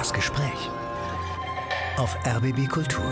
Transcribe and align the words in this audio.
Das 0.00 0.14
Gespräch 0.14 0.70
auf 1.98 2.16
RBB 2.24 2.70
Kultur. 2.70 3.04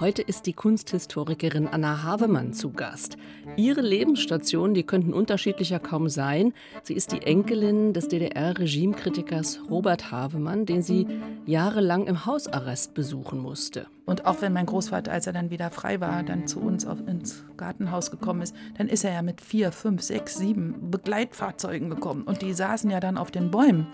Heute 0.00 0.22
ist 0.22 0.46
die 0.46 0.54
Kunsthistorikerin 0.54 1.68
Anna 1.68 2.02
Havemann 2.02 2.54
zu 2.54 2.72
Gast. 2.72 3.18
Ihre 3.58 3.82
Lebensstationen, 3.82 4.72
die 4.72 4.84
könnten 4.84 5.12
unterschiedlicher 5.12 5.78
kaum 5.78 6.08
sein. 6.08 6.54
Sie 6.84 6.94
ist 6.94 7.12
die 7.12 7.20
Enkelin 7.20 7.92
des 7.92 8.08
DDR-Regimekritikers 8.08 9.60
Robert 9.68 10.10
Havemann, 10.10 10.64
den 10.64 10.80
sie 10.80 11.06
jahrelang 11.44 12.06
im 12.06 12.24
Hausarrest 12.24 12.94
besuchen 12.94 13.40
musste. 13.40 13.86
Und 14.06 14.26
auch 14.26 14.42
wenn 14.42 14.52
mein 14.52 14.66
Großvater, 14.66 15.10
als 15.10 15.26
er 15.26 15.32
dann 15.32 15.50
wieder 15.50 15.70
frei 15.70 16.00
war, 16.00 16.22
dann 16.22 16.46
zu 16.46 16.60
uns 16.60 16.86
auf, 16.86 16.98
ins 17.06 17.44
Gartenhaus 17.56 18.10
gekommen 18.10 18.42
ist, 18.42 18.54
dann 18.76 18.88
ist 18.88 19.02
er 19.02 19.14
ja 19.14 19.22
mit 19.22 19.40
vier, 19.40 19.72
fünf, 19.72 20.02
sechs, 20.02 20.36
sieben 20.36 20.90
Begleitfahrzeugen 20.90 21.88
gekommen. 21.88 22.22
Und 22.24 22.42
die 22.42 22.52
saßen 22.52 22.90
ja 22.90 23.00
dann 23.00 23.16
auf 23.16 23.30
den 23.30 23.50
Bäumen, 23.50 23.86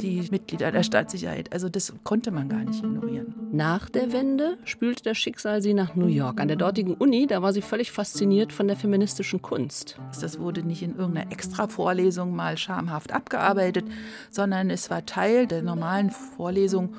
die 0.00 0.26
Mitglieder 0.30 0.72
der 0.72 0.82
Stadtsicherheit. 0.82 1.52
Also 1.54 1.70
das 1.70 1.94
konnte 2.04 2.30
man 2.32 2.50
gar 2.50 2.64
nicht 2.64 2.84
ignorieren. 2.84 3.34
Nach 3.50 3.88
der 3.88 4.12
Wende 4.12 4.58
spülte 4.64 5.02
das 5.04 5.16
Schicksal 5.16 5.62
sie 5.62 5.72
nach 5.72 5.94
New 5.94 6.06
York. 6.06 6.38
An 6.38 6.48
der 6.48 6.58
dortigen 6.58 6.94
Uni, 6.94 7.26
da 7.26 7.40
war 7.40 7.54
sie 7.54 7.62
völlig 7.62 7.92
fasziniert 7.92 8.52
von 8.52 8.66
der 8.66 8.76
feministischen 8.76 9.40
Kunst. 9.40 9.98
Das 10.20 10.38
wurde 10.38 10.62
nicht 10.62 10.82
in 10.82 10.96
irgendeiner 10.96 11.32
Extra-Vorlesung 11.32 12.36
mal 12.36 12.58
schamhaft 12.58 13.12
abgearbeitet, 13.12 13.86
sondern 14.30 14.68
es 14.68 14.90
war 14.90 15.06
Teil 15.06 15.46
der 15.46 15.62
normalen 15.62 16.10
Vorlesung. 16.10 16.94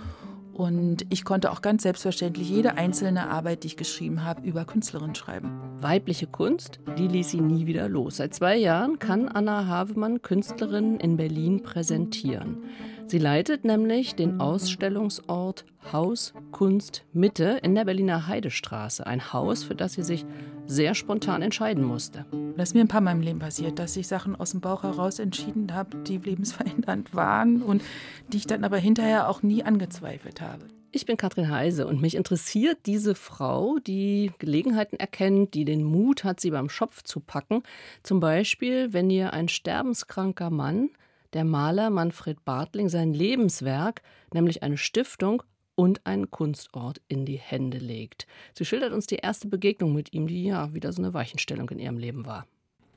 Und 0.58 1.06
ich 1.12 1.24
konnte 1.24 1.52
auch 1.52 1.62
ganz 1.62 1.84
selbstverständlich 1.84 2.50
jede 2.50 2.78
einzelne 2.78 3.30
Arbeit, 3.30 3.62
die 3.62 3.68
ich 3.68 3.78
geschrieben 3.78 4.24
habe, 4.24 4.42
über 4.42 4.66
Künstlerin 4.66 5.14
schreiben. 5.14 5.52
Weibliche 5.82 6.26
Kunst, 6.26 6.80
die 6.98 7.08
ließ 7.08 7.30
sie 7.30 7.42
nie 7.42 7.68
wieder 7.68 7.88
los. 7.88 8.18
Seit 8.18 8.34
zwei 8.34 8.58
Jahren 8.58 8.98
kann 8.98 9.28
Anna 9.28 9.68
Havemann 9.68 10.24
Künstlerinnen 10.24 11.00
in 11.00 11.16
Berlin 11.16 11.62
präsentieren. 11.62 12.64
Sie 13.10 13.20
leitet 13.20 13.64
nämlich 13.64 14.16
den 14.16 14.42
Ausstellungsort 14.42 15.64
Haus 15.94 16.34
Kunst 16.52 17.06
Mitte 17.14 17.58
in 17.64 17.74
der 17.74 17.86
Berliner 17.86 18.28
Heidestraße. 18.28 19.08
Ein 19.08 19.32
Haus, 19.32 19.64
für 19.64 19.76
das 19.76 19.94
sie 19.94 20.04
sich 20.04 20.26
sehr 20.66 20.94
spontan 20.94 21.42
entscheiden 21.42 21.86
musste. 21.86 22.26
Das 22.58 22.70
ist 22.70 22.76
mir 22.76 22.82
ein 22.82 22.90
paar 22.90 23.00
Mal 23.00 23.14
im 23.14 23.22
Leben 23.22 23.40
passiert, 23.40 23.80
dass 23.80 23.96
ich 23.96 24.10
Sachen 24.10 24.36
aus 24.36 24.52
dem 24.52 24.60
Bauch 24.60 24.84
heraus 24.84 25.20
entschieden 25.20 25.74
habe, 25.74 25.96
die 26.04 26.18
lebensverändernd 26.18 27.16
waren 27.16 27.62
und 27.62 27.82
die 28.28 28.38
ich 28.38 28.48
dann 28.48 28.66
aber 28.66 28.78
hinterher 28.78 29.30
auch 29.30 29.42
nie 29.42 29.64
angezweifelt 29.64 30.42
habe. 30.42 30.66
Ich 30.92 31.06
bin 31.06 31.16
Katrin 31.16 31.50
Heise 31.50 31.88
und 31.88 32.02
mich 32.02 32.16
interessiert 32.16 32.80
diese 32.88 33.16
Frau, 33.16 33.78
die 33.80 34.34
Gelegenheiten 34.38 35.00
erkennt, 35.00 35.54
die 35.54 35.64
den 35.64 35.84
Mut 35.84 36.26
hat, 36.26 36.42
sie 36.42 36.52
beim 36.52 36.68
Schopf 36.68 37.04
zu 37.04 37.22
packen. 37.22 37.64
Zum 38.04 38.20
Beispiel, 38.20 38.92
wenn 38.92 39.10
ihr 39.10 39.32
ein 39.32 39.48
sterbenskranker 39.48 40.50
Mann 40.50 40.90
der 41.38 41.46
Maler 41.46 41.92
Manfred 41.92 42.44
Bartling 42.46 42.90
sein 42.90 43.14
Lebenswerk, 43.14 44.02
nämlich 44.34 44.64
eine 44.64 44.76
Stiftung 44.76 45.44
und 45.76 46.04
einen 46.08 46.32
Kunstort 46.32 47.00
in 47.08 47.28
die 47.28 47.38
Hände 47.38 47.78
legt. 47.78 48.26
Sie 48.56 48.66
schildert 48.66 48.92
uns 48.92 49.06
die 49.06 49.18
erste 49.18 49.48
Begegnung 49.48 49.94
mit 49.94 50.14
ihm, 50.14 50.26
die 50.26 50.46
ja 50.46 50.74
wieder 50.74 50.92
so 50.92 51.00
eine 51.00 51.14
Weichenstellung 51.14 51.70
in 51.70 51.78
ihrem 51.78 52.00
Leben 52.00 52.26
war. 52.26 52.48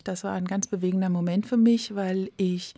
Das 0.05 0.24
war 0.24 0.32
ein 0.32 0.47
ganz 0.47 0.66
bewegender 0.66 1.10
Moment 1.10 1.44
für 1.44 1.58
mich, 1.58 1.94
weil 1.94 2.30
ich 2.38 2.72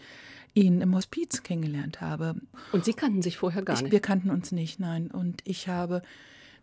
ihn 0.53 0.81
im 0.81 0.97
Hospiz 0.97 1.45
kennengelernt 1.45 2.01
habe. 2.01 2.35
Und 2.73 2.85
Sie 2.85 2.93
kannten 2.93 3.23
sich 3.23 3.37
vorher 3.37 3.63
gar 3.63 3.75
nicht? 3.75 3.87
Ich, 3.87 3.93
wir 3.93 4.01
kannten 4.01 4.31
uns 4.31 4.51
nicht, 4.51 4.81
nein. 4.81 5.13
Und 5.13 5.43
ich 5.45 5.69
habe 5.69 6.03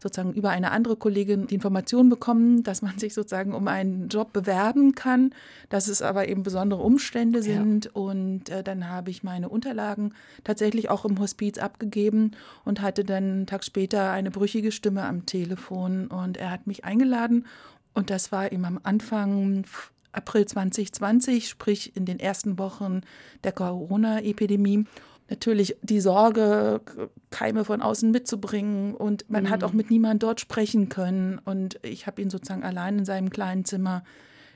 sozusagen 0.01 0.33
über 0.33 0.49
eine 0.49 0.71
andere 0.71 0.95
Kollegin 0.95 1.47
die 1.47 1.55
Information 1.55 2.09
bekommen, 2.09 2.63
dass 2.63 2.81
man 2.81 2.97
sich 2.97 3.13
sozusagen 3.13 3.53
um 3.53 3.67
einen 3.67 4.07
Job 4.07 4.33
bewerben 4.33 4.95
kann, 4.95 5.33
dass 5.69 5.87
es 5.87 6.01
aber 6.01 6.27
eben 6.27 6.43
besondere 6.43 6.81
Umstände 6.81 7.43
sind. 7.43 7.85
Ja. 7.85 7.91
Und 7.93 8.49
äh, 8.49 8.63
dann 8.63 8.89
habe 8.89 9.11
ich 9.11 9.23
meine 9.23 9.49
Unterlagen 9.49 10.13
tatsächlich 10.43 10.89
auch 10.89 11.05
im 11.05 11.19
Hospiz 11.19 11.57
abgegeben 11.57 12.31
und 12.65 12.81
hatte 12.81 13.03
dann 13.03 13.23
einen 13.23 13.45
Tag 13.45 13.63
später 13.63 14.11
eine 14.11 14.31
brüchige 14.31 14.71
Stimme 14.71 15.03
am 15.05 15.25
Telefon 15.25 16.07
und 16.07 16.37
er 16.37 16.51
hat 16.51 16.67
mich 16.67 16.85
eingeladen 16.85 17.45
und 17.93 18.09
das 18.09 18.31
war 18.31 18.51
eben 18.51 18.65
am 18.65 18.79
Anfang 18.83 19.65
April 20.11 20.45
2020, 20.45 21.49
sprich 21.49 21.95
in 21.95 22.05
den 22.05 22.19
ersten 22.19 22.57
Wochen 22.57 23.01
der 23.43 23.51
Corona-Epidemie 23.51 24.85
natürlich 25.29 25.75
die 25.81 25.99
Sorge, 25.99 26.81
Keime 27.29 27.65
von 27.65 27.81
außen 27.81 28.11
mitzubringen. 28.11 28.93
Und 28.95 29.29
man 29.29 29.43
mhm. 29.43 29.49
hat 29.49 29.63
auch 29.63 29.73
mit 29.73 29.89
niemandem 29.89 30.19
dort 30.19 30.39
sprechen 30.39 30.89
können. 30.89 31.39
Und 31.43 31.79
ich 31.83 32.07
habe 32.07 32.21
ihn 32.21 32.29
sozusagen 32.29 32.63
allein 32.63 32.99
in 32.99 33.05
seinem 33.05 33.29
kleinen 33.29 33.65
Zimmer 33.65 34.03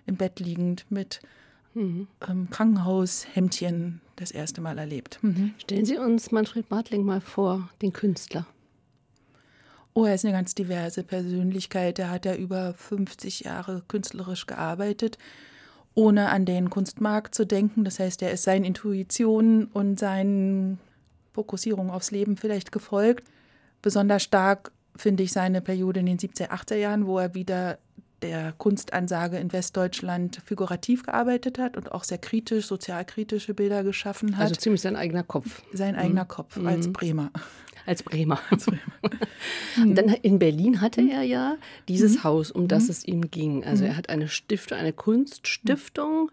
im 0.06 0.18
Bett 0.18 0.40
liegend 0.40 0.86
mit 0.90 1.22
mhm. 1.74 2.08
ähm, 2.28 2.50
Krankenhaushemdchen 2.50 4.02
das 4.16 4.32
erste 4.32 4.62
Mal 4.62 4.78
erlebt. 4.78 5.20
Mhm. 5.22 5.54
Stellen 5.58 5.86
Sie 5.86 5.98
uns 5.98 6.32
Manfred 6.32 6.70
Bartling 6.70 7.04
mal 7.04 7.22
vor, 7.22 7.70
den 7.82 7.94
Künstler. 7.94 8.46
Oh, 9.96 10.06
er 10.06 10.16
ist 10.16 10.26
eine 10.26 10.34
ganz 10.34 10.56
diverse 10.56 11.04
Persönlichkeit. 11.04 12.00
Er 12.00 12.10
hat 12.10 12.26
ja 12.26 12.36
über 12.36 12.74
50 12.74 13.42
Jahre 13.42 13.84
künstlerisch 13.88 14.48
gearbeitet 14.48 15.18
ohne 15.96 16.30
an 16.30 16.46
den 16.46 16.70
Kunstmarkt 16.70 17.36
zu 17.36 17.46
denken. 17.46 17.84
Das 17.84 18.00
heißt, 18.00 18.22
er 18.22 18.32
ist 18.32 18.44
seinen 18.44 18.66
Intuitionen 18.66 19.66
und 19.66 20.00
seinen 20.00 20.80
Fokussierungen 21.34 21.92
aufs 21.92 22.12
Leben 22.12 22.38
vielleicht 22.38 22.72
gefolgt. 22.72 23.28
Besonders 23.82 24.24
stark 24.24 24.72
finde 24.96 25.24
ich 25.24 25.32
seine 25.32 25.62
Periode 25.62 26.00
in 26.00 26.06
den 26.06 26.18
70er, 26.18 26.50
80er 26.50 26.76
Jahren, 26.76 27.08
wo 27.08 27.20
er 27.20 27.34
wieder 27.34 27.78
der 28.24 28.54
Kunstansage 28.54 29.38
in 29.38 29.52
Westdeutschland 29.52 30.42
figurativ 30.46 31.04
gearbeitet 31.04 31.60
hat 31.60 31.78
und 31.78 31.92
auch 31.92 32.04
sehr 32.04 32.18
kritisch, 32.18 32.66
sozialkritische 32.66 33.54
Bilder 33.54 33.84
geschaffen 33.84 34.38
hat. 34.38 34.44
Also 34.44 34.56
ziemlich 34.56 34.82
sein 34.82 34.96
eigener 34.96 35.24
Kopf. 35.24 35.62
Sein 35.74 35.96
eigener 35.96 36.24
mhm. 36.24 36.30
Kopf 36.30 36.58
als 36.66 36.88
mhm. 36.88 36.94
Bremer. 36.94 37.32
Als 37.86 38.02
Bremer. 38.02 38.40
Als 38.50 38.66
Bremer. 38.66 38.82
Und 39.78 39.96
dann 39.98 40.08
in 40.08 40.40
Berlin 40.40 40.80
hatte 40.80 41.02
mhm. 41.02 41.10
er 41.10 41.24
ja 41.24 41.58
dieses 41.90 42.18
mhm. 42.18 42.24
Haus, 42.24 42.50
um 42.50 42.68
das 42.68 42.86
mhm. 42.86 42.90
es 42.90 43.06
ihm 43.06 43.30
ging. 43.30 43.66
Also 43.66 43.84
er 43.84 43.98
hat 43.98 44.10
eine 44.10 44.30
Stiftung, 44.30 44.78
eine 44.78 44.94
Kunststiftung 44.94 46.32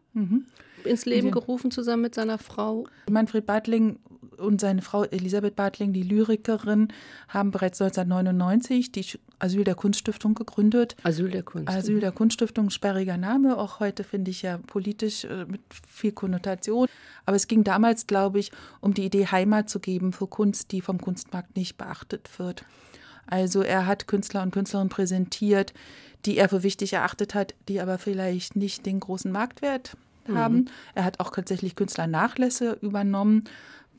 ins 0.84 1.04
Leben 1.06 1.30
gerufen, 1.30 1.70
zusammen 1.70 2.02
mit 2.02 2.14
seiner 2.14 2.38
Frau. 2.38 2.86
Manfred 3.10 3.46
Bartling 3.46 3.98
und 4.40 4.60
seine 4.60 4.82
Frau 4.82 5.04
Elisabeth 5.04 5.56
Bartling, 5.56 5.92
die 5.92 6.02
Lyrikerin, 6.02 6.88
haben 7.28 7.50
bereits 7.50 7.80
1999 7.80 8.92
die 8.92 9.06
Asyl 9.38 9.64
der 9.64 9.74
Kunststiftung 9.74 10.34
gegründet. 10.34 10.96
Asyl 11.02 11.30
der 11.30 11.42
Kunst. 11.42 11.68
Asyl 11.68 12.00
der 12.00 12.12
Kunststiftung, 12.12 12.70
sperriger 12.70 13.16
Name, 13.16 13.58
auch 13.58 13.80
heute 13.80 14.04
finde 14.04 14.30
ich 14.30 14.42
ja 14.42 14.58
politisch 14.58 15.24
äh, 15.24 15.44
mit 15.46 15.60
viel 15.88 16.12
Konnotation. 16.12 16.88
Aber 17.26 17.36
es 17.36 17.48
ging 17.48 17.64
damals, 17.64 18.06
glaube 18.06 18.38
ich, 18.38 18.50
um 18.80 18.94
die 18.94 19.04
Idee, 19.04 19.26
Heimat 19.26 19.70
zu 19.70 19.80
geben 19.80 20.12
für 20.12 20.26
Kunst, 20.26 20.72
die 20.72 20.80
vom 20.80 21.00
Kunstmarkt 21.00 21.56
nicht 21.56 21.76
beachtet 21.76 22.28
wird. 22.38 22.64
Also 23.26 23.62
er 23.62 23.86
hat 23.86 24.08
Künstler 24.08 24.42
und 24.42 24.50
Künstlerinnen 24.50 24.88
präsentiert, 24.88 25.72
die 26.26 26.36
er 26.36 26.48
für 26.48 26.62
wichtig 26.62 26.92
erachtet 26.92 27.34
hat, 27.34 27.54
die 27.68 27.80
aber 27.80 27.98
vielleicht 27.98 28.56
nicht 28.56 28.84
den 28.86 29.00
großen 29.00 29.30
Marktwert 29.30 29.96
mhm. 30.26 30.36
haben. 30.36 30.64
Er 30.94 31.04
hat 31.04 31.20
auch 31.20 31.30
tatsächlich 31.30 31.76
Künstlernachlässe 31.76 32.78
übernommen 32.82 33.44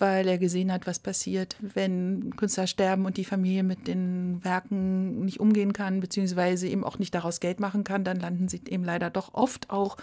weil 0.01 0.27
er 0.27 0.39
gesehen 0.39 0.71
hat, 0.71 0.87
was 0.87 0.97
passiert, 0.97 1.55
wenn 1.59 2.35
Künstler 2.35 2.65
sterben 2.65 3.05
und 3.05 3.17
die 3.17 3.23
Familie 3.23 3.61
mit 3.61 3.87
den 3.87 4.43
Werken 4.43 5.23
nicht 5.23 5.39
umgehen 5.39 5.73
kann, 5.73 5.99
beziehungsweise 5.99 6.67
eben 6.67 6.83
auch 6.83 6.97
nicht 6.97 7.13
daraus 7.13 7.39
Geld 7.39 7.59
machen 7.59 7.83
kann, 7.83 8.03
dann 8.03 8.19
landen 8.19 8.47
sie 8.47 8.61
eben 8.67 8.83
leider 8.83 9.11
doch 9.11 9.35
oft 9.35 9.69
auch 9.69 9.97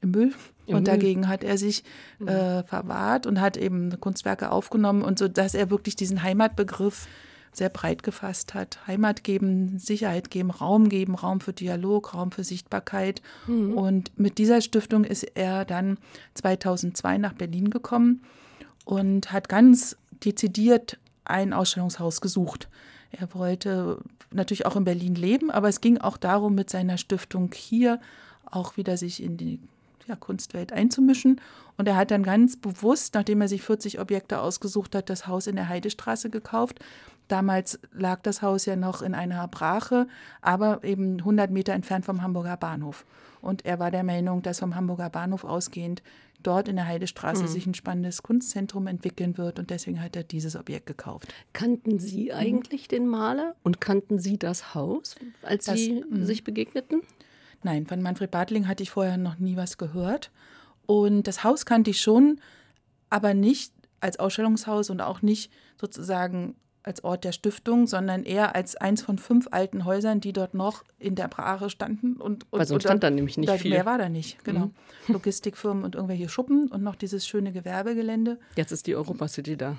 im 0.00 0.12
Müll. 0.12 0.32
Im 0.66 0.76
und 0.76 0.84
Müll. 0.84 0.96
dagegen 0.96 1.26
hat 1.26 1.42
er 1.42 1.58
sich 1.58 1.82
mhm. 2.20 2.28
äh, 2.28 2.62
verwahrt 2.62 3.26
und 3.26 3.40
hat 3.40 3.56
eben 3.56 3.98
Kunstwerke 3.98 4.52
aufgenommen 4.52 5.02
und 5.02 5.18
so, 5.18 5.26
dass 5.26 5.54
er 5.54 5.68
wirklich 5.68 5.96
diesen 5.96 6.22
Heimatbegriff 6.22 7.08
sehr 7.52 7.70
breit 7.70 8.04
gefasst 8.04 8.54
hat. 8.54 8.86
Heimat 8.86 9.24
geben, 9.24 9.80
Sicherheit 9.80 10.30
geben, 10.30 10.52
Raum 10.52 10.88
geben, 10.88 11.16
Raum 11.16 11.40
für 11.40 11.52
Dialog, 11.52 12.14
Raum 12.14 12.30
für 12.30 12.44
Sichtbarkeit. 12.44 13.20
Mhm. 13.48 13.72
Und 13.72 14.16
mit 14.16 14.38
dieser 14.38 14.60
Stiftung 14.60 15.02
ist 15.02 15.24
er 15.24 15.64
dann 15.64 15.98
2002 16.34 17.18
nach 17.18 17.32
Berlin 17.32 17.70
gekommen 17.70 18.22
und 18.88 19.32
hat 19.32 19.50
ganz 19.50 19.98
dezidiert 20.24 20.96
ein 21.24 21.52
Ausstellungshaus 21.52 22.22
gesucht. 22.22 22.70
Er 23.10 23.34
wollte 23.34 23.98
natürlich 24.30 24.64
auch 24.64 24.76
in 24.76 24.84
Berlin 24.84 25.14
leben, 25.14 25.50
aber 25.50 25.68
es 25.68 25.82
ging 25.82 25.98
auch 25.98 26.16
darum, 26.16 26.54
mit 26.54 26.70
seiner 26.70 26.96
Stiftung 26.96 27.52
hier 27.54 28.00
auch 28.46 28.78
wieder 28.78 28.96
sich 28.96 29.22
in 29.22 29.36
die 29.36 29.60
ja, 30.06 30.16
Kunstwelt 30.16 30.72
einzumischen. 30.72 31.38
Und 31.76 31.86
er 31.86 31.96
hat 31.96 32.10
dann 32.10 32.22
ganz 32.22 32.56
bewusst, 32.56 33.12
nachdem 33.12 33.42
er 33.42 33.48
sich 33.48 33.60
40 33.60 34.00
Objekte 34.00 34.40
ausgesucht 34.40 34.94
hat, 34.94 35.10
das 35.10 35.26
Haus 35.26 35.48
in 35.48 35.56
der 35.56 35.68
Heidestraße 35.68 36.30
gekauft. 36.30 36.80
Damals 37.28 37.78
lag 37.92 38.22
das 38.22 38.40
Haus 38.40 38.64
ja 38.64 38.74
noch 38.74 39.02
in 39.02 39.14
einer 39.14 39.46
Brache, 39.48 40.08
aber 40.40 40.82
eben 40.82 41.18
100 41.18 41.50
Meter 41.50 41.74
entfernt 41.74 42.06
vom 42.06 42.22
Hamburger 42.22 42.56
Bahnhof. 42.56 43.04
Und 43.42 43.66
er 43.66 43.78
war 43.78 43.90
der 43.90 44.02
Meinung, 44.02 44.40
dass 44.40 44.60
vom 44.60 44.74
Hamburger 44.74 45.10
Bahnhof 45.10 45.44
ausgehend 45.44 46.02
dort 46.42 46.68
in 46.68 46.76
der 46.76 46.86
Heidestraße 46.86 47.42
mhm. 47.42 47.48
sich 47.48 47.66
ein 47.66 47.74
spannendes 47.74 48.22
Kunstzentrum 48.22 48.86
entwickeln 48.86 49.38
wird 49.38 49.58
und 49.58 49.70
deswegen 49.70 50.00
hat 50.02 50.16
er 50.16 50.22
dieses 50.22 50.56
Objekt 50.56 50.86
gekauft. 50.86 51.32
Kannten 51.52 51.98
Sie 51.98 52.26
mhm. 52.26 52.38
eigentlich 52.38 52.84
mhm. 52.84 52.90
den 52.90 53.06
Maler 53.08 53.56
und 53.62 53.80
kannten 53.80 54.18
Sie 54.18 54.38
das 54.38 54.74
Haus, 54.74 55.16
als 55.42 55.66
das, 55.66 55.76
Sie 55.76 56.04
mh. 56.08 56.24
sich 56.26 56.44
begegneten? 56.44 57.02
Nein, 57.62 57.86
von 57.86 58.00
Manfred 58.00 58.30
Bartling 58.30 58.68
hatte 58.68 58.82
ich 58.82 58.90
vorher 58.90 59.16
noch 59.16 59.38
nie 59.38 59.56
was 59.56 59.78
gehört 59.78 60.30
und 60.86 61.26
das 61.26 61.44
Haus 61.44 61.66
kannte 61.66 61.90
ich 61.90 62.00
schon, 62.00 62.40
aber 63.10 63.34
nicht 63.34 63.72
als 64.00 64.18
Ausstellungshaus 64.18 64.90
und 64.90 65.00
auch 65.00 65.22
nicht 65.22 65.50
sozusagen 65.80 66.54
als 66.88 67.04
Ort 67.04 67.22
der 67.24 67.32
Stiftung, 67.32 67.86
sondern 67.86 68.24
eher 68.24 68.56
als 68.56 68.74
eins 68.74 69.02
von 69.02 69.18
fünf 69.18 69.46
alten 69.52 69.84
Häusern, 69.84 70.20
die 70.20 70.32
dort 70.32 70.54
noch 70.54 70.82
in 70.98 71.14
der 71.14 71.28
Brache 71.28 71.70
standen. 71.70 72.14
Und, 72.14 72.50
und, 72.50 72.58
Weil 72.58 72.66
sonst 72.66 72.82
stand 72.82 73.04
da 73.04 73.10
nämlich 73.10 73.36
nicht 73.38 73.48
da, 73.48 73.56
viel. 73.58 73.70
Mehr 73.70 73.86
war 73.86 73.98
da 73.98 74.08
nicht, 74.08 74.44
genau. 74.44 74.66
Mhm. 74.66 74.72
Logistikfirmen 75.14 75.84
und 75.84 75.94
irgendwelche 75.94 76.28
Schuppen 76.28 76.68
und 76.68 76.82
noch 76.82 76.96
dieses 76.96 77.26
schöne 77.26 77.52
Gewerbegelände 77.52 78.38
Jetzt 78.56 78.72
ist 78.72 78.86
die 78.88 78.96
Europa 78.96 79.28
City 79.28 79.56
da. 79.56 79.76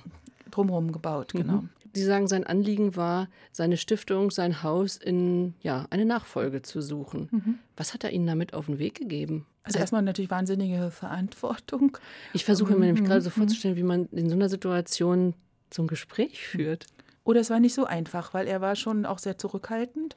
drumherum 0.52 0.92
gebaut, 0.92 1.34
genau. 1.34 1.62
Mhm. 1.64 1.70
Sie 1.94 2.04
sagen, 2.04 2.28
sein 2.28 2.44
Anliegen 2.44 2.96
war, 2.96 3.30
seine 3.52 3.76
Stiftung, 3.76 4.30
sein 4.30 4.62
Haus 4.62 4.96
in 4.96 5.56
ja, 5.62 5.88
eine 5.90 6.06
Nachfolge 6.06 6.62
zu 6.62 6.82
suchen. 6.82 7.60
Was 7.76 7.96
hat 7.96 8.04
er 8.04 8.12
Ihnen 8.12 8.28
damit 8.28 8.54
auf 8.54 8.68
den 8.68 8.78
Weg 8.78 8.94
gegeben? 8.96 9.48
Also 9.64 9.80
erstmal 9.80 10.04
natürlich 10.04 10.30
wahnsinnige 10.30 10.92
Verantwortung. 10.92 11.98
Ich 12.34 12.46
versuche 12.46 12.74
mir 12.76 12.86
nämlich 12.86 13.02
Mhm, 13.04 13.08
gerade 13.08 13.22
so 13.22 13.30
mhm. 13.30 13.34
vorzustellen, 13.34 13.76
wie 13.76 13.82
man 13.84 14.06
in 14.12 14.30
so 14.30 14.36
einer 14.36 14.50
Situation 14.50 15.34
so 15.74 15.82
ein 15.84 15.88
Gespräch 15.88 16.40
führt. 16.40 16.86
Oder 17.30 17.42
es 17.42 17.52
war 17.52 17.60
nicht 17.60 17.76
so 17.76 17.86
einfach, 17.86 18.34
weil 18.34 18.48
er 18.48 18.60
war 18.60 18.76
schon 18.76 19.06
auch 19.06 19.20
sehr 19.20 19.38
zurückhaltend 19.38 20.16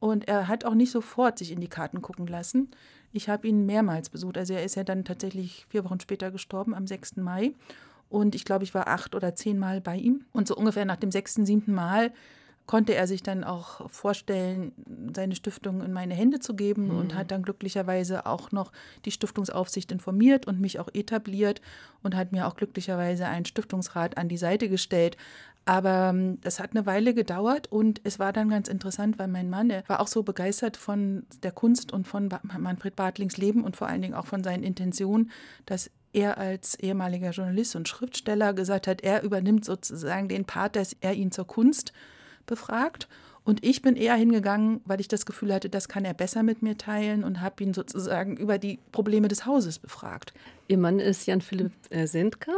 und 0.00 0.26
er 0.28 0.48
hat 0.48 0.64
auch 0.64 0.72
nicht 0.72 0.90
sofort 0.90 1.36
sich 1.36 1.52
in 1.52 1.60
die 1.60 1.68
Karten 1.68 2.00
gucken 2.00 2.26
lassen. 2.26 2.70
Ich 3.12 3.28
habe 3.28 3.46
ihn 3.46 3.66
mehrmals 3.66 4.08
besucht. 4.08 4.38
Also 4.38 4.54
er 4.54 4.64
ist 4.64 4.74
ja 4.74 4.82
dann 4.82 5.04
tatsächlich 5.04 5.66
vier 5.68 5.84
Wochen 5.84 6.00
später 6.00 6.30
gestorben, 6.30 6.74
am 6.74 6.86
6. 6.86 7.16
Mai. 7.16 7.52
Und 8.08 8.34
ich 8.34 8.46
glaube, 8.46 8.64
ich 8.64 8.72
war 8.72 8.88
acht 8.88 9.14
oder 9.14 9.34
zehn 9.34 9.58
Mal 9.58 9.82
bei 9.82 9.96
ihm. 9.96 10.24
Und 10.32 10.48
so 10.48 10.56
ungefähr 10.56 10.86
nach 10.86 10.96
dem 10.96 11.10
sechsten, 11.10 11.44
siebten 11.44 11.74
Mal 11.74 12.14
konnte 12.66 12.94
er 12.94 13.06
sich 13.06 13.22
dann 13.22 13.44
auch 13.44 13.90
vorstellen, 13.90 14.72
seine 15.14 15.34
Stiftung 15.34 15.82
in 15.82 15.92
meine 15.92 16.14
Hände 16.14 16.40
zu 16.40 16.54
geben 16.54 16.90
und 16.90 17.14
hat 17.14 17.30
dann 17.30 17.42
glücklicherweise 17.42 18.24
auch 18.24 18.52
noch 18.52 18.72
die 19.04 19.10
Stiftungsaufsicht 19.10 19.92
informiert 19.92 20.46
und 20.46 20.60
mich 20.60 20.80
auch 20.80 20.88
etabliert 20.94 21.60
und 22.02 22.16
hat 22.16 22.32
mir 22.32 22.46
auch 22.46 22.56
glücklicherweise 22.56 23.26
einen 23.26 23.44
Stiftungsrat 23.44 24.16
an 24.16 24.28
die 24.28 24.38
Seite 24.38 24.68
gestellt. 24.70 25.18
Aber 25.66 26.10
ähm, 26.10 26.40
das 26.42 26.60
hat 26.60 26.70
eine 26.72 26.86
Weile 26.86 27.14
gedauert 27.14 27.70
und 27.70 28.00
es 28.04 28.18
war 28.18 28.32
dann 28.32 28.48
ganz 28.48 28.68
interessant, 28.68 29.18
weil 29.18 29.28
mein 29.28 29.50
Mann, 29.50 29.72
war 29.86 30.00
auch 30.00 30.08
so 30.08 30.22
begeistert 30.22 30.76
von 30.76 31.26
der 31.42 31.52
Kunst 31.52 31.92
und 31.92 32.06
von 32.06 32.28
Manfred 32.58 32.96
Bartlings 32.96 33.36
Leben 33.36 33.64
und 33.64 33.76
vor 33.76 33.88
allen 33.88 34.02
Dingen 34.02 34.14
auch 34.14 34.26
von 34.26 34.42
seinen 34.42 34.62
Intentionen, 34.62 35.30
dass 35.66 35.90
er 36.12 36.38
als 36.38 36.78
ehemaliger 36.78 37.30
Journalist 37.30 37.76
und 37.76 37.88
Schriftsteller 37.88 38.54
gesagt 38.54 38.86
hat, 38.86 39.02
er 39.02 39.22
übernimmt 39.22 39.64
sozusagen 39.64 40.28
den 40.28 40.44
Part, 40.44 40.76
dass 40.76 40.94
er 41.00 41.14
ihn 41.14 41.32
zur 41.32 41.46
Kunst 41.46 41.92
befragt. 42.46 43.08
Und 43.46 43.62
ich 43.62 43.82
bin 43.82 43.94
eher 43.94 44.14
hingegangen, 44.14 44.80
weil 44.86 45.00
ich 45.00 45.08
das 45.08 45.26
Gefühl 45.26 45.52
hatte, 45.52 45.68
das 45.68 45.86
kann 45.86 46.06
er 46.06 46.14
besser 46.14 46.42
mit 46.42 46.62
mir 46.62 46.78
teilen 46.78 47.24
und 47.24 47.42
habe 47.42 47.62
ihn 47.62 47.74
sozusagen 47.74 48.38
über 48.38 48.56
die 48.56 48.78
Probleme 48.90 49.28
des 49.28 49.44
Hauses 49.44 49.78
befragt. 49.78 50.32
Ihr 50.66 50.78
Mann 50.78 50.98
ist 50.98 51.26
Jan-Philipp 51.26 51.72
äh, 51.90 52.06
Sendka 52.06 52.52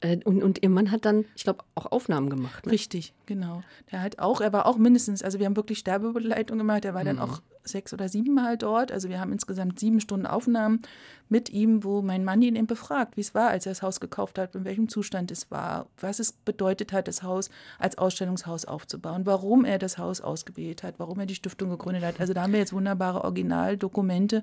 äh, 0.00 0.18
und, 0.24 0.44
und 0.44 0.62
Ihr 0.62 0.68
Mann 0.68 0.92
hat 0.92 1.04
dann, 1.04 1.24
ich 1.34 1.42
glaube, 1.42 1.64
auch 1.74 1.86
Aufnahmen 1.86 2.30
gemacht. 2.30 2.64
Ne? 2.64 2.72
Richtig, 2.72 3.12
genau. 3.26 3.64
Der 3.90 4.00
hat 4.00 4.20
auch, 4.20 4.40
er 4.40 4.52
war 4.52 4.66
auch 4.66 4.78
mindestens, 4.78 5.24
also 5.24 5.40
wir 5.40 5.46
haben 5.46 5.56
wirklich 5.56 5.78
Sterbebegleitung 5.80 6.58
gemacht, 6.58 6.84
er 6.84 6.94
war 6.94 7.02
dann 7.02 7.18
auch 7.18 7.42
sechs 7.68 7.92
oder 7.92 8.08
sieben 8.08 8.34
Mal 8.34 8.56
dort. 8.56 8.92
Also 8.92 9.08
wir 9.08 9.20
haben 9.20 9.32
insgesamt 9.32 9.78
sieben 9.78 10.00
Stunden 10.00 10.26
Aufnahmen 10.26 10.82
mit 11.28 11.50
ihm, 11.50 11.84
wo 11.84 12.02
mein 12.02 12.24
Mann 12.24 12.42
ihn 12.42 12.56
eben 12.56 12.66
befragt, 12.66 13.16
wie 13.16 13.20
es 13.20 13.34
war, 13.34 13.50
als 13.50 13.66
er 13.66 13.72
das 13.72 13.82
Haus 13.82 14.00
gekauft 14.00 14.38
hat, 14.38 14.54
in 14.54 14.64
welchem 14.64 14.88
Zustand 14.88 15.30
es 15.30 15.50
war, 15.50 15.86
was 16.00 16.18
es 16.18 16.32
bedeutet 16.32 16.92
hat, 16.92 17.08
das 17.08 17.22
Haus 17.22 17.50
als 17.78 17.98
Ausstellungshaus 17.98 18.64
aufzubauen, 18.64 19.26
warum 19.26 19.64
er 19.64 19.78
das 19.78 19.98
Haus 19.98 20.20
ausgewählt 20.20 20.82
hat, 20.82 20.98
warum 20.98 21.20
er 21.20 21.26
die 21.26 21.34
Stiftung 21.34 21.70
gegründet 21.70 22.04
hat. 22.04 22.20
Also 22.20 22.32
da 22.32 22.42
haben 22.42 22.52
wir 22.52 22.60
jetzt 22.60 22.72
wunderbare 22.72 23.24
Originaldokumente, 23.24 24.42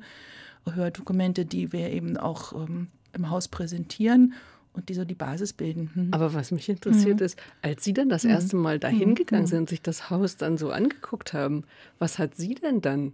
Hördokumente, 0.72 1.46
die 1.46 1.74
wir 1.74 1.92
eben 1.92 2.18
auch 2.18 2.54
ähm, 2.54 2.88
im 3.14 3.30
Haus 3.30 3.48
präsentieren 3.48 4.34
und 4.76 4.90
die 4.90 4.94
so 4.94 5.06
die 5.06 5.16
Basis 5.16 5.54
bilden. 5.54 5.90
Hm. 5.94 6.10
Aber 6.12 6.34
was 6.34 6.52
mich 6.52 6.70
interessiert 6.70 7.22
ist, 7.22 7.40
als 7.62 7.84
Sie 7.84 7.94
dann 7.94 8.10
das 8.10 8.26
erste 8.26 8.56
Mal 8.56 8.80
dahin 8.80 9.16
gegangen 9.16 9.48
sind, 9.48 9.70
sich 9.70 9.82
das 9.82 10.10
Haus 10.10 10.38
dann 10.38 10.58
so 10.58 10.72
angeguckt 10.72 11.34
haben, 11.34 11.64
was 12.00 12.20
hat 12.20 12.36
Sie 12.36 12.56
denn 12.56 12.82
dann 12.82 13.14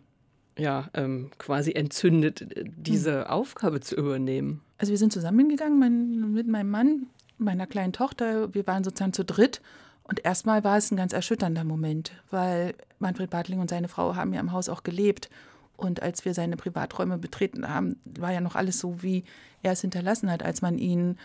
ja 0.58 0.90
ähm, 0.94 1.32
quasi 1.38 1.72
entzündet, 1.72 2.42
äh, 2.42 2.66
diese 2.66 3.30
Aufgabe 3.30 3.80
zu 3.80 3.96
übernehmen? 3.96 4.62
Also 4.78 4.92
wir 4.92 4.98
sind 4.98 5.14
zusammengegangen 5.14 5.80
mein, 5.80 6.34
mit 6.34 6.48
meinem 6.48 6.70
Mann, 6.70 7.08
meiner 7.38 7.68
kleinen 7.68 7.94
Tochter. 7.94 8.54
Wir 8.54 8.66
waren 8.68 8.84
sozusagen 8.84 9.14
zu 9.14 9.24
dritt. 9.24 9.62
Und 10.04 10.26
erstmal 10.26 10.64
war 10.64 10.78
es 10.78 10.92
ein 10.92 10.98
ganz 10.98 11.14
erschütternder 11.14 11.64
Moment, 11.64 12.12
weil 12.32 12.74
Manfred 13.00 13.30
Bartling 13.30 13.60
und 13.60 13.70
seine 13.70 13.88
Frau 13.88 14.16
haben 14.16 14.34
ja 14.34 14.40
im 14.40 14.52
Haus 14.52 14.68
auch 14.68 14.84
gelebt. 14.84 15.30
Und 15.78 16.02
als 16.02 16.26
wir 16.26 16.34
seine 16.34 16.58
Privaträume 16.58 17.18
betreten 17.18 17.68
haben, 17.68 17.96
war 18.06 18.32
ja 18.32 18.42
noch 18.42 18.56
alles 18.56 18.80
so, 18.80 19.02
wie 19.02 19.24
er 19.64 19.72
es 19.72 19.82
hinterlassen 19.82 20.30
hat, 20.32 20.44
als 20.44 20.62
man 20.62 20.78
ihn, 20.78 21.18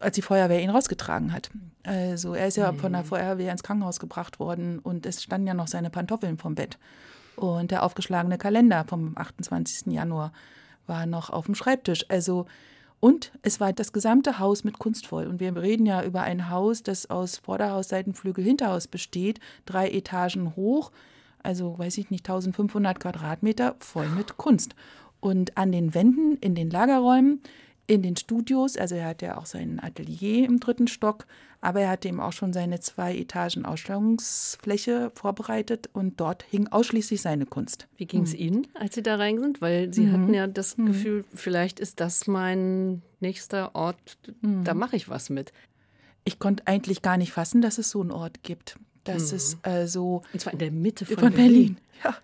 als 0.00 0.14
die 0.14 0.22
Feuerwehr 0.22 0.62
ihn 0.62 0.70
rausgetragen 0.70 1.32
hat. 1.32 1.50
Also 1.84 2.34
er 2.34 2.46
ist 2.46 2.56
ja 2.56 2.72
von 2.72 2.92
der 2.92 3.04
Feuerwehr 3.04 3.52
ins 3.52 3.62
Krankenhaus 3.62 4.00
gebracht 4.00 4.38
worden 4.38 4.78
und 4.78 5.04
es 5.04 5.22
standen 5.22 5.46
ja 5.46 5.54
noch 5.54 5.68
seine 5.68 5.90
Pantoffeln 5.90 6.38
vom 6.38 6.54
Bett. 6.54 6.78
Und 7.36 7.70
der 7.70 7.82
aufgeschlagene 7.82 8.38
Kalender 8.38 8.84
vom 8.86 9.16
28. 9.16 9.92
Januar 9.92 10.32
war 10.86 11.06
noch 11.06 11.30
auf 11.30 11.46
dem 11.46 11.54
Schreibtisch. 11.54 12.04
Also 12.08 12.46
und 13.04 13.32
es 13.42 13.58
war 13.58 13.72
das 13.72 13.92
gesamte 13.92 14.38
Haus 14.38 14.62
mit 14.62 14.78
Kunst 14.78 15.08
voll. 15.08 15.26
Und 15.26 15.40
wir 15.40 15.56
reden 15.56 15.86
ja 15.86 16.04
über 16.04 16.22
ein 16.22 16.50
Haus, 16.50 16.84
das 16.84 17.10
aus 17.10 17.36
Vorderhaus, 17.36 17.88
Seitenflügel, 17.88 18.44
Hinterhaus 18.44 18.86
besteht, 18.86 19.40
drei 19.66 19.90
Etagen 19.90 20.54
hoch, 20.54 20.92
also 21.42 21.76
weiß 21.76 21.98
ich 21.98 22.10
nicht, 22.10 22.28
1500 22.28 23.00
Quadratmeter 23.00 23.74
voll 23.80 24.08
mit 24.08 24.36
Kunst. 24.36 24.76
Und 25.18 25.58
an 25.58 25.72
den 25.72 25.94
Wänden, 25.94 26.36
in 26.36 26.54
den 26.54 26.70
Lagerräumen, 26.70 27.42
in 27.86 28.02
den 28.02 28.16
Studios, 28.16 28.76
also 28.76 28.94
er 28.94 29.06
hat 29.06 29.22
ja 29.22 29.36
auch 29.36 29.46
sein 29.46 29.80
Atelier 29.82 30.46
im 30.46 30.60
dritten 30.60 30.88
Stock, 30.88 31.26
aber 31.60 31.80
er 31.80 31.90
hatte 31.90 32.08
eben 32.08 32.20
auch 32.20 32.32
schon 32.32 32.52
seine 32.52 32.80
zwei 32.80 33.16
Etagen 33.16 33.64
Ausstellungsfläche 33.64 35.12
vorbereitet 35.14 35.90
und 35.92 36.20
dort 36.20 36.44
hing 36.44 36.68
ausschließlich 36.68 37.20
seine 37.22 37.46
Kunst. 37.46 37.88
Wie 37.96 38.06
ging 38.06 38.22
es 38.22 38.34
Ihnen, 38.34 38.66
als 38.74 38.94
Sie 38.94 39.02
da 39.02 39.16
rein 39.16 39.40
sind? 39.40 39.60
Weil 39.60 39.92
Sie 39.92 40.10
hatten 40.10 40.34
ja 40.34 40.46
das 40.46 40.76
Gefühl, 40.76 41.24
vielleicht 41.34 41.80
ist 41.80 42.00
das 42.00 42.26
mein 42.26 43.02
nächster 43.20 43.74
Ort, 43.74 44.18
da 44.40 44.74
mache 44.74 44.96
ich 44.96 45.08
was 45.08 45.30
mit. 45.30 45.52
Ich 46.24 46.38
konnte 46.38 46.66
eigentlich 46.66 47.02
gar 47.02 47.16
nicht 47.16 47.32
fassen, 47.32 47.62
dass 47.62 47.78
es 47.78 47.90
so 47.90 48.00
einen 48.00 48.12
Ort 48.12 48.42
gibt. 48.42 48.78
Dass 49.04 49.32
es 49.32 49.58
äh, 49.64 49.88
so 49.88 50.22
Und 50.32 50.40
zwar 50.40 50.52
in 50.52 50.60
der 50.60 50.70
Mitte 50.70 51.04
von, 51.04 51.18
von 51.18 51.32
Berlin. 51.32 51.76
Ja. 52.04 52.16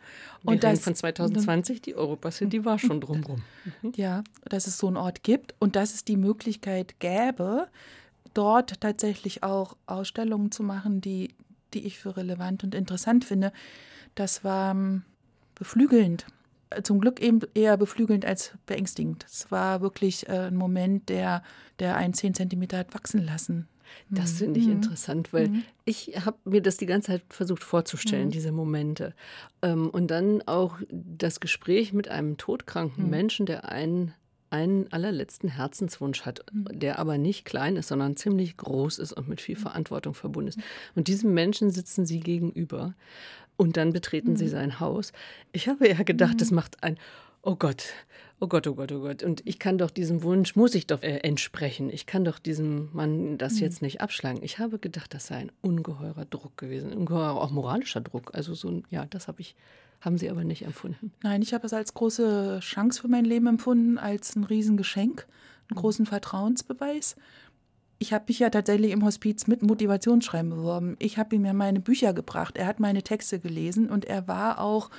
Wir 0.43 0.51
Und 0.51 0.65
reden 0.65 0.77
das, 0.77 0.81
von 0.81 0.95
2020, 0.95 1.83
die 1.83 1.97
Europa 1.97 2.31
City 2.31 2.65
war 2.65 2.79
schon 2.79 3.01
drumrum. 3.01 3.43
ja, 3.97 4.23
dass 4.49 4.67
es 4.67 4.79
so 4.79 4.87
einen 4.87 4.97
Ort 4.97 5.23
gibt 5.23 5.55
und 5.59 5.75
dass 5.75 5.95
es 5.95 6.05
die 6.05 6.17
Möglichkeit 6.17 7.01
gäbe, 7.01 7.69
dort 8.35 8.81
tatsächlich 8.81 9.43
auch 9.43 9.77
Ausstellungen 9.87 10.53
zu 10.53 10.63
machen, 10.63 11.01
die, 11.01 11.35
die 11.75 11.87
ich 11.87 11.99
für 11.99 12.17
relevant 12.17 12.63
und 12.63 12.75
interessant 12.75 13.25
finde. 13.25 13.53
Das 14.15 14.45
war 14.45 14.71
ähm, 14.71 15.03
beflügelnd. 15.57 16.27
Äh, 16.71 16.83
Zum 16.83 17.01
Glück 17.01 17.21
eben 17.21 17.41
eher 17.55 17.77
beflügelnd 17.77 18.25
als 18.25 18.53
beängstigend. 18.67 19.27
Es 19.29 19.51
war 19.51 19.81
wirklich 19.81 20.29
äh, 20.29 20.47
ein 20.49 20.57
Moment, 20.57 21.09
der, 21.09 21.43
der 21.81 21.97
einen 21.97 22.15
10 22.15 22.35
Zentimeter 22.35 22.79
hat 22.79 22.95
wachsen 22.95 23.25
lassen. 23.25 23.67
Das 24.11 24.33
finde 24.39 24.61
ich 24.61 24.69
interessant, 24.69 25.33
weil 25.33 25.51
ich 25.85 26.13
habe 26.25 26.39
mir 26.45 26.63
das 26.63 26.77
die 26.77 26.87
ganze 26.87 27.13
Zeit 27.13 27.23
versucht 27.29 27.63
vorzustellen, 27.63 28.31
diese 28.31 28.53
Momente. 28.53 29.15
Ähm, 29.63 29.91
und 29.91 30.11
dann 30.11 30.43
auch 30.47 30.79
das 30.91 31.41
Gespräch 31.41 31.93
mit 31.93 32.09
einem 32.09 32.37
todkranken 32.37 33.11
Menschen, 33.11 33.47
der 33.47 33.71
einen, 33.71 34.15
einen 34.51 34.91
allerletzten 34.93 35.51
Herzenswunsch 35.51 36.23
hat, 36.23 36.45
der 36.53 36.99
aber 36.99 37.19
nicht 37.19 37.45
klein 37.45 37.77
ist, 37.77 37.89
sondern 37.89 38.17
ziemlich 38.17 38.57
groß 38.57 38.99
ist 38.99 39.13
und 39.13 39.29
mit 39.29 39.41
viel 39.41 39.57
Verantwortung 39.57 40.15
verbunden 40.15 40.49
ist. 40.49 40.59
Und 40.95 41.09
diesem 41.09 41.35
Menschen 41.35 41.71
sitzen 41.71 42.07
sie 42.07 42.21
gegenüber 42.21 42.95
und 43.59 43.77
dann 43.77 43.93
betreten 43.93 44.37
sie 44.37 44.49
sein 44.49 44.81
Haus. 44.81 45.13
Ich 45.53 45.69
habe 45.69 45.89
ja 45.89 46.03
gedacht, 46.03 46.41
das 46.41 46.51
macht 46.51 46.83
ein, 46.83 46.97
oh 47.43 47.57
Gott, 47.57 47.93
oh 48.41 48.47
Gott, 48.47 48.67
oh 48.67 48.75
Gott, 48.75 48.93
oh 48.93 49.01
Gott. 49.01 49.23
Und 49.23 49.43
ich 49.47 49.59
kann 49.59 49.79
doch 49.79 49.91
diesem 49.91 50.23
Wunsch, 50.23 50.57
muss 50.57 50.75
ich 50.75 50.87
doch 50.87 51.03
äh, 51.03 51.19
entsprechen. 51.19 51.91
Ich 51.91 52.07
kann 52.07 52.25
doch 52.25 52.39
diesem 52.39 52.89
Mann 52.93 53.39
das 53.39 53.61
jetzt 53.61 53.83
nicht 53.83 54.01
abschlagen. 54.01 54.43
Ich 54.43 54.59
habe 54.59 54.79
gedacht, 54.79 55.15
das 55.15 55.27
sei 55.27 55.37
ein 55.37 55.53
ungeheurer 55.61 56.25
Druck 56.25 56.57
gewesen, 56.57 56.93
ungeheurer 56.93 57.41
auch 57.41 57.51
moralischer 57.51 58.01
Druck. 58.01 58.35
Also 58.35 58.55
so 58.55 58.69
ein, 58.69 58.85
ja, 58.91 59.07
das 59.07 59.29
habe 59.29 59.41
ich, 59.41 59.55
haben 60.01 60.19
sie 60.19 60.31
aber 60.31 60.45
nicht 60.45 60.65
empfunden. 60.65 61.13
Nein, 61.23 61.43
ich 61.43 61.55
habe 61.55 61.67
es 61.67 61.73
als 61.73 61.95
große 61.95 62.61
Chance 62.61 63.01
für 63.01 63.09
mein 63.09 63.25
Leben 63.25 63.47
empfunden, 63.47 63.99
als 63.99 64.37
ein 64.37 64.45
Riesengeschenk, 64.45 65.27
einen 65.71 65.81
großen 65.81 66.07
Vertrauensbeweis. 66.07 67.17
Ich 68.01 68.13
habe 68.13 68.27
mich 68.29 68.39
ja 68.39 68.49
tatsächlich 68.49 68.93
im 68.93 69.05
Hospiz 69.05 69.49
mit 69.49 69.63
Motivationsschreiben 69.63 70.51
beworben. 70.51 70.95
Ich 71.01 71.19
habe 71.19 71.35
ihm 71.35 71.45
ja 71.45 71.53
meine 71.53 71.81
Bücher 71.81 72.13
gebracht. 72.13 72.57
Er 72.57 72.67
hat 72.69 72.79
meine 72.79 73.03
Texte 73.03 73.41
gelesen 73.41 73.91
und 73.91 74.05
er 74.05 74.29
war 74.29 74.61
auch 74.61 74.91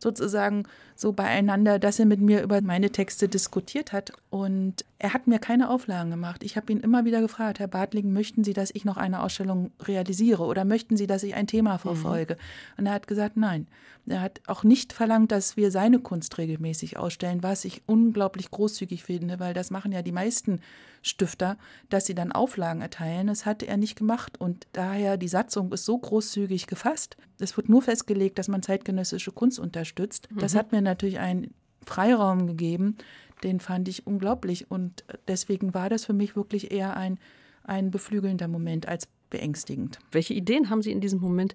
sozusagen 0.00 0.64
so 1.00 1.12
beieinander, 1.12 1.78
dass 1.78 2.00
er 2.00 2.06
mit 2.06 2.20
mir 2.20 2.42
über 2.42 2.60
meine 2.60 2.90
Texte 2.90 3.28
diskutiert 3.28 3.92
hat. 3.92 4.12
Und 4.30 4.84
er 4.98 5.14
hat 5.14 5.28
mir 5.28 5.38
keine 5.38 5.70
Auflagen 5.70 6.10
gemacht. 6.10 6.42
Ich 6.42 6.56
habe 6.56 6.72
ihn 6.72 6.80
immer 6.80 7.04
wieder 7.04 7.20
gefragt, 7.20 7.60
Herr 7.60 7.68
Bartling, 7.68 8.12
möchten 8.12 8.42
Sie, 8.42 8.52
dass 8.52 8.72
ich 8.72 8.84
noch 8.84 8.96
eine 8.96 9.22
Ausstellung 9.22 9.70
realisiere 9.80 10.42
oder 10.42 10.64
möchten 10.64 10.96
Sie, 10.96 11.06
dass 11.06 11.22
ich 11.22 11.36
ein 11.36 11.46
Thema 11.46 11.78
verfolge? 11.78 12.36
Und 12.76 12.86
er 12.86 12.94
hat 12.94 13.06
gesagt, 13.06 13.36
nein. 13.36 13.68
Er 14.06 14.22
hat 14.22 14.40
auch 14.46 14.64
nicht 14.64 14.94
verlangt, 14.94 15.30
dass 15.32 15.58
wir 15.58 15.70
seine 15.70 15.98
Kunst 15.98 16.38
regelmäßig 16.38 16.96
ausstellen, 16.96 17.42
was 17.42 17.66
ich 17.66 17.82
unglaublich 17.84 18.50
großzügig 18.50 19.04
finde, 19.04 19.38
weil 19.38 19.52
das 19.52 19.70
machen 19.70 19.92
ja 19.92 20.00
die 20.00 20.12
meisten 20.12 20.60
Stifter, 21.02 21.58
dass 21.90 22.06
sie 22.06 22.14
dann 22.14 22.32
Auflagen 22.32 22.80
erteilen. 22.80 23.26
Das 23.26 23.44
hatte 23.44 23.66
er 23.68 23.76
nicht 23.76 23.96
gemacht 23.96 24.40
und 24.40 24.66
daher 24.72 25.18
die 25.18 25.28
Satzung 25.28 25.70
ist 25.72 25.84
so 25.84 25.98
großzügig 25.98 26.66
gefasst. 26.66 27.18
Es 27.38 27.54
wird 27.58 27.68
nur 27.68 27.82
festgelegt, 27.82 28.38
dass 28.38 28.48
man 28.48 28.62
zeitgenössische 28.62 29.30
Kunst 29.30 29.58
unterstützt. 29.58 30.28
Das 30.34 30.54
Mhm. 30.54 30.58
hat 30.58 30.72
mir 30.72 30.80
natürlich 30.88 31.18
einen 31.18 31.54
Freiraum 31.84 32.46
gegeben, 32.46 32.96
den 33.42 33.60
fand 33.60 33.88
ich 33.88 34.06
unglaublich 34.06 34.70
und 34.70 35.04
deswegen 35.28 35.74
war 35.74 35.88
das 35.88 36.04
für 36.04 36.12
mich 36.12 36.36
wirklich 36.36 36.70
eher 36.72 36.96
ein, 36.96 37.18
ein 37.64 37.90
beflügelnder 37.90 38.48
Moment 38.48 38.88
als 38.88 39.08
beängstigend. 39.30 39.98
Welche 40.10 40.34
Ideen 40.34 40.70
haben 40.70 40.82
Sie 40.82 40.90
in 40.90 41.00
diesem 41.00 41.20
Moment 41.20 41.54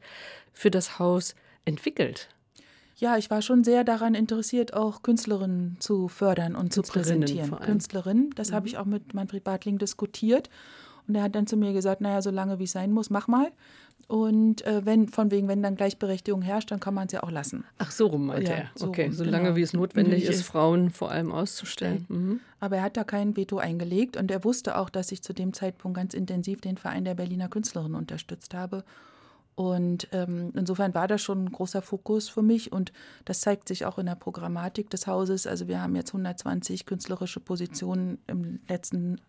für 0.53 0.71
das 0.71 0.99
Haus 0.99 1.35
entwickelt? 1.65 2.29
Ja, 2.95 3.17
ich 3.17 3.29
war 3.29 3.41
schon 3.41 3.63
sehr 3.63 3.83
daran 3.83 4.13
interessiert, 4.13 4.73
auch 4.73 5.01
Künstlerinnen 5.01 5.77
zu 5.79 6.07
fördern 6.07 6.55
und 6.55 6.73
zu 6.73 6.83
präsentieren. 6.83 7.59
Künstlerinnen, 7.59 8.29
das 8.35 8.51
habe 8.51 8.67
ich 8.67 8.77
auch 8.77 8.85
mit 8.85 9.13
Manfred 9.13 9.43
Bartling 9.43 9.77
diskutiert. 9.77 10.49
Und 11.07 11.15
er 11.15 11.23
hat 11.23 11.35
dann 11.35 11.47
zu 11.47 11.57
mir 11.57 11.73
gesagt, 11.73 12.01
naja, 12.01 12.21
solange 12.21 12.59
wie 12.59 12.63
es 12.63 12.71
sein 12.71 12.91
muss, 12.91 13.09
mach 13.09 13.27
mal. 13.27 13.51
Und 14.07 14.65
äh, 14.65 14.85
wenn, 14.85 15.07
von 15.07 15.31
wegen, 15.31 15.47
wenn 15.47 15.63
dann 15.63 15.75
Gleichberechtigung 15.75 16.41
herrscht, 16.41 16.71
dann 16.71 16.79
kann 16.81 16.93
man 16.93 17.07
es 17.07 17.13
ja 17.13 17.23
auch 17.23 17.31
lassen. 17.31 17.63
Ach, 17.77 17.89
so 17.89 18.07
rum 18.07 18.25
meinte 18.27 18.51
Ja, 18.51 18.57
er. 18.57 18.69
so 18.75 18.87
okay, 18.89 19.05
rum, 19.05 19.13
solange 19.13 19.43
genau. 19.45 19.55
wie 19.55 19.61
es 19.61 19.73
notwendig 19.73 20.23
ist, 20.25 20.35
es- 20.39 20.41
Frauen 20.41 20.89
vor 20.89 21.09
allem 21.09 21.31
auszustellen. 21.31 22.05
Mhm. 22.09 22.39
Aber 22.59 22.77
er 22.77 22.83
hat 22.83 22.97
da 22.97 23.05
kein 23.05 23.37
Veto 23.37 23.57
eingelegt 23.59 24.17
und 24.17 24.29
er 24.29 24.43
wusste 24.43 24.77
auch, 24.77 24.89
dass 24.89 25.11
ich 25.13 25.21
zu 25.23 25.33
dem 25.33 25.53
Zeitpunkt 25.53 25.95
ganz 25.97 26.13
intensiv 26.13 26.59
den 26.59 26.77
Verein 26.77 27.05
der 27.05 27.15
Berliner 27.15 27.47
Künstlerinnen 27.47 27.95
unterstützt 27.95 28.53
habe. 28.53 28.83
Und 29.55 30.07
ähm, 30.11 30.51
insofern 30.55 30.93
war 30.95 31.07
das 31.07 31.21
schon 31.21 31.45
ein 31.45 31.51
großer 31.51 31.81
Fokus 31.83 32.27
für 32.27 32.41
mich 32.41 32.71
und 32.71 32.91
das 33.23 33.41
zeigt 33.41 33.67
sich 33.67 33.85
auch 33.85 33.99
in 33.99 34.07
der 34.07 34.15
Programmatik 34.15 34.89
des 34.89 35.05
Hauses. 35.07 35.45
Also 35.47 35.67
wir 35.67 35.79
haben 35.81 35.95
jetzt 35.95 36.09
120 36.09 36.85
künstlerische 36.87 37.39
Positionen 37.39 38.17
im 38.27 38.59
letzten 38.67 39.21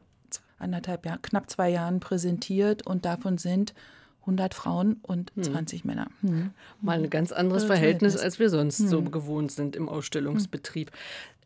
anderthalb 0.59 1.07
Jahr, 1.07 1.19
knapp 1.19 1.51
zwei 1.51 1.71
Jahren 1.71 2.01
präsentiert 2.01 2.87
und 2.87 3.05
davon 3.05 3.39
sind 3.39 3.75
100 4.21 4.55
Frauen 4.55 4.97
und 5.03 5.33
20 5.39 5.85
Männer. 5.85 6.09
Hm. 6.23 6.51
Mal 6.81 6.99
ein 6.99 7.11
ganz 7.11 7.31
anderes 7.31 7.65
Verhältnis, 7.65 8.17
als 8.17 8.39
wir 8.39 8.49
sonst 8.49 8.79
so 8.79 9.03
gewohnt 9.03 9.53
sind 9.53 9.77
im 9.77 9.89
Ausstellungsbetrieb. 9.89 10.91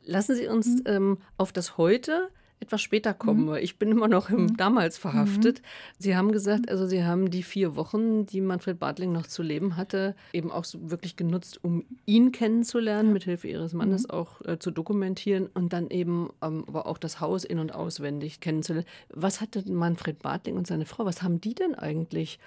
Lassen 0.04 0.36
Sie 0.36 0.46
uns 0.46 0.82
ähm, 0.86 1.18
auf 1.36 1.52
das 1.52 1.76
Heute 1.76 2.28
etwas 2.60 2.82
später 2.82 3.14
kommen, 3.14 3.48
weil 3.48 3.62
ich 3.62 3.78
bin 3.78 3.90
immer 3.90 4.08
noch 4.08 4.30
im 4.30 4.56
damals 4.56 4.98
verhaftet. 4.98 5.62
Sie 5.98 6.16
haben 6.16 6.32
gesagt, 6.32 6.68
also 6.70 6.86
Sie 6.86 7.04
haben 7.04 7.30
die 7.30 7.42
vier 7.42 7.76
Wochen, 7.76 8.26
die 8.26 8.40
Manfred 8.40 8.78
Bartling 8.78 9.12
noch 9.12 9.26
zu 9.26 9.42
leben 9.42 9.76
hatte, 9.76 10.14
eben 10.32 10.50
auch 10.50 10.64
so 10.64 10.90
wirklich 10.90 11.16
genutzt, 11.16 11.60
um 11.62 11.84
ihn 12.06 12.32
kennenzulernen, 12.32 13.12
mithilfe 13.12 13.48
Ihres 13.48 13.72
Mannes 13.74 14.10
auch 14.10 14.40
äh, 14.44 14.58
zu 14.58 14.70
dokumentieren 14.70 15.48
und 15.54 15.72
dann 15.72 15.88
eben 15.90 16.30
ähm, 16.42 16.64
aber 16.66 16.86
auch 16.86 16.98
das 16.98 17.20
Haus 17.20 17.44
in- 17.44 17.58
und 17.58 17.74
auswendig 17.74 18.40
kennenzulernen. 18.40 18.88
Was 19.10 19.40
hatte 19.40 19.62
Manfred 19.70 20.20
Bartling 20.20 20.56
und 20.56 20.66
seine 20.66 20.86
Frau, 20.86 21.04
was 21.04 21.22
haben 21.22 21.40
die 21.40 21.54
denn 21.54 21.74
eigentlich 21.74 22.38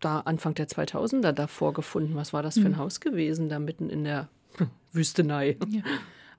da 0.00 0.20
Anfang 0.20 0.54
der 0.54 0.68
2000er 0.68 1.32
davor 1.32 1.74
gefunden? 1.74 2.14
Was 2.14 2.32
war 2.32 2.42
das 2.42 2.58
für 2.58 2.66
ein 2.66 2.78
Haus 2.78 3.00
gewesen, 3.00 3.48
da 3.48 3.58
mitten 3.58 3.90
in 3.90 4.04
der 4.04 4.28
Wüstenei? 4.92 5.56
Ja. 5.68 5.82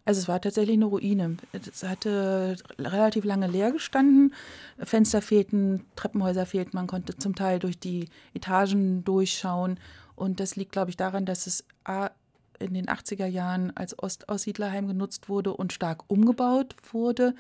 Also 0.03 0.19
es 0.19 0.27
war 0.27 0.41
tatsächlich 0.41 0.75
eine 0.75 0.85
Ruine. 0.85 1.37
Es 1.53 1.83
hatte 1.83 2.55
relativ 2.79 3.23
lange 3.23 3.47
leer 3.47 3.71
gestanden. 3.71 4.33
Fenster 4.79 5.21
fehlten, 5.21 5.85
Treppenhäuser 5.95 6.45
fehlten. 6.45 6.75
Man 6.75 6.87
konnte 6.87 7.15
zum 7.17 7.35
Teil 7.35 7.59
durch 7.59 7.77
die 7.77 8.09
Etagen 8.33 9.03
durchschauen. 9.03 9.79
Und 10.15 10.39
das 10.39 10.55
liegt, 10.55 10.71
glaube 10.71 10.89
ich, 10.89 10.97
daran, 10.97 11.25
dass 11.25 11.45
es 11.45 11.65
in 12.59 12.73
den 12.73 12.87
80er 12.87 13.27
Jahren 13.27 13.75
als 13.77 13.97
Ostaussiedlerheim 13.97 14.87
genutzt 14.87 15.29
wurde 15.29 15.53
und 15.53 15.71
stark 15.71 16.03
umgebaut 16.09 16.75
wurde. 16.91 17.35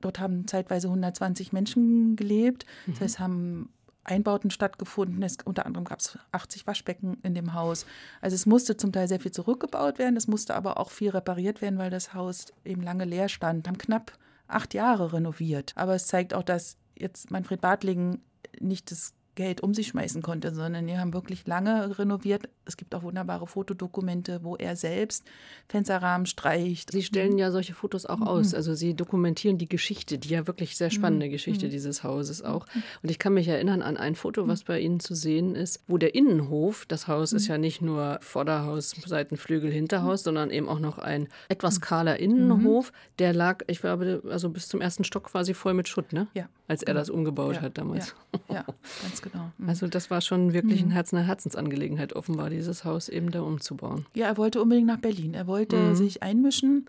Dort 0.00 0.20
haben 0.20 0.46
zeitweise 0.46 0.88
120 0.88 1.52
Menschen 1.52 2.14
gelebt. 2.14 2.66
Das 2.86 3.00
heißt, 3.00 3.18
haben 3.18 3.70
Einbauten 4.04 4.50
stattgefunden. 4.50 5.22
Es, 5.22 5.38
unter 5.44 5.66
anderem 5.66 5.84
gab 5.84 6.00
es 6.00 6.18
80 6.32 6.66
Waschbecken 6.66 7.18
in 7.22 7.34
dem 7.34 7.54
Haus. 7.54 7.86
Also 8.20 8.34
es 8.34 8.46
musste 8.46 8.76
zum 8.76 8.92
Teil 8.92 9.08
sehr 9.08 9.20
viel 9.20 9.32
zurückgebaut 9.32 9.98
werden. 9.98 10.16
Es 10.16 10.28
musste 10.28 10.54
aber 10.54 10.78
auch 10.78 10.90
viel 10.90 11.10
repariert 11.10 11.62
werden, 11.62 11.78
weil 11.78 11.90
das 11.90 12.14
Haus 12.14 12.46
eben 12.64 12.82
lange 12.82 13.04
leer 13.04 13.28
stand. 13.28 13.66
Haben 13.66 13.78
knapp 13.78 14.12
acht 14.46 14.74
Jahre 14.74 15.12
renoviert. 15.12 15.72
Aber 15.76 15.94
es 15.94 16.06
zeigt 16.06 16.34
auch, 16.34 16.42
dass 16.42 16.76
jetzt 16.96 17.30
Manfred 17.30 17.60
Bartling 17.60 18.20
nicht 18.60 18.90
das 18.90 19.14
Geld 19.34 19.62
um 19.62 19.74
sich 19.74 19.88
schmeißen 19.88 20.22
konnte, 20.22 20.54
sondern 20.54 20.86
die 20.86 20.96
haben 20.96 21.12
wirklich 21.12 21.46
lange 21.46 21.98
renoviert. 21.98 22.48
Es 22.64 22.76
gibt 22.76 22.94
auch 22.94 23.02
wunderbare 23.02 23.46
Fotodokumente, 23.46 24.40
wo 24.42 24.56
er 24.56 24.76
selbst 24.76 25.24
Fensterrahmen 25.68 26.26
streicht. 26.26 26.92
Sie 26.92 27.02
stellen 27.02 27.38
ja 27.38 27.50
solche 27.50 27.74
Fotos 27.74 28.06
auch 28.06 28.20
aus. 28.20 28.54
Also 28.54 28.74
Sie 28.74 28.94
dokumentieren 28.94 29.58
die 29.58 29.68
Geschichte, 29.68 30.18
die 30.18 30.28
ja 30.28 30.46
wirklich 30.46 30.76
sehr 30.76 30.90
spannende 30.90 31.28
Geschichte 31.28 31.68
dieses 31.68 32.02
Hauses 32.02 32.42
auch. 32.42 32.66
Und 33.02 33.10
ich 33.10 33.18
kann 33.18 33.34
mich 33.34 33.48
erinnern 33.48 33.82
an 33.82 33.96
ein 33.96 34.14
Foto, 34.14 34.46
was 34.48 34.64
bei 34.64 34.80
Ihnen 34.80 35.00
zu 35.00 35.14
sehen 35.14 35.54
ist, 35.54 35.82
wo 35.86 35.98
der 35.98 36.14
Innenhof, 36.14 36.86
das 36.86 37.08
Haus 37.08 37.32
ist 37.32 37.48
ja 37.48 37.58
nicht 37.58 37.82
nur 37.82 38.18
Vorderhaus, 38.20 38.94
Seitenflügel, 39.04 39.70
Hinterhaus, 39.70 40.22
sondern 40.22 40.50
eben 40.50 40.68
auch 40.68 40.80
noch 40.80 40.98
ein 40.98 41.28
etwas 41.48 41.80
kahler 41.80 42.18
Innenhof, 42.18 42.92
der 43.18 43.32
lag, 43.32 43.62
ich 43.66 43.80
glaube, 43.80 44.22
also 44.30 44.50
bis 44.50 44.68
zum 44.68 44.80
ersten 44.80 45.04
Stock 45.04 45.24
quasi 45.24 45.54
voll 45.54 45.74
mit 45.74 45.88
Schutt, 45.88 46.12
ne? 46.12 46.28
Ja. 46.34 46.48
Als 46.66 46.82
er 46.82 46.94
das 46.94 47.10
umgebaut 47.10 47.56
Ja, 47.56 47.62
hat 47.62 47.76
damals. 47.76 48.14
Ja, 48.48 48.54
ja 48.54 48.66
ganz 49.02 49.20
genau. 49.30 49.50
Mhm. 49.58 49.68
Also 49.68 49.88
das 49.88 50.10
war 50.10 50.20
schon 50.20 50.52
wirklich 50.52 50.80
ein 50.82 50.90
Herz 50.90 51.12
eine 51.12 51.24
Herzensangelegenheit, 51.26 52.12
offenbar, 52.14 52.50
dieses 52.50 52.84
Haus 52.84 53.08
eben 53.08 53.30
da 53.30 53.40
umzubauen. 53.42 54.06
Ja, 54.14 54.26
er 54.26 54.36
wollte 54.36 54.62
unbedingt 54.62 54.86
nach 54.86 54.98
Berlin. 55.00 55.34
Er 55.34 55.46
wollte 55.46 55.76
Mhm. 55.76 55.94
sich 55.96 56.22
einmischen 56.22 56.86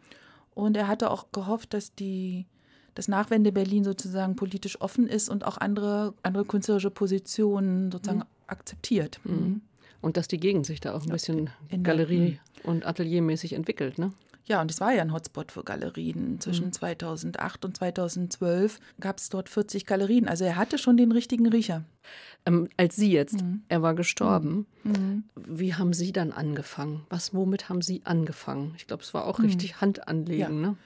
und 0.53 0.77
er 0.77 0.87
hatte 0.87 1.09
auch 1.11 1.31
gehofft, 1.31 1.73
dass 1.73 1.95
die 1.95 2.45
das 2.93 3.07
Nachwende 3.07 3.51
Berlin 3.51 3.83
sozusagen 3.83 4.35
politisch 4.35 4.79
offen 4.79 5.07
ist 5.07 5.29
und 5.29 5.45
auch 5.45 5.57
andere, 5.57 6.13
andere 6.23 6.45
künstlerische 6.45 6.91
Positionen 6.91 7.91
sozusagen 7.91 8.23
akzeptiert. 8.47 9.19
Mhm. 9.23 9.61
Und 10.01 10.17
dass 10.17 10.27
die 10.27 10.37
Gegend 10.39 10.65
sich 10.65 10.79
da 10.79 10.93
auch 10.93 11.03
ein 11.03 11.09
bisschen 11.11 11.49
Galerie- 11.83 12.39
und 12.63 12.85
Ateliermäßig 12.85 13.53
entwickelt, 13.53 13.97
ne? 13.97 14.13
Ja, 14.47 14.61
und 14.61 14.69
es 14.69 14.79
war 14.79 14.93
ja 14.93 15.01
ein 15.01 15.11
Hotspot 15.11 15.51
für 15.51 15.63
Galerien. 15.63 16.33
Mhm. 16.33 16.39
Zwischen 16.39 16.71
2008 16.71 17.65
und 17.65 17.75
2012 17.77 18.79
gab 18.99 19.17
es 19.17 19.29
dort 19.29 19.49
40 19.49 19.85
Galerien. 19.85 20.27
Also 20.27 20.45
er 20.45 20.55
hatte 20.55 20.77
schon 20.77 20.97
den 20.97 21.11
richtigen 21.11 21.47
Riecher. 21.47 21.83
Ähm, 22.45 22.67
als 22.77 22.95
Sie 22.95 23.11
jetzt, 23.11 23.41
Mhm. 23.41 23.63
er 23.69 23.81
war 23.81 23.95
gestorben, 23.95 24.67
wie 25.35 25.73
haben 25.73 25.93
Sie 25.93 26.11
dann 26.11 26.31
angefangen? 26.31 27.05
Was, 27.09 27.33
womit 27.33 27.69
haben 27.69 27.81
Sie 27.81 28.01
angefangen? 28.05 28.73
Ich 28.77 28.85
glaube, 28.85 29.01
es 29.01 29.13
war 29.15 29.25
auch 29.25 29.39
richtig 29.39 29.81
Hand 29.81 30.07
anlegen, 30.07 30.57
Mhm. 30.57 30.63
Ja. 30.63 30.69
ne? 30.69 30.77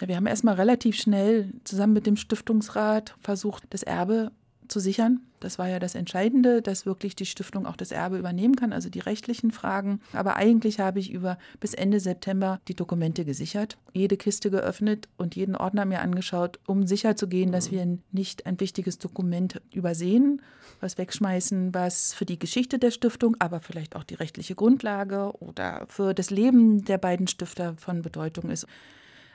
Ja, 0.00 0.08
Wir 0.08 0.16
haben 0.16 0.26
erstmal 0.26 0.54
relativ 0.54 0.96
schnell 0.96 1.52
zusammen 1.64 1.92
mit 1.92 2.06
dem 2.06 2.16
Stiftungsrat 2.16 3.14
versucht, 3.20 3.64
das 3.70 3.82
Erbe 3.82 4.32
zu 4.72 4.80
sichern. 4.80 5.20
Das 5.38 5.58
war 5.58 5.68
ja 5.68 5.78
das 5.78 5.94
Entscheidende, 5.94 6.62
dass 6.62 6.86
wirklich 6.86 7.14
die 7.14 7.26
Stiftung 7.26 7.66
auch 7.66 7.76
das 7.76 7.92
Erbe 7.92 8.16
übernehmen 8.16 8.56
kann, 8.56 8.72
also 8.72 8.88
die 8.88 9.00
rechtlichen 9.00 9.50
Fragen. 9.50 10.00
Aber 10.12 10.36
eigentlich 10.36 10.80
habe 10.80 10.98
ich 10.98 11.10
über 11.10 11.36
bis 11.60 11.74
Ende 11.74 12.00
September 12.00 12.60
die 12.68 12.74
Dokumente 12.74 13.24
gesichert, 13.24 13.76
jede 13.92 14.16
Kiste 14.16 14.50
geöffnet 14.50 15.08
und 15.16 15.36
jeden 15.36 15.56
Ordner 15.56 15.84
mir 15.84 16.00
angeschaut, 16.00 16.58
um 16.66 16.86
sicher 16.86 17.16
zu 17.16 17.28
gehen, 17.28 17.52
dass 17.52 17.70
wir 17.70 17.98
nicht 18.12 18.46
ein 18.46 18.58
wichtiges 18.60 18.98
Dokument 18.98 19.60
übersehen, 19.72 20.40
was 20.80 20.96
wegschmeißen, 20.96 21.74
was 21.74 22.14
für 22.14 22.24
die 22.24 22.38
Geschichte 22.38 22.78
der 22.78 22.90
Stiftung, 22.90 23.36
aber 23.38 23.60
vielleicht 23.60 23.94
auch 23.94 24.04
die 24.04 24.14
rechtliche 24.14 24.54
Grundlage 24.54 25.32
oder 25.40 25.86
für 25.88 26.14
das 26.14 26.30
Leben 26.30 26.84
der 26.84 26.98
beiden 26.98 27.28
Stifter 27.28 27.74
von 27.76 28.02
Bedeutung 28.02 28.48
ist. 28.48 28.66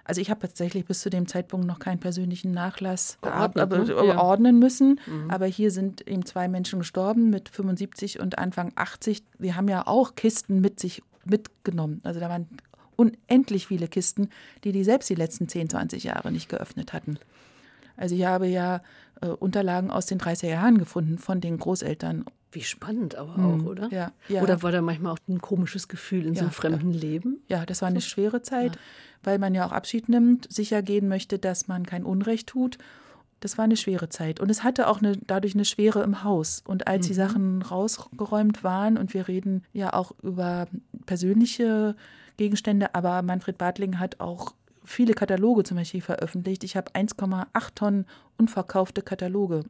Also 0.08 0.22
ich 0.22 0.30
habe 0.30 0.40
tatsächlich 0.40 0.86
bis 0.86 1.02
zu 1.02 1.10
dem 1.10 1.28
Zeitpunkt 1.28 1.68
noch 1.68 1.80
keinen 1.80 2.00
persönlichen 2.00 2.52
Nachlass 2.52 3.18
Geordnet, 3.22 3.70
ne? 3.70 4.08
Ja. 4.08 4.18
ordnen 4.20 4.58
müssen. 4.58 5.02
Aber 5.28 5.48
hier 5.48 5.70
sind 5.70 6.08
eben 6.08 6.26
zwei 6.26 6.48
Menschen 6.48 6.80
gestorben 6.80 7.30
mit 7.30 7.50
75 7.50 8.22
und 8.22 8.38
Anfang 8.38 8.72
80. 8.76 9.24
Die 9.40 9.54
haben 9.54 9.68
ja 9.68 9.86
auch 9.86 10.16
Kisten 10.16 10.62
mit 10.62 10.80
sich 10.80 11.04
mitgenommen. 11.26 12.00
Also 12.06 12.22
da 12.22 12.30
waren 12.30 12.48
unendlich 12.96 13.68
viele 13.68 13.90
Kisten, 13.90 14.30
die 14.64 14.72
die 14.72 14.86
selbst 14.86 15.10
die 15.10 15.16
letzten 15.16 15.50
10, 15.50 15.72
20 15.72 16.06
Jahre 16.06 16.32
nicht 16.32 16.48
geöffnet 16.48 16.94
hatten. 16.94 17.20
Also 17.98 18.16
ich 18.16 18.24
habe 18.24 18.48
ja 18.48 18.82
äh, 19.22 19.28
Unterlagen 19.28 19.92
aus 19.92 20.06
den 20.06 20.20
30er 20.20 20.48
Jahren 20.48 20.78
gefunden 20.78 21.18
von 21.18 21.42
den 21.42 21.58
Großeltern. 21.58 22.24
Wie 22.52 22.64
spannend 22.64 23.16
aber 23.16 23.34
auch, 23.34 23.60
Hm, 23.60 23.68
oder? 23.68 23.90
ja, 23.92 24.12
ja. 24.30 24.42
Oder 24.42 24.64
war 24.64 24.72
da 24.72 24.82
manchmal 24.82 25.12
auch 25.14 25.20
ein 25.28 25.42
komisches 25.42 25.88
Gefühl 25.88 26.26
in 26.26 26.34
so 26.36 26.42
einem 26.42 26.50
Ja, 26.50 26.54
fremden 26.54 26.92
Leben? 26.92 27.42
Ja, 27.48 27.66
das 27.66 27.82
war 27.82 27.90
eine 27.90 28.02
schwere 28.02 28.42
Zeit, 28.42 28.80
weil 29.24 29.38
man 29.38 29.54
ja 29.54 29.66
auch 29.68 29.72
Abschied 29.74 30.08
nimmt, 30.10 30.52
sicher 30.52 30.82
gehen 30.82 31.08
möchte, 31.08 31.40
dass 31.40 31.68
man 31.68 31.86
kein 31.86 32.04
Unrecht 32.04 32.48
tut. 32.48 32.78
Das 33.42 33.58
war 33.58 33.66
eine 33.66 33.78
schwere 33.78 34.10
Zeit. 34.10 34.40
Und 34.40 34.50
es 34.50 34.64
hatte 34.64 34.88
auch 34.88 35.00
eine, 35.00 35.16
dadurch 35.28 35.54
eine 35.54 35.66
Schwere 35.66 36.02
im 36.04 36.24
Haus. 36.24 36.64
Und 36.66 36.88
als 36.88 37.06
die 37.06 37.14
Sachen 37.14 37.62
rausgeräumt 37.62 38.64
waren, 38.64 38.98
und 38.98 39.14
wir 39.14 39.28
reden 39.28 39.64
ja 39.74 39.94
auch 39.94 40.14
über 40.24 40.68
persönliche 41.06 41.96
Gegenstände, 42.38 42.94
aber 42.96 43.22
Manfred 43.22 43.58
Bartling 43.58 44.00
hat 44.00 44.20
auch 44.20 44.54
viele 44.84 45.14
Kataloge 45.14 45.64
zum 45.64 45.78
Beispiel 45.78 46.02
veröffentlicht. 46.02 46.64
Ich 46.64 46.78
habe 46.78 46.92
1,8 46.94 47.46
Tonnen 47.76 48.06
unverkaufte 48.38 49.02
Kataloge 49.02 49.64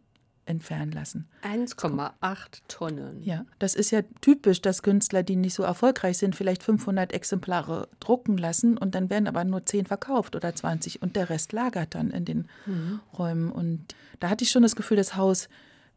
entfernen 0.48 0.92
lassen. 0.92 1.28
1,8 1.44 2.62
Tonnen. 2.68 3.22
Ja, 3.22 3.46
das 3.60 3.76
ist 3.76 3.92
ja 3.92 4.02
typisch, 4.22 4.62
dass 4.62 4.82
Künstler, 4.82 5.24
die 5.24 5.36
nicht 5.36 5.54
so 5.54 5.64
erfolgreich 5.64 6.18
sind, 6.18 6.36
vielleicht 6.36 6.64
500 6.64 7.14
Exemplare 7.14 7.90
drucken 8.00 8.38
lassen 8.38 8.78
und 8.78 8.96
dann 8.96 9.10
werden 9.10 9.28
aber 9.28 9.44
nur 9.44 9.66
10 9.66 9.86
verkauft 9.86 10.36
oder 10.36 10.56
20 10.56 11.02
und 11.02 11.16
der 11.16 11.30
Rest 11.30 11.52
lagert 11.52 11.96
dann 11.96 12.12
in 12.12 12.26
den 12.26 12.50
mhm. 12.66 13.00
Räumen. 13.18 13.52
Und 13.52 13.96
da 14.20 14.30
hatte 14.30 14.44
ich 14.44 14.52
schon 14.52 14.64
das 14.64 14.76
Gefühl, 14.76 14.98
das 14.98 15.16
Haus 15.16 15.50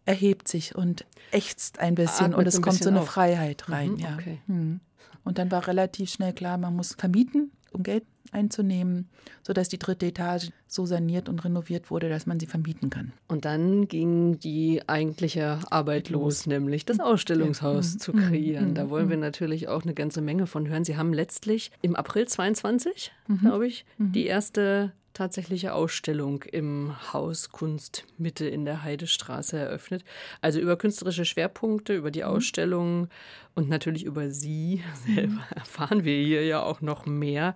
erhebt 0.04 0.48
sich 0.48 0.74
und 0.74 1.04
ächzt 1.30 1.78
ein 1.78 1.94
bisschen 1.94 2.26
Atmet 2.26 2.38
und 2.38 2.46
es 2.46 2.62
kommt 2.62 2.82
so 2.82 2.88
eine 2.88 3.00
auf. 3.00 3.08
Freiheit 3.08 3.68
rein. 3.68 3.92
Mhm, 3.92 3.98
ja. 3.98 4.14
Okay. 4.14 4.40
Mhm. 4.46 4.80
Und 5.24 5.38
dann 5.38 5.50
war 5.50 5.66
relativ 5.66 6.10
schnell 6.10 6.32
klar, 6.32 6.58
man 6.58 6.74
muss 6.74 6.94
vermieten, 6.94 7.52
um 7.72 7.82
Geld 7.82 8.04
einzunehmen, 8.32 9.08
sodass 9.42 9.68
die 9.68 9.78
dritte 9.78 10.06
Etage 10.06 10.50
so 10.66 10.86
saniert 10.86 11.28
und 11.28 11.44
renoviert 11.44 11.90
wurde, 11.90 12.08
dass 12.08 12.26
man 12.26 12.38
sie 12.38 12.46
vermieten 12.46 12.90
kann. 12.90 13.12
Und 13.28 13.44
dann 13.44 13.88
ging 13.88 14.38
die 14.38 14.82
eigentliche 14.88 15.58
Arbeit 15.70 16.10
los, 16.10 16.46
nämlich 16.46 16.84
das 16.84 17.00
Ausstellungshaus 17.00 17.98
zu 17.98 18.12
mhm. 18.12 18.28
kreieren. 18.28 18.74
Da 18.74 18.90
wollen 18.90 19.08
wir 19.08 19.16
mhm. 19.16 19.22
natürlich 19.22 19.68
auch 19.68 19.82
eine 19.82 19.94
ganze 19.94 20.20
Menge 20.20 20.46
von 20.46 20.68
hören. 20.68 20.84
Sie 20.84 20.96
haben 20.96 21.12
letztlich 21.12 21.72
im 21.82 21.96
April 21.96 22.28
22, 22.28 23.12
mhm. 23.26 23.38
glaube 23.38 23.66
ich, 23.66 23.84
die 23.98 24.26
erste 24.26 24.92
tatsächliche 25.12 25.74
Ausstellung 25.74 26.44
im 26.44 26.94
Haus 27.12 27.50
Kunst 27.50 28.04
Mitte 28.16 28.46
in 28.46 28.64
der 28.64 28.82
Heidestraße 28.82 29.58
eröffnet. 29.58 30.04
Also 30.40 30.60
über 30.60 30.76
künstlerische 30.76 31.24
Schwerpunkte, 31.24 31.94
über 31.94 32.10
die 32.10 32.20
mhm. 32.20 32.26
Ausstellung 32.26 33.08
und 33.54 33.68
natürlich 33.68 34.04
über 34.04 34.30
Sie 34.30 34.82
selber 35.06 35.32
mhm. 35.32 35.42
erfahren 35.54 36.04
wir 36.04 36.16
hier 36.22 36.44
ja 36.46 36.62
auch 36.62 36.80
noch 36.80 37.06
mehr, 37.06 37.54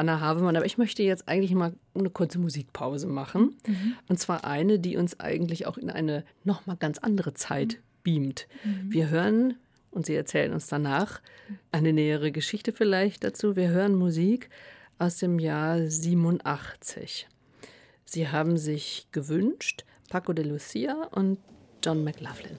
Anna 0.00 0.20
Havemann. 0.20 0.56
Aber 0.56 0.66
ich 0.66 0.78
möchte 0.78 1.02
jetzt 1.02 1.28
eigentlich 1.28 1.54
mal 1.54 1.74
eine 1.94 2.10
kurze 2.10 2.38
Musikpause 2.38 3.06
machen. 3.06 3.56
Mhm. 3.66 3.94
Und 4.08 4.18
zwar 4.18 4.44
eine, 4.44 4.78
die 4.78 4.96
uns 4.96 5.20
eigentlich 5.20 5.66
auch 5.66 5.78
in 5.78 5.90
eine 5.90 6.24
nochmal 6.42 6.76
ganz 6.76 6.98
andere 6.98 7.34
Zeit 7.34 7.74
mhm. 7.74 7.78
beamt. 8.02 8.48
Mhm. 8.64 8.92
Wir 8.92 9.10
hören 9.10 9.54
und 9.90 10.06
Sie 10.06 10.14
erzählen 10.14 10.52
uns 10.52 10.68
danach 10.68 11.20
eine 11.72 11.92
nähere 11.92 12.32
Geschichte 12.32 12.72
vielleicht 12.72 13.24
dazu. 13.24 13.56
Wir 13.56 13.68
hören 13.68 13.94
Musik 13.94 14.50
aus 14.98 15.18
dem 15.18 15.38
Jahr 15.38 15.86
87. 15.86 17.28
Sie 18.04 18.28
haben 18.28 18.56
sich 18.56 19.06
gewünscht 19.12 19.84
Paco 20.08 20.32
de 20.32 20.44
Lucia 20.44 21.08
und 21.12 21.38
John 21.82 22.04
McLaughlin. 22.04 22.58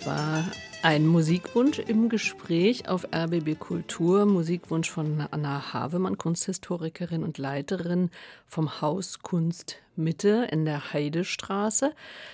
Das 0.00 0.06
war 0.06 0.44
ein 0.82 1.06
Musikwunsch 1.06 1.78
im 1.78 2.08
Gespräch 2.08 2.88
auf 2.88 3.06
RBB 3.14 3.58
Kultur. 3.58 4.24
Musikwunsch 4.24 4.90
von 4.90 5.26
Anna 5.30 5.74
Havemann, 5.74 6.16
Kunsthistorikerin 6.16 7.22
und 7.22 7.36
Leiterin 7.36 8.08
vom 8.46 8.80
Haus 8.80 9.18
Kunst 9.18 9.76
Mitte 9.96 10.48
in 10.50 10.64
der 10.64 10.94
Heidestraße. 10.94 11.92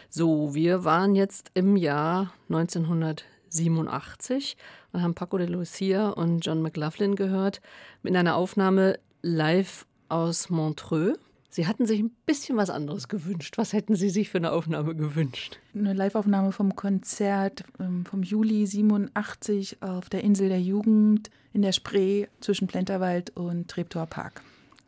So, 0.08 0.54
wir 0.54 0.84
waren 0.84 1.16
jetzt 1.16 1.50
im 1.54 1.74
Jahr 1.76 2.32
1987 2.50 4.56
und 4.92 5.02
haben 5.02 5.16
Paco 5.16 5.36
de 5.36 5.48
Lucia 5.48 6.10
und 6.10 6.46
John 6.46 6.62
McLaughlin 6.62 7.16
gehört 7.16 7.60
mit 8.02 8.14
einer 8.14 8.36
Aufnahme 8.36 9.00
live 9.22 9.86
aus 10.08 10.50
Montreux. 10.50 11.18
Sie 11.56 11.66
hatten 11.66 11.86
sich 11.86 12.00
ein 12.00 12.10
bisschen 12.26 12.58
was 12.58 12.68
anderes 12.68 13.08
gewünscht. 13.08 13.56
Was 13.56 13.72
hätten 13.72 13.94
Sie 13.94 14.10
sich 14.10 14.28
für 14.28 14.36
eine 14.36 14.52
Aufnahme 14.52 14.94
gewünscht? 14.94 15.58
Eine 15.74 15.94
Liveaufnahme 15.94 16.52
vom 16.52 16.76
Konzert 16.76 17.64
ähm, 17.80 18.04
vom 18.04 18.22
Juli 18.22 18.66
87 18.66 19.82
auf 19.82 20.10
der 20.10 20.22
Insel 20.22 20.50
der 20.50 20.60
Jugend 20.60 21.30
in 21.54 21.62
der 21.62 21.72
Spree 21.72 22.26
zwischen 22.40 22.66
Plenterwald 22.66 23.34
und 23.34 23.68
Treptower 23.68 24.04
Park. 24.04 24.42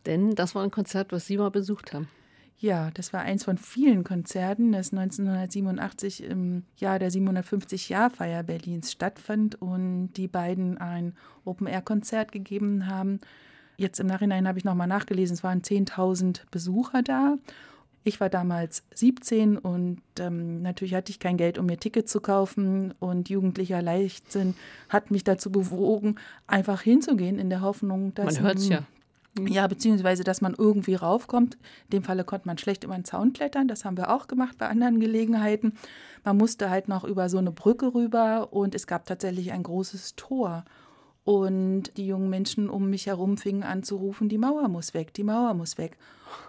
Denn 0.05 0.35
das 0.35 0.55
war 0.55 0.63
ein 0.63 0.71
Konzert, 0.71 1.11
was 1.11 1.25
Sie 1.25 1.39
mal 1.39 1.51
besucht 1.51 1.95
haben. 1.95 2.07
Ja, 2.59 2.91
das 2.91 3.15
war 3.15 3.23
eins 3.23 3.45
von 3.45 3.57
vielen 3.57 4.05
Konzerten, 4.05 4.71
das 4.73 4.93
1987 4.93 6.23
im 6.23 6.65
Jahr 6.77 6.99
der 6.99 7.11
750-Jahr-Feier 7.11 8.43
Berlins 8.43 8.93
stattfand 8.93 9.63
und 9.63 10.13
die 10.19 10.29
beiden 10.29 10.77
ein 10.77 11.15
Open-Air-Konzert 11.47 12.31
gegeben 12.31 12.89
haben 12.89 13.21
Jetzt 13.79 14.01
im 14.01 14.09
Nachhinein 14.09 14.49
habe 14.49 14.59
ich 14.59 14.65
nochmal 14.65 14.89
nachgelesen, 14.89 15.35
es 15.35 15.45
waren 15.45 15.63
10.000 15.63 16.41
Besucher 16.51 17.03
da. 17.03 17.37
Ich 18.03 18.19
war 18.21 18.29
damals 18.29 18.83
17 18.95 19.57
und 19.57 20.01
ähm, 20.19 20.63
natürlich 20.63 20.95
hatte 20.95 21.13
ich 21.13 21.21
kein 21.21 21.37
Geld, 21.37 21.59
um 21.59 21.67
mir 21.67 21.79
Tickets 21.79 22.11
zu 22.11 22.21
kaufen. 22.21 22.93
Und 22.99 23.29
jugendlicher 23.29 23.81
Leichtsinn 23.81 24.55
hat 24.89 25.13
mich 25.13 25.23
dazu 25.23 25.53
bewogen, 25.53 26.17
einfach 26.49 26.83
hinzugehen 26.83 27.39
in 27.39 27.51
der 27.51 27.61
Hoffnung, 27.61 28.15
dass. 28.15 28.35
Man 28.35 28.43
hört 28.43 28.59
es 28.59 28.69
ja. 28.69 28.83
Ja, 29.47 29.69
beziehungsweise, 29.69 30.25
dass 30.25 30.41
man 30.41 30.55
irgendwie 30.59 30.97
raufkommt. 30.97 31.55
In 31.85 31.99
dem 31.99 32.03
Falle 32.03 32.25
konnte 32.25 32.49
man 32.49 32.59
schlecht 32.59 32.83
über 32.83 32.95
den 32.95 33.05
Zaun 33.05 33.33
klettern. 33.33 33.69
Das 33.69 33.85
haben 33.85 33.97
wir 33.97 34.13
auch 34.13 34.27
gemacht 34.27 34.59
bei 34.59 34.67
anderen 34.67 34.99
Gelegenheiten. 34.99 35.75
Man 36.25 36.37
musste 36.37 36.71
halt 36.71 36.89
noch 36.89 37.05
über 37.05 37.29
so 37.29 37.39
eine 37.39 37.53
Brücke 37.53 37.95
rüber 37.95 38.53
und 38.53 38.75
es 38.75 38.89
gab 38.89 39.07
tatsächlich 39.07 39.53
ein 39.53 39.63
großes 39.63 40.17
Tor. 40.17 40.65
Und 41.29 41.95
die 41.99 42.07
jungen 42.07 42.31
Menschen 42.31 42.71
um 42.71 42.89
mich 42.89 43.05
herum 43.05 43.37
fingen 43.37 43.63
an 43.63 43.83
zu 43.83 43.97
rufen, 43.97 44.31
die 44.31 44.39
Mauer 44.39 44.67
muss 44.69 44.95
weg, 44.95 45.13
die 45.13 45.25
Mauer 45.25 45.53
muss 45.53 45.77
weg. 45.77 45.99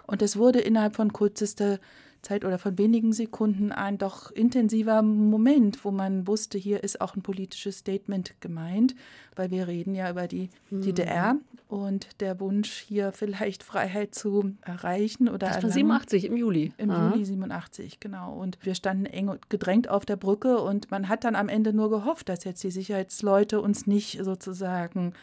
Und 0.06 0.22
es 0.22 0.38
wurde 0.38 0.58
innerhalb 0.58 0.96
von 0.96 1.12
kürzester 1.12 1.78
Zeit 2.22 2.44
oder 2.44 2.58
von 2.58 2.76
wenigen 2.78 3.12
Sekunden 3.12 3.72
ein 3.72 3.98
doch 3.98 4.30
intensiver 4.30 5.02
Moment, 5.02 5.84
wo 5.84 5.90
man 5.90 6.26
wusste, 6.26 6.58
hier 6.58 6.84
ist 6.84 7.00
auch 7.00 7.16
ein 7.16 7.22
politisches 7.22 7.78
Statement 7.78 8.34
gemeint, 8.40 8.94
weil 9.36 9.50
wir 9.50 9.68
reden 9.68 9.94
ja 9.94 10.10
über 10.10 10.26
die 10.26 10.50
mhm. 10.70 10.82
DDR 10.82 11.36
und 11.68 12.20
der 12.20 12.40
Wunsch, 12.40 12.84
hier 12.86 13.12
vielleicht 13.12 13.62
Freiheit 13.70 14.14
zu 14.14 14.54
erreichen 14.62 15.28
oder 15.28 15.48
Das 15.48 15.62
war 15.62 15.70
87 15.70 16.24
im 16.24 16.36
Juli. 16.36 16.72
Im 16.76 16.90
Aha. 16.90 17.10
Juli 17.10 17.24
87, 17.24 18.00
genau. 18.00 18.34
Und 18.34 18.58
wir 18.62 18.74
standen 18.74 19.06
eng 19.06 19.38
gedrängt 19.48 19.88
auf 19.88 20.04
der 20.04 20.16
Brücke 20.16 20.60
und 20.60 20.90
man 20.90 21.08
hat 21.08 21.24
dann 21.24 21.36
am 21.36 21.48
Ende 21.48 21.72
nur 21.72 21.90
gehofft, 21.90 22.28
dass 22.28 22.44
jetzt 22.44 22.62
die 22.62 22.70
Sicherheitsleute 22.70 23.60
uns 23.60 23.86
nicht 23.86 24.22
sozusagen 24.22 25.14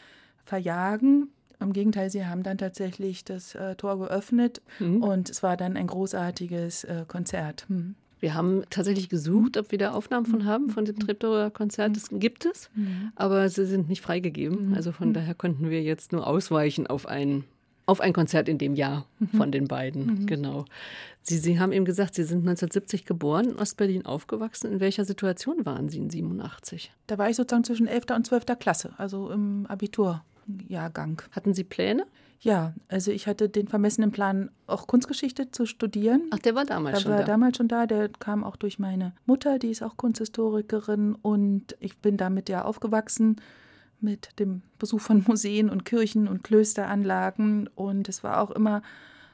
verjagen, 0.46 1.30
im 1.60 1.74
Gegenteil, 1.74 2.10
sie 2.10 2.26
haben 2.26 2.44
dann 2.44 2.58
tatsächlich 2.58 3.24
das 3.24 3.56
äh, 3.56 3.76
Tor 3.76 4.00
geöffnet 4.00 4.62
mhm. 4.80 5.02
und 5.02 5.30
es 5.30 5.44
war 5.44 5.58
dann 5.58 5.76
ein 5.76 5.88
großartiges 5.88 6.84
äh, 6.84 7.06
Konzert. 7.08 7.66
Mhm. 7.68 7.96
Wir 8.20 8.34
haben 8.34 8.64
tatsächlich 8.70 9.10
gesucht, 9.10 9.58
ob 9.58 9.72
wir 9.72 9.78
da 9.78 9.92
Aufnahmen 9.92 10.26
von 10.26 10.46
haben, 10.46 10.70
von 10.70 10.86
dem 10.86 10.96
mhm. 10.96 11.02
Treptower 11.02 11.52
Konzert. 11.52 11.96
Das 11.96 12.10
gibt 12.12 12.46
es, 12.46 12.70
mhm. 12.74 13.12
aber 13.16 13.48
sie 13.50 13.66
sind 13.66 13.90
nicht 13.90 14.02
freigegeben. 14.02 14.70
Mhm. 14.70 14.74
Also 14.74 14.92
von 14.92 15.10
mhm. 15.10 15.14
daher 15.14 15.36
konnten 15.36 15.70
wir 15.70 15.82
jetzt 15.84 16.12
nur 16.12 16.26
ausweichen 16.26 16.88
auf 16.88 17.06
ein, 17.06 17.44
auf 17.86 18.02
ein 18.02 18.14
Konzert 18.14 18.50
in 18.50 18.58
dem 18.58 18.76
Jahr 18.76 19.06
von 19.36 19.52
den 19.52 19.68
beiden. 19.68 20.26
Genau. 20.26 20.66
Sie, 21.22 21.38
sie 21.38 21.60
haben 21.60 21.74
eben 21.74 21.86
gesagt, 21.86 22.16
Sie 22.16 22.24
sind 22.24 22.40
1970 22.40 23.06
geboren, 23.06 23.50
in 23.50 23.56
Ostberlin 23.58 24.06
aufgewachsen. 24.06 24.72
In 24.72 24.80
welcher 24.80 25.04
Situation 25.06 25.66
waren 25.66 25.90
Sie 25.90 25.98
in 25.98 26.10
87? 26.10 26.92
Da 27.06 27.18
war 27.18 27.30
ich 27.30 27.36
sozusagen 27.36 27.66
zwischen 27.66 27.86
11. 27.86 28.06
und 28.16 28.26
12. 28.26 28.46
Klasse, 28.60 28.94
also 28.98 29.30
im 29.30 29.66
Abitur. 29.68 30.24
Jahrgang. 30.68 31.22
Hatten 31.32 31.54
Sie 31.54 31.64
Pläne? 31.64 32.06
Ja, 32.40 32.74
also 32.88 33.12
ich 33.12 33.28
hatte 33.28 33.50
den 33.50 33.68
vermessenen 33.68 34.12
Plan, 34.12 34.52
auch 34.68 34.86
Kunstgeschichte 34.86 35.50
zu 35.52 35.66
studieren. 35.66 36.24
Ach, 36.32 36.40
der 36.40 36.56
war 36.56 36.66
damals 36.66 36.98
der 36.98 37.02
schon 37.02 37.12
war 37.12 37.20
da. 37.20 37.26
damals 37.26 37.58
schon 37.58 37.68
da. 37.68 37.88
Der 37.88 38.10
kam 38.10 38.44
auch 38.44 38.56
durch 38.56 38.78
meine 38.78 39.14
Mutter, 39.26 39.58
die 39.58 39.72
ist 39.72 39.82
auch 39.82 39.98
Kunsthistorikerin. 39.98 41.16
Und 41.16 41.76
ich 41.80 41.98
bin 41.98 42.18
damit 42.18 42.50
ja 42.50 42.64
aufgewachsen 42.64 43.38
mit 44.00 44.40
dem 44.40 44.62
Besuch 44.78 45.02
von 45.02 45.24
Museen 45.28 45.70
und 45.70 45.84
Kirchen 45.86 46.28
und 46.28 46.44
Klösteranlagen. 46.44 47.70
Und 47.74 48.08
es 48.08 48.24
war 48.24 48.42
auch 48.42 48.52
immer 48.52 48.84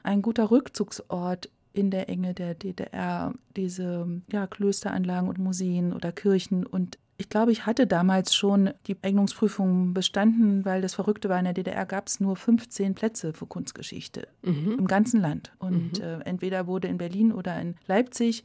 ein 0.02 0.22
guter 0.22 0.50
Rückzugsort 0.50 1.50
in 1.74 1.90
der 1.90 2.08
Enge 2.08 2.34
der 2.34 2.54
DDR, 2.54 3.34
diese 3.56 4.22
ja, 4.30 4.46
Klösteranlagen 4.46 5.28
und 5.28 5.38
Museen 5.38 5.92
oder 5.92 6.12
Kirchen. 6.12 6.64
Und 6.64 6.98
ich 7.16 7.28
glaube, 7.28 7.52
ich 7.52 7.64
hatte 7.64 7.86
damals 7.86 8.34
schon 8.34 8.70
die 8.86 8.96
Eignungsprüfung 9.02 9.94
bestanden, 9.94 10.64
weil 10.64 10.82
das 10.82 10.94
Verrückte 10.94 11.28
war, 11.28 11.38
in 11.38 11.44
der 11.44 11.54
DDR 11.54 11.86
gab 11.86 12.08
es 12.08 12.18
nur 12.18 12.34
15 12.34 12.94
Plätze 12.94 13.32
für 13.32 13.46
Kunstgeschichte 13.46 14.26
mhm. 14.42 14.76
im 14.78 14.86
ganzen 14.86 15.20
Land. 15.20 15.52
Und 15.58 15.98
mhm. 15.98 16.04
äh, 16.04 16.20
entweder 16.24 16.66
wurde 16.66 16.88
in 16.88 16.98
Berlin 16.98 17.32
oder 17.32 17.60
in 17.60 17.76
Leipzig 17.86 18.44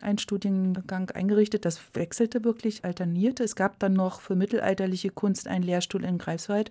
ein 0.00 0.18
Studiengang 0.18 1.10
eingerichtet. 1.10 1.64
Das 1.64 1.80
wechselte 1.94 2.44
wirklich, 2.44 2.84
alternierte. 2.84 3.42
Es 3.42 3.56
gab 3.56 3.78
dann 3.78 3.94
noch 3.94 4.20
für 4.20 4.36
mittelalterliche 4.36 5.10
Kunst 5.10 5.48
einen 5.48 5.64
Lehrstuhl 5.64 6.04
in 6.04 6.18
Greifswald. 6.18 6.70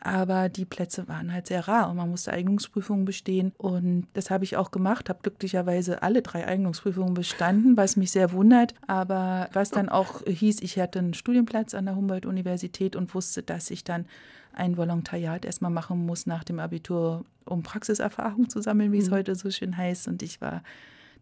Aber 0.00 0.48
die 0.48 0.64
Plätze 0.64 1.08
waren 1.08 1.32
halt 1.32 1.46
sehr 1.46 1.66
rar 1.66 1.90
und 1.90 1.96
man 1.96 2.08
musste 2.08 2.32
Eignungsprüfungen 2.32 3.04
bestehen. 3.04 3.52
Und 3.58 4.06
das 4.14 4.30
habe 4.30 4.44
ich 4.44 4.56
auch 4.56 4.70
gemacht, 4.70 5.08
habe 5.08 5.18
glücklicherweise 5.22 6.02
alle 6.02 6.22
drei 6.22 6.46
Eignungsprüfungen 6.46 7.14
bestanden, 7.14 7.76
was 7.76 7.96
mich 7.96 8.10
sehr 8.10 8.32
wundert. 8.32 8.74
Aber 8.86 9.48
was 9.52 9.70
dann 9.70 9.88
auch 9.88 10.22
hieß, 10.26 10.60
ich 10.60 10.78
hatte 10.78 10.98
einen 11.00 11.14
Studienplatz 11.14 11.74
an 11.74 11.86
der 11.86 11.96
Humboldt-Universität 11.96 12.94
und 12.94 13.14
wusste, 13.14 13.42
dass 13.42 13.70
ich 13.70 13.84
dann 13.84 14.06
ein 14.52 14.76
Volontariat 14.76 15.44
erstmal 15.44 15.70
machen 15.70 16.06
muss 16.06 16.26
nach 16.26 16.44
dem 16.44 16.60
Abitur, 16.60 17.24
um 17.44 17.62
Praxiserfahrung 17.62 18.48
zu 18.48 18.62
sammeln, 18.62 18.92
wie 18.92 18.98
es 18.98 19.10
mhm. 19.10 19.14
heute 19.14 19.34
so 19.34 19.50
schön 19.50 19.76
heißt. 19.76 20.08
Und 20.08 20.22
ich 20.22 20.40
war 20.40 20.62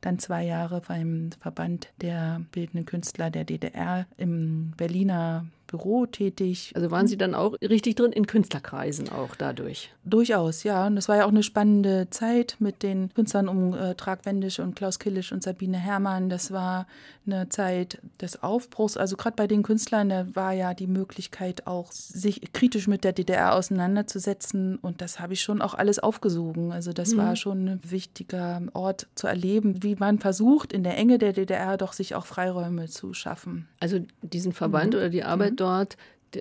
dann 0.00 0.18
zwei 0.18 0.44
Jahre 0.44 0.82
beim 0.86 1.30
Verband 1.40 1.88
der 2.00 2.42
bildenden 2.52 2.86
Künstler 2.86 3.30
der 3.30 3.44
DDR 3.44 4.06
im 4.16 4.72
Berliner 4.76 5.46
Büro 5.74 6.06
tätig. 6.06 6.70
Also 6.76 6.92
waren 6.92 7.08
Sie 7.08 7.16
dann 7.16 7.34
auch 7.34 7.54
richtig 7.60 7.96
drin 7.96 8.12
in 8.12 8.28
Künstlerkreisen 8.28 9.08
auch 9.08 9.34
dadurch? 9.34 9.90
Durchaus, 10.04 10.62
ja. 10.62 10.86
Und 10.86 10.96
es 10.96 11.08
war 11.08 11.16
ja 11.16 11.24
auch 11.24 11.30
eine 11.30 11.42
spannende 11.42 12.08
Zeit 12.10 12.56
mit 12.60 12.84
den 12.84 13.12
Künstlern 13.12 13.48
um 13.48 13.74
äh, 13.74 13.96
Trag 13.96 14.24
Wendisch 14.24 14.60
und 14.60 14.76
Klaus 14.76 15.00
Killisch 15.00 15.32
und 15.32 15.42
Sabine 15.42 15.76
Herrmann. 15.76 16.28
Das 16.28 16.52
war 16.52 16.86
eine 17.26 17.48
Zeit 17.48 18.00
des 18.20 18.42
Aufbruchs. 18.42 18.96
Also 18.96 19.16
gerade 19.16 19.34
bei 19.34 19.48
den 19.48 19.64
Künstlern, 19.64 20.10
da 20.10 20.26
war 20.34 20.52
ja 20.52 20.74
die 20.74 20.86
Möglichkeit 20.86 21.66
auch, 21.66 21.90
sich 21.90 22.52
kritisch 22.52 22.86
mit 22.86 23.02
der 23.02 23.12
DDR 23.12 23.56
auseinanderzusetzen. 23.56 24.76
Und 24.76 25.00
das 25.00 25.18
habe 25.18 25.32
ich 25.32 25.40
schon 25.40 25.60
auch 25.60 25.74
alles 25.74 25.98
aufgesogen. 25.98 26.70
Also 26.70 26.92
das 26.92 27.14
mhm. 27.14 27.16
war 27.16 27.34
schon 27.34 27.68
ein 27.68 27.80
wichtiger 27.82 28.62
Ort 28.74 29.08
zu 29.16 29.26
erleben, 29.26 29.82
wie 29.82 29.96
man 29.96 30.20
versucht, 30.20 30.72
in 30.72 30.84
der 30.84 30.96
Enge 30.96 31.18
der 31.18 31.32
DDR 31.32 31.76
doch 31.78 31.94
sich 31.94 32.14
auch 32.14 32.26
Freiräume 32.26 32.86
zu 32.86 33.12
schaffen. 33.12 33.66
Also 33.80 33.98
diesen 34.22 34.52
Verband 34.52 34.92
mhm. 34.92 34.98
oder 34.98 35.08
die 35.08 35.24
Arbeit 35.24 35.52
mhm 35.52 35.63
dort 35.64 35.96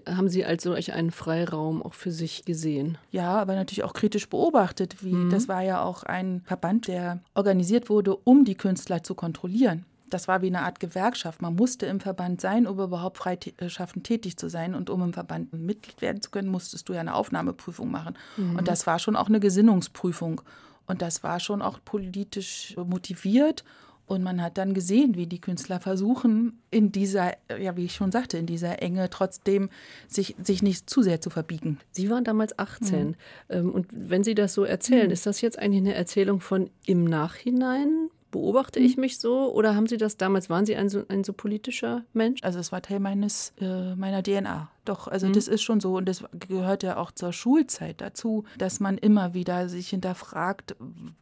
haben 0.08 0.30
Sie 0.30 0.44
als 0.44 0.64
solch 0.64 0.94
einen 0.94 1.12
Freiraum 1.12 1.84
auch 1.84 1.94
für 1.94 2.12
sich 2.12 2.46
gesehen? 2.46 2.98
Ja, 3.12 3.36
aber 3.40 3.56
natürlich 3.56 3.84
auch 3.84 3.94
kritisch 3.94 4.28
beobachtet. 4.28 5.04
Wie, 5.04 5.14
mhm. 5.14 5.30
Das 5.30 5.48
war 5.48 5.62
ja 5.62 5.84
auch 5.84 6.04
ein 6.04 6.42
Verband, 6.46 6.88
der 6.88 7.20
organisiert 7.36 7.90
wurde, 7.90 8.16
um 8.16 8.44
die 8.44 8.56
Künstler 8.56 9.04
zu 9.04 9.14
kontrollieren. 9.14 9.86
Das 10.10 10.28
war 10.28 10.42
wie 10.42 10.48
eine 10.48 10.62
Art 10.62 10.80
Gewerkschaft. 10.80 11.42
Man 11.42 11.56
musste 11.56 11.86
im 11.86 12.00
Verband 12.00 12.42
sein, 12.42 12.68
um 12.68 12.80
überhaupt 12.80 13.18
freischaffend 13.18 14.04
tätig 14.04 14.38
zu 14.38 14.50
sein. 14.50 14.76
Und 14.76 14.90
um 14.90 15.02
im 15.02 15.14
Verband 15.14 15.54
Mitglied 15.54 16.02
werden 16.02 16.22
zu 16.22 16.30
können, 16.30 16.50
musstest 16.50 16.90
du 16.90 16.94
ja 16.94 17.00
eine 17.00 17.16
Aufnahmeprüfung 17.16 17.90
machen. 17.90 18.16
Mhm. 18.38 18.58
Und 18.58 18.68
das 18.68 18.86
war 18.86 19.00
schon 19.00 19.16
auch 19.16 19.28
eine 19.28 19.40
Gesinnungsprüfung. 19.40 20.42
Und 20.86 21.02
das 21.02 21.24
war 21.24 21.40
schon 21.40 21.62
auch 21.62 21.80
politisch 21.84 22.76
motiviert 22.78 23.64
und 24.06 24.22
man 24.22 24.42
hat 24.42 24.58
dann 24.58 24.74
gesehen, 24.74 25.16
wie 25.16 25.28
die 25.28 25.40
Künstler 25.40 25.80
versuchen, 25.80 26.60
in 26.72 26.92
dieser, 26.92 27.34
ja, 27.58 27.78
wie 27.78 27.86
ich 27.86 27.96
schon 27.96 28.12
sagte, 28.12 28.38
in 28.38 28.46
dieser 28.46 28.82
Enge 28.82 29.10
trotzdem 29.10 29.70
sich, 30.08 30.36
sich 30.44 30.62
nicht 30.62 30.90
zu 30.90 31.02
sehr 31.02 31.22
zu 31.22 31.30
verbiegen. 31.30 31.80
Sie 31.92 32.10
waren 32.10 32.24
damals 32.24 32.58
18. 32.60 33.16
Mhm. 33.50 33.70
Und 33.70 33.88
wenn 33.92 34.24
Sie 34.24 34.36
das 34.36 34.54
so 34.54 34.66
erzählen, 34.66 35.08
mhm. 35.08 35.14
ist 35.14 35.26
das 35.26 35.42
jetzt 35.42 35.58
eigentlich 35.58 35.82
eine 35.82 35.94
Erzählung 35.94 36.42
von 36.42 36.70
im 36.86 37.06
Nachhinein? 37.06 38.10
Beobachte 38.30 38.80
ich 38.80 38.98
mhm. 38.98 39.02
mich 39.02 39.20
so 39.20 39.54
oder 39.54 39.76
haben 39.76 39.88
Sie 39.88 39.98
das 39.98 40.18
damals, 40.18 40.50
waren 40.50 40.66
Sie 40.66 40.76
ein 40.76 40.90
so, 40.90 41.04
ein 41.08 41.24
so 41.24 41.32
politischer 41.32 42.04
Mensch? 42.14 42.44
Also 42.44 42.60
es 42.60 42.72
war 42.72 42.82
Teil 42.82 43.00
meines, 43.00 43.54
äh, 43.62 43.96
meiner 43.96 44.22
DNA. 44.22 44.70
Doch, 44.86 45.08
also 45.08 45.28
mhm. 45.28 45.34
das 45.34 45.48
ist 45.48 45.62
schon 45.62 45.80
so 45.80 45.96
und 45.96 46.10
das 46.10 46.26
gehört 46.48 46.84
ja 46.84 46.98
auch 46.98 47.12
zur 47.12 47.32
Schulzeit 47.32 48.02
dazu, 48.02 48.44
dass 48.58 48.82
man 48.82 48.98
immer 48.98 49.34
wieder 49.34 49.70
sich 49.70 49.90
hinterfragt, 49.90 50.76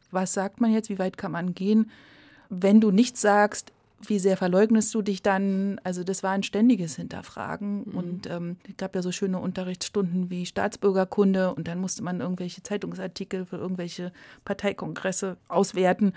was 0.10 0.34
sagt 0.34 0.62
man 0.62 0.74
jetzt, 0.74 0.90
wie 0.90 1.00
weit 1.00 1.18
kann 1.18 1.32
man 1.32 1.54
gehen? 1.54 1.92
Wenn 2.52 2.82
du 2.82 2.92
nichts 2.92 3.22
sagst, 3.22 3.72
wie 4.08 4.20
sehr 4.20 4.36
verleugnest 4.36 4.94
du 4.94 5.02
dich 5.02 5.22
dann? 5.22 5.80
Also 5.84 6.04
das 6.04 6.22
war 6.22 6.32
ein 6.32 6.44
ständiges 6.44 6.96
Hinterfragen. 6.96 7.84
Mhm. 7.86 7.96
Und 7.96 8.30
ähm, 8.30 8.58
es 8.68 8.78
gab 8.78 8.96
ja 8.96 9.02
so 9.02 9.12
schöne 9.12 9.40
Unterrichtsstunden 9.40 10.30
wie 10.30 10.46
Staatsbürgerkunde 10.46 11.54
und 11.54 11.68
dann 11.68 11.80
musste 11.80 12.04
man 12.04 12.20
irgendwelche 12.20 12.62
Zeitungsartikel 12.62 13.46
für 13.46 13.58
irgendwelche 13.58 14.12
Parteikongresse 14.44 15.38
auswerten. 15.48 16.14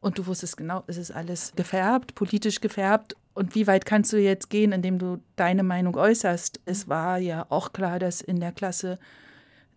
Und 0.00 0.18
du 0.18 0.26
wusstest 0.26 0.56
genau, 0.56 0.84
es 0.86 0.96
ist 0.96 1.10
alles 1.10 1.52
gefärbt, 1.54 2.14
politisch 2.14 2.60
gefärbt. 2.60 3.16
Und 3.34 3.54
wie 3.54 3.66
weit 3.66 3.84
kannst 3.84 4.12
du 4.12 4.16
jetzt 4.16 4.50
gehen, 4.50 4.72
indem 4.72 4.98
du 4.98 5.20
deine 5.36 5.62
Meinung 5.62 5.96
äußerst? 5.96 6.60
Es 6.64 6.88
war 6.88 7.18
ja 7.18 7.46
auch 7.50 7.72
klar, 7.72 7.98
dass 7.98 8.20
in 8.20 8.40
der 8.40 8.52
Klasse 8.52 8.98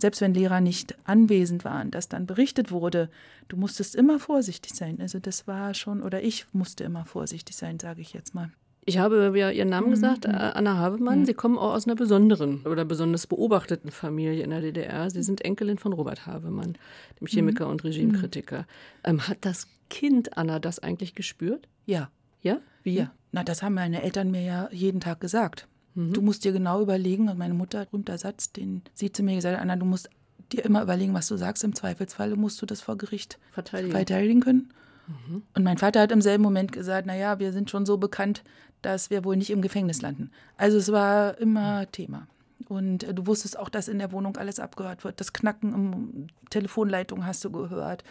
selbst 0.01 0.21
wenn 0.21 0.33
Lehrer 0.33 0.61
nicht 0.61 0.95
anwesend 1.05 1.63
waren, 1.63 1.91
dass 1.91 2.09
dann 2.09 2.25
berichtet 2.25 2.71
wurde, 2.71 3.09
du 3.47 3.57
musstest 3.57 3.95
immer 3.95 4.19
vorsichtig 4.19 4.73
sein. 4.73 4.99
Also 4.99 5.19
das 5.19 5.47
war 5.47 5.73
schon, 5.73 6.01
oder 6.01 6.21
ich 6.23 6.45
musste 6.51 6.83
immer 6.83 7.05
vorsichtig 7.05 7.55
sein, 7.55 7.79
sage 7.79 8.01
ich 8.01 8.13
jetzt 8.13 8.35
mal. 8.35 8.51
Ich 8.83 8.97
habe 8.97 9.31
ja 9.35 9.51
Ihren 9.51 9.69
Namen 9.69 9.87
mhm. 9.87 9.91
gesagt, 9.91 10.27
mhm. 10.27 10.33
Anna 10.33 10.77
Habemann. 10.77 11.19
Mhm. 11.19 11.25
Sie 11.25 11.33
kommen 11.33 11.57
auch 11.57 11.73
aus 11.73 11.85
einer 11.85 11.95
besonderen 11.95 12.61
oder 12.65 12.83
besonders 12.83 13.27
beobachteten 13.27 13.91
Familie 13.91 14.43
in 14.43 14.49
der 14.49 14.61
DDR. 14.61 15.09
Sie 15.09 15.21
sind 15.21 15.41
Enkelin 15.45 15.77
von 15.77 15.93
Robert 15.93 16.25
Habemann, 16.25 16.77
dem 17.19 17.27
Chemiker 17.27 17.65
mhm. 17.65 17.71
und 17.71 17.83
Regimekritiker. 17.83 18.65
Ähm, 19.03 19.27
hat 19.27 19.37
das 19.41 19.67
Kind 19.89 20.35
Anna 20.37 20.59
das 20.59 20.79
eigentlich 20.79 21.13
gespürt? 21.13 21.67
Ja. 21.85 22.09
Ja? 22.41 22.59
Wie? 22.81 22.95
Ja. 22.95 23.11
Na, 23.31 23.43
das 23.43 23.61
haben 23.61 23.75
meine 23.75 24.01
Eltern 24.01 24.31
mir 24.31 24.41
ja 24.41 24.69
jeden 24.71 24.99
Tag 24.99 25.19
gesagt. 25.19 25.67
Mhm. 25.95 26.13
Du 26.13 26.21
musst 26.21 26.43
dir 26.43 26.51
genau 26.51 26.81
überlegen, 26.81 27.29
und 27.29 27.37
meine 27.37 27.53
Mutter, 27.53 27.85
berühmter 27.85 28.17
Satz, 28.17 28.51
den 28.51 28.81
sie 28.93 29.11
zu 29.11 29.23
mir 29.23 29.35
gesagt 29.35 29.55
hat, 29.55 29.61
Anna, 29.61 29.75
du 29.75 29.85
musst 29.85 30.09
dir 30.51 30.65
immer 30.65 30.81
überlegen, 30.81 31.13
was 31.13 31.27
du 31.27 31.37
sagst. 31.37 31.63
Im 31.63 31.75
Zweifelsfall 31.75 32.35
musst 32.35 32.61
du 32.61 32.65
das 32.65 32.81
vor 32.81 32.97
Gericht 32.97 33.39
verteidigen, 33.51 33.91
verteidigen 33.91 34.41
können. 34.41 34.73
Mhm. 35.07 35.43
Und 35.53 35.63
mein 35.63 35.77
Vater 35.77 36.01
hat 36.01 36.11
im 36.11 36.21
selben 36.21 36.43
Moment 36.43 36.71
gesagt, 36.71 37.07
naja, 37.07 37.39
wir 37.39 37.51
sind 37.51 37.69
schon 37.69 37.85
so 37.85 37.97
bekannt, 37.97 38.43
dass 38.81 39.09
wir 39.09 39.23
wohl 39.23 39.35
nicht 39.35 39.49
im 39.49 39.61
Gefängnis 39.61 40.01
landen. 40.01 40.31
Also 40.57 40.77
es 40.77 40.91
war 40.91 41.37
immer 41.37 41.89
Thema. 41.91 42.27
Und 42.67 43.03
äh, 43.03 43.13
du 43.13 43.27
wusstest 43.27 43.57
auch, 43.57 43.69
dass 43.69 43.87
in 43.87 43.99
der 43.99 44.11
Wohnung 44.11 44.37
alles 44.37 44.59
abgehört 44.59 45.03
wird. 45.03 45.19
Das 45.19 45.33
Knacken 45.33 45.73
im 45.73 46.27
Telefonleitung 46.49 47.25
hast 47.25 47.43
du 47.43 47.51
gehört. 47.51 48.03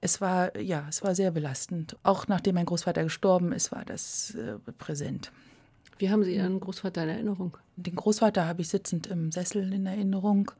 Es 0.00 0.20
war, 0.20 0.58
ja, 0.58 0.86
es 0.88 1.02
war 1.02 1.14
sehr 1.14 1.30
belastend. 1.30 1.96
Auch 2.02 2.28
nachdem 2.28 2.56
mein 2.56 2.66
Großvater 2.66 3.04
gestorben 3.04 3.52
ist, 3.52 3.72
war 3.72 3.84
das 3.84 4.34
äh, 4.34 4.58
präsent. 4.78 5.32
Wie 5.98 6.10
haben 6.10 6.24
Sie 6.24 6.34
Ihren 6.34 6.60
Großvater 6.60 7.04
in 7.04 7.08
Erinnerung? 7.08 7.56
Den 7.76 7.94
Großvater 7.94 8.46
habe 8.46 8.62
ich 8.62 8.68
sitzend 8.68 9.06
im 9.06 9.32
Sessel 9.32 9.72
in 9.72 9.86
Erinnerung 9.86 10.50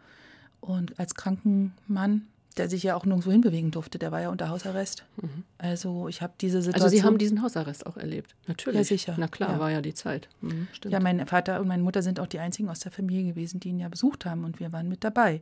und 0.61 0.99
als 0.99 1.14
kranken 1.14 1.73
Mann 1.87 2.27
der 2.57 2.68
sich 2.68 2.83
ja 2.83 2.94
auch 2.94 3.05
nirgendwo 3.05 3.31
hinbewegen 3.31 3.70
durfte. 3.70 3.99
Der 3.99 4.12
war 4.12 4.20
ja 4.20 4.29
unter 4.29 4.49
Hausarrest. 4.49 5.05
Mhm. 5.20 5.44
Also 5.59 6.09
ich 6.09 6.23
habe 6.23 6.35
diese 6.40 6.62
Situation. 6.62 6.85
Also 6.85 6.97
Sie 6.97 7.03
haben 7.03 7.18
diesen 7.18 7.42
Hausarrest 7.42 7.87
auch 7.87 7.97
erlebt? 7.97 8.35
Natürlich. 8.47 8.79
Ja, 8.79 8.85
sicher. 8.85 9.14
Na 9.18 9.29
klar, 9.29 9.53
ja. 9.53 9.59
war 9.59 9.70
ja 9.70 9.81
die 9.81 9.94
Zeit. 9.94 10.29
Mhm, 10.40 10.68
ja, 10.88 11.01
mein 11.01 11.27
Vater 11.27 11.61
und 11.61 11.68
meine 11.68 11.83
Mutter 11.83 12.03
sind 12.03 12.20
auch 12.20 12.27
die 12.27 12.38
einzigen 12.38 12.68
aus 12.68 12.81
der 12.81 12.92
Familie 12.92 13.33
gewesen, 13.33 13.61
die 13.61 13.70
ihn 13.70 13.79
ja 13.79 13.88
besucht 13.88 14.25
haben 14.25 14.44
und 14.44 14.61
wir 14.61 14.73
waren 14.73 14.88
mit 14.88 15.05
dabei. 15.05 15.40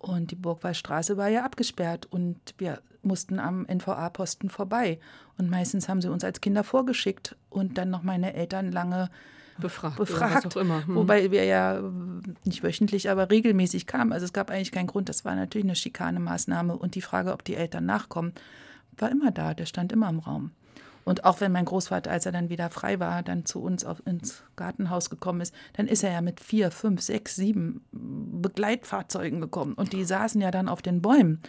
Und 0.00 0.30
die 0.30 0.36
Burgwallstraße 0.36 1.18
war 1.18 1.28
ja 1.28 1.44
abgesperrt 1.44 2.06
und 2.10 2.38
wir 2.56 2.80
mussten 3.02 3.38
am 3.38 3.66
NVA-Posten 3.66 4.48
vorbei. 4.48 4.98
Und 5.36 5.50
meistens 5.50 5.90
haben 5.90 6.00
sie 6.00 6.10
uns 6.10 6.24
als 6.24 6.40
Kinder 6.40 6.64
vorgeschickt 6.64 7.36
und 7.50 7.76
dann 7.76 7.90
noch 7.90 8.02
meine 8.02 8.32
Eltern 8.32 8.72
lange 8.72 9.10
befragt. 9.60 9.96
befragt. 9.96 10.54
Hm. 10.54 10.94
Wobei 10.94 11.30
wir 11.30 11.44
ja 11.44 11.82
nicht 12.44 12.62
wöchentlich, 12.62 13.10
aber 13.10 13.30
regelmäßig 13.30 13.86
kamen. 13.86 14.12
Also 14.12 14.24
es 14.24 14.32
gab 14.32 14.50
eigentlich 14.50 14.72
keinen 14.72 14.86
Grund. 14.86 15.10
Das 15.10 15.26
war 15.26 15.34
natürlich 15.34 15.66
eine 15.66 15.76
Schikanemaßnahme. 15.76 16.74
Und 16.76 16.94
die 16.94 17.02
Frage, 17.02 17.32
ob 17.32 17.44
die 17.44 17.56
Eltern 17.56 17.84
nachkommen, 17.84 18.32
war 18.96 19.10
immer 19.10 19.30
da. 19.30 19.52
Der 19.52 19.66
stand 19.66 19.92
immer 19.92 20.08
im 20.08 20.20
Raum. 20.20 20.52
Und 21.04 21.24
auch 21.24 21.40
wenn 21.40 21.52
mein 21.52 21.64
Großvater, 21.64 22.10
als 22.10 22.26
er 22.26 22.32
dann 22.32 22.50
wieder 22.50 22.70
frei 22.70 23.00
war, 23.00 23.22
dann 23.22 23.44
zu 23.44 23.62
uns 23.62 23.84
auf, 23.84 24.02
ins 24.06 24.42
Gartenhaus 24.56 25.10
gekommen 25.10 25.40
ist, 25.40 25.54
dann 25.72 25.88
ist 25.88 26.04
er 26.04 26.12
ja 26.12 26.20
mit 26.20 26.40
vier, 26.40 26.70
fünf, 26.70 27.00
sechs, 27.00 27.36
sieben 27.36 27.84
Begleitfahrzeugen 27.92 29.40
gekommen. 29.40 29.74
Und 29.74 29.92
die 29.92 30.04
saßen 30.04 30.40
ja 30.40 30.50
dann 30.50 30.68
auf 30.68 30.82
den 30.82 31.02
Bäumen, 31.02 31.40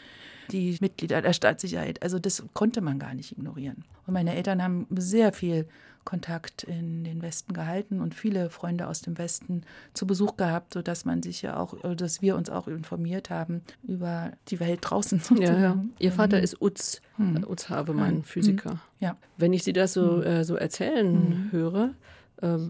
die 0.51 0.77
Mitglieder 0.81 1.21
der 1.21 1.33
Staatssicherheit. 1.33 2.01
Also 2.01 2.19
das 2.19 2.43
konnte 2.53 2.81
man 2.81 2.99
gar 2.99 3.13
nicht 3.13 3.31
ignorieren. 3.31 3.83
Und 4.07 4.13
meine 4.13 4.35
Eltern 4.35 4.63
haben 4.63 4.87
sehr 4.89 5.33
viel 5.33 5.67
Kontakt 6.03 6.63
in 6.63 7.03
den 7.03 7.21
Westen 7.21 7.53
gehalten 7.53 8.01
und 8.01 8.15
viele 8.15 8.49
Freunde 8.49 8.87
aus 8.87 9.01
dem 9.01 9.17
Westen 9.17 9.63
zu 9.93 10.07
Besuch 10.07 10.37
gehabt, 10.37 10.73
sodass 10.73 11.05
man 11.05 11.21
sich 11.21 11.41
ja 11.41 11.57
auch, 11.57 11.75
dass 11.95 12.21
wir 12.21 12.35
uns 12.35 12.49
auch 12.49 12.67
informiert 12.67 13.29
haben 13.29 13.61
über 13.83 14.31
die 14.47 14.59
Welt 14.59 14.79
draußen. 14.81 15.21
Ja, 15.41 15.57
ja. 15.57 15.83
Ihr 15.97 16.11
Vater 16.11 16.37
mhm. 16.37 16.43
ist 16.43 16.61
Utz, 16.61 17.01
hm. 17.15 17.43
Utz 17.47 17.69
Havemann, 17.69 18.17
hm. 18.17 18.23
Physiker. 18.23 18.79
Ja. 18.99 19.17
Wenn 19.37 19.53
ich 19.53 19.63
Sie 19.63 19.73
das 19.73 19.93
so, 19.93 20.17
hm. 20.17 20.23
äh, 20.23 20.43
so 20.43 20.55
erzählen 20.55 21.15
hm. 21.15 21.51
höre, 21.51 21.89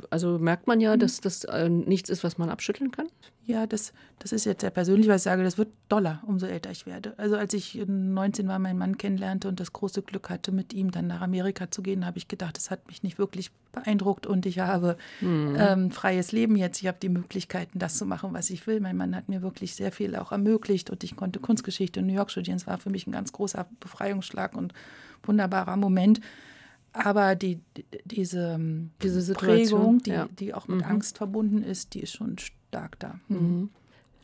also 0.10 0.38
merkt 0.38 0.68
man 0.68 0.82
ja, 0.82 0.94
hm. 0.94 1.00
dass 1.00 1.22
das 1.22 1.46
äh, 1.46 1.70
nichts 1.70 2.10
ist, 2.10 2.24
was 2.24 2.38
man 2.38 2.50
abschütteln 2.50 2.92
kann? 2.92 3.08
Ja, 3.46 3.66
das, 3.66 3.92
das 4.20 4.32
ist 4.32 4.46
jetzt 4.46 4.62
sehr 4.62 4.70
persönlich, 4.70 5.08
weil 5.08 5.16
ich 5.16 5.24
sage, 5.24 5.44
das 5.44 5.58
wird 5.58 5.70
doller, 5.90 6.22
umso 6.28 6.46
älter 6.46 6.70
ich 6.70 6.86
werde. 6.86 7.18
Also 7.18 7.38
als 7.38 7.54
ich 7.54 7.82
19 7.88 8.48
war, 8.48 8.60
meinen 8.60 8.78
Mann 8.78 8.98
kennenlernte 8.98 9.48
und 9.48 9.60
das 9.60 9.74
große 9.74 10.04
Glück 10.04 10.30
hatte, 10.30 10.52
mit 10.52 10.74
ihm 10.74 10.92
dann 10.92 11.08
nach 11.08 11.22
Amerika 11.22 11.72
zu 11.72 11.82
gehen, 11.82 12.06
habe 12.06 12.18
ich 12.20 12.28
gedacht, 12.28 12.56
das 12.56 12.70
hat 12.70 12.88
mich 12.88 13.02
nicht 13.02 13.18
wirklich 13.18 13.52
beeindruckt 13.72 14.28
und 14.28 14.46
ich 14.46 14.60
habe 14.60 14.96
mhm. 15.22 15.56
ähm, 15.58 15.92
freies 15.92 16.32
Leben 16.32 16.56
jetzt. 16.56 16.82
Ich 16.82 16.88
habe 16.88 17.00
die 17.02 17.10
Möglichkeiten, 17.10 17.80
das 17.80 17.98
zu 17.98 18.06
machen, 18.06 18.34
was 18.34 18.50
ich 18.52 18.68
will. 18.68 18.80
Mein 18.80 18.98
Mann 18.98 19.16
hat 19.16 19.28
mir 19.28 19.42
wirklich 19.42 19.76
sehr 19.76 19.92
viel 19.92 20.16
auch 20.16 20.32
ermöglicht 20.32 20.90
und 20.90 21.04
ich 21.04 21.16
konnte 21.16 21.40
Kunstgeschichte 21.40 22.02
in 22.02 22.08
New 22.08 22.14
York 22.14 22.30
studieren. 22.30 22.58
Es 22.58 22.68
war 22.68 22.78
für 22.78 22.90
mich 22.90 23.08
ein 23.08 23.12
ganz 23.12 23.32
großer 23.32 23.66
Befreiungsschlag 23.80 24.56
und 24.56 24.74
wunderbarer 25.24 25.78
Moment. 25.78 26.22
Aber 26.94 27.36
die, 27.36 27.60
diese, 28.06 28.56
ähm, 28.56 28.92
diese 29.02 29.34
Prägung, 29.34 30.00
die, 30.00 30.12
ja. 30.12 30.28
die 30.40 30.54
auch 30.54 30.68
mit 30.68 30.80
mhm. 30.80 30.86
Angst 30.86 31.18
verbunden 31.18 31.64
ist, 31.64 31.94
die 31.94 32.02
ist 32.02 32.14
schon 32.14 32.38
stark 32.38 33.00
da. 33.00 33.20
Mhm. 33.28 33.38
mhm. 33.38 33.70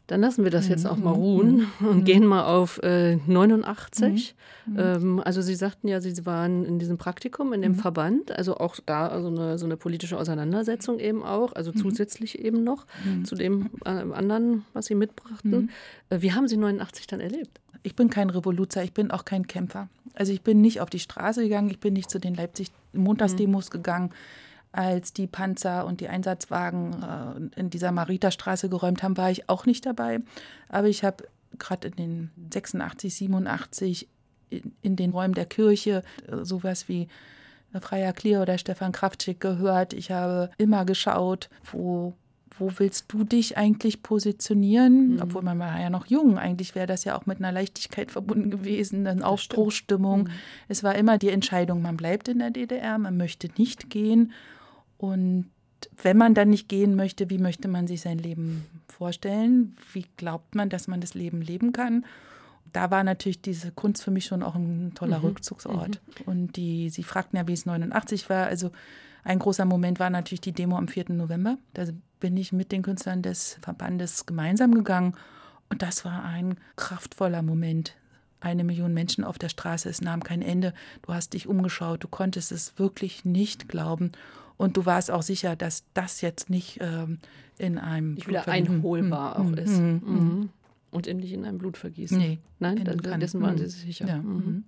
Dann 0.08 0.22
lassen 0.22 0.46
wir 0.46 0.52
das 0.52 0.70
jetzt 0.70 0.88
auch 0.88 0.96
mal 0.96 1.14
mhm. 1.14 1.22
ruhen 1.22 1.68
mhm. 1.80 1.88
und 1.90 2.06
gehen 2.06 2.26
mal 2.26 2.46
auf 2.46 2.82
äh, 2.82 3.18
89. 3.28 4.36
Mhm. 4.66 4.76
Ähm, 4.80 5.22
also 5.24 5.42
Sie 5.42 5.54
sagten 5.54 5.90
ja, 5.90 6.00
Sie 6.00 6.26
waren 6.26 6.64
in 6.64 6.80
diesem 6.80 6.98
Praktikum, 6.98 7.52
in 7.52 7.62
dem 7.62 7.74
mhm. 7.74 7.76
Verband, 7.76 8.32
also 8.32 8.56
auch 8.56 8.78
da 8.86 9.10
also 9.10 9.28
eine, 9.28 9.58
so 9.58 9.66
eine 9.66 9.76
politische 9.76 10.18
Auseinandersetzung 10.18 11.00
eben 11.00 11.24
auch, 11.24 11.52
also 11.54 11.74
zusätzlich 11.74 12.40
eben 12.40 12.64
noch 12.64 12.86
zu 13.26 13.36
dem 13.36 13.70
äh, 13.84 13.90
anderen, 13.90 14.64
was 14.72 14.86
Sie 14.86 14.96
mitbrachten. 14.96 15.72
Äh, 16.10 16.22
wie 16.22 16.32
haben 16.32 16.48
Sie 16.48 16.56
89 16.56 17.08
dann 17.08 17.20
erlebt? 17.20 17.60
Ich 17.88 17.96
bin 17.96 18.10
kein 18.10 18.30
Revoluzer, 18.30 18.84
ich 18.84 18.94
bin 18.94 19.12
auch 19.12 19.24
kein 19.24 19.48
Kämpfer. 19.48 19.88
Also 20.14 20.34
ich 20.34 20.42
bin 20.42 20.60
nicht 20.60 20.82
auf 20.82 20.90
die 20.90 21.00
Straße 21.00 21.44
gegangen, 21.44 21.70
ich 21.70 21.80
bin 21.80 21.94
nicht 21.94 22.10
zu 22.10 22.20
den 22.20 22.36
Leipzig-Montagsdemos 22.36 23.72
gegangen 23.72 24.12
als 24.74 25.14
die 25.14 25.26
Panzer 25.26 25.86
und 25.86 26.02
die 26.02 26.10
Einsatzwagen 26.10 27.52
äh, 27.56 27.60
in 27.60 27.70
dieser 27.70 27.94
Mariterstraße 27.94 28.68
geräumt 28.68 29.04
haben, 29.04 29.16
war 29.16 29.32
ich 29.32 29.48
auch 29.48 29.66
nicht 29.66 29.86
dabei. 29.86 30.20
Aber 30.68 30.90
ich 30.90 31.06
habe 31.06 31.24
gerade 31.58 31.88
in 31.88 31.96
den 31.96 32.32
86, 32.52 33.16
87 33.16 34.10
in, 34.50 34.74
in, 34.82 34.98
den 34.98 35.12
Räumen 35.12 35.34
der 35.34 35.46
Kirche 35.46 36.04
äh, 36.30 36.44
sowas 36.44 36.90
wie 36.90 37.08
Freier 37.80 38.12
Klier 38.12 38.42
oder 38.42 38.58
Stefan 38.58 38.92
Kraftschick 38.92 39.40
gehört. 39.40 39.94
Ich 39.94 40.12
habe 40.12 40.52
immer 40.58 40.84
geschaut, 40.84 41.50
wo 41.72 42.16
wo 42.60 42.72
willst 42.78 43.06
du 43.10 43.24
dich 43.24 43.58
eigentlich 43.58 44.04
positionieren? 44.04 45.14
Mhm. 45.14 45.22
Obwohl 45.22 45.42
man 45.42 45.60
war 45.60 45.80
ja 45.80 45.90
noch 45.90 46.06
jung. 46.08 46.38
Eigentlich 46.38 46.76
wäre 46.76 46.88
das 46.88 47.04
ja 47.04 47.18
auch 47.18 47.26
mit 47.26 47.40
einer 47.40 47.52
Leichtigkeit 47.52 48.12
verbunden 48.12 48.50
gewesen, 48.50 49.06
eine 49.08 49.26
Aufbruchsstimmung. 49.26 50.24
Mhm. 50.24 50.30
Es 50.68 50.84
war 50.84 50.96
immer 50.96 51.18
die 51.18 51.30
Entscheidung, 51.30 51.82
man 51.82 51.98
bleibt 51.98 52.28
in 52.28 52.40
der 52.40 52.52
DDR, 52.52 52.98
man 52.98 53.18
möchte 53.18 53.50
nicht 53.58 53.90
gehen. 53.90 54.32
Und 54.98 55.46
wenn 56.02 56.18
man 56.18 56.34
dann 56.34 56.50
nicht 56.50 56.70
gehen 56.70 56.96
möchte, 56.96 57.30
wie 57.30 57.38
möchte 57.38 57.68
man 57.68 57.88
sich 57.88 58.02
sein 58.02 58.18
Leben 58.18 58.66
vorstellen? 58.88 59.76
Wie 59.94 60.06
glaubt 60.18 60.56
man, 60.56 60.70
dass 60.70 60.88
man 60.88 61.02
das 61.02 61.14
Leben 61.14 61.42
leben 61.42 61.72
kann? 61.72 62.06
Da 62.74 62.92
war 62.92 63.04
natürlich 63.04 63.42
diese 63.42 63.72
Kunst 63.72 64.04
für 64.04 64.12
mich 64.12 64.26
schon 64.26 64.44
auch 64.44 64.56
ein 64.56 64.92
toller 64.96 65.20
mhm. 65.20 65.26
Rückzugsort. 65.26 66.02
Mhm. 66.20 66.24
Und 66.26 66.56
die, 66.58 66.90
Sie 66.90 67.04
fragten 67.04 67.38
ja, 67.38 67.48
wie 67.48 67.54
es 67.54 67.66
89 67.66 68.30
war. 68.30 68.48
Also 68.48 68.72
ein 69.28 69.40
großer 69.40 69.66
Moment 69.66 70.00
war 70.00 70.10
natürlich 70.10 70.40
die 70.40 70.54
Demo 70.54 70.78
am 70.78 70.88
4. 70.88 71.06
November. 71.10 71.58
Da 71.74 71.84
bin 72.22 72.38
ich 72.38 72.54
mit 72.54 72.72
den 72.72 72.82
Künstlern 72.82 73.22
des 73.22 73.60
Verbandes 73.62 74.26
gemeinsam 74.26 74.74
gegangen. 74.74 75.16
Und 75.70 75.82
das 75.82 76.06
war 76.06 76.24
ein 76.24 76.56
kraftvoller 76.78 77.42
Moment. 77.42 77.98
Eine 78.40 78.64
Million 78.64 78.94
Menschen 78.94 79.26
auf 79.26 79.38
der 79.38 79.50
Straße, 79.50 79.90
es 79.90 80.00
nahm 80.00 80.24
kein 80.24 80.42
Ende. 80.42 80.74
Du 81.02 81.14
hast 81.14 81.34
dich 81.34 81.48
umgeschaut, 81.48 82.04
du 82.04 82.08
konntest 82.08 82.54
es 82.54 82.80
wirklich 82.80 83.26
nicht 83.26 83.68
glauben. 83.68 84.14
Und 84.56 84.78
du 84.78 84.86
warst 84.86 85.12
auch 85.12 85.24
sicher, 85.24 85.58
dass 85.58 85.84
das 85.94 86.22
jetzt 86.22 86.50
nicht 86.50 86.80
ähm, 86.80 87.18
in 87.58 87.78
einem 87.78 88.14
nicht 88.14 88.30
wieder 88.30 88.48
einholbar 88.48 89.40
mhm. 89.40 89.54
auch 89.54 89.58
ist. 89.58 89.78
Mhm. 89.78 90.02
Mhm. 90.06 90.50
Und 90.92 91.14
nicht 91.14 91.34
in 91.34 91.44
einem 91.44 91.58
Blutvergießen. 91.58 92.18
Nee. 92.18 92.40
Nein, 92.60 92.82
dann, 92.86 93.20
dessen 93.20 93.42
waren 93.42 93.58
Sie 93.58 93.68
sicher. 93.68 94.08
Ja. 94.08 94.18
Mhm. 94.20 94.64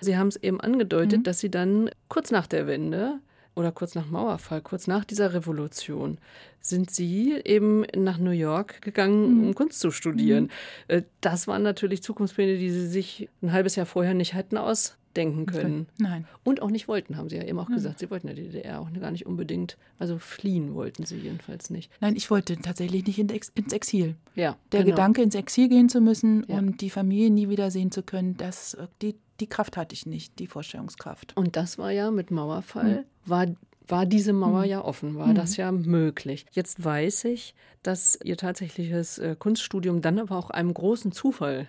Sie 0.00 0.16
haben 0.16 0.28
es 0.28 0.36
eben 0.36 0.60
angedeutet, 0.60 1.20
mhm. 1.20 1.24
dass 1.24 1.40
Sie 1.40 1.50
dann 1.50 1.90
kurz 2.08 2.30
nach 2.30 2.46
der 2.46 2.68
Wende 2.68 3.18
oder 3.54 3.72
kurz 3.72 3.94
nach 3.94 4.06
Mauerfall, 4.06 4.60
kurz 4.60 4.86
nach 4.86 5.04
dieser 5.04 5.34
Revolution, 5.34 6.18
sind 6.60 6.90
Sie 6.90 7.34
eben 7.44 7.84
nach 7.96 8.18
New 8.18 8.30
York 8.30 8.82
gegangen, 8.82 9.34
mhm. 9.34 9.48
um 9.48 9.54
Kunst 9.54 9.80
zu 9.80 9.90
studieren. 9.90 10.50
Mhm. 10.88 11.04
Das 11.20 11.46
waren 11.46 11.62
natürlich 11.62 12.02
Zukunftspläne, 12.02 12.58
die 12.58 12.70
Sie 12.70 12.88
sich 12.88 13.28
ein 13.42 13.52
halbes 13.52 13.76
Jahr 13.76 13.86
vorher 13.86 14.14
nicht 14.14 14.34
hätten 14.34 14.56
aus 14.56 14.96
denken 15.16 15.46
können. 15.46 15.86
Nein. 15.98 16.26
Und 16.42 16.60
auch 16.62 16.70
nicht 16.70 16.88
wollten, 16.88 17.16
haben 17.16 17.28
Sie 17.28 17.36
ja 17.36 17.44
eben 17.44 17.58
auch 17.58 17.68
gesagt. 17.68 17.98
Sie 17.98 18.10
wollten 18.10 18.28
ja 18.28 18.34
die 18.34 18.42
DDR 18.42 18.80
auch 18.80 18.88
gar 19.00 19.10
nicht 19.10 19.26
unbedingt. 19.26 19.76
Also 19.98 20.18
fliehen 20.18 20.74
wollten 20.74 21.04
Sie 21.04 21.16
jedenfalls 21.16 21.70
nicht. 21.70 21.90
Nein, 22.00 22.16
ich 22.16 22.30
wollte 22.30 22.56
tatsächlich 22.56 23.06
nicht 23.06 23.18
ins 23.18 23.72
Exil. 23.72 24.16
Ja. 24.34 24.56
Der 24.72 24.82
genau. 24.82 24.94
Gedanke, 24.94 25.22
ins 25.22 25.34
Exil 25.34 25.68
gehen 25.68 25.88
zu 25.88 26.00
müssen 26.00 26.44
ja. 26.48 26.58
und 26.58 26.80
die 26.80 26.90
Familie 26.90 27.30
nie 27.30 27.48
wiedersehen 27.48 27.90
zu 27.90 28.02
können, 28.02 28.36
das, 28.36 28.76
die, 29.02 29.14
die 29.40 29.46
Kraft 29.46 29.76
hatte 29.76 29.94
ich 29.94 30.06
nicht, 30.06 30.38
die 30.38 30.46
Vorstellungskraft. 30.46 31.36
Und 31.36 31.56
das 31.56 31.78
war 31.78 31.90
ja 31.90 32.10
mit 32.10 32.30
Mauerfall, 32.30 32.98
hm. 32.98 33.04
war 33.24 33.46
war 33.86 34.06
diese 34.06 34.32
Mauer 34.32 34.62
hm. 34.62 34.70
ja 34.70 34.84
offen, 34.84 35.14
war 35.16 35.28
hm. 35.28 35.34
das 35.34 35.58
ja 35.58 35.70
möglich. 35.70 36.46
Jetzt 36.52 36.82
weiß 36.82 37.24
ich, 37.24 37.54
dass 37.82 38.18
ihr 38.24 38.38
tatsächliches 38.38 39.18
äh, 39.18 39.36
Kunststudium 39.38 40.00
dann 40.00 40.18
aber 40.18 40.38
auch 40.38 40.48
einem 40.48 40.72
großen 40.72 41.12
Zufall 41.12 41.68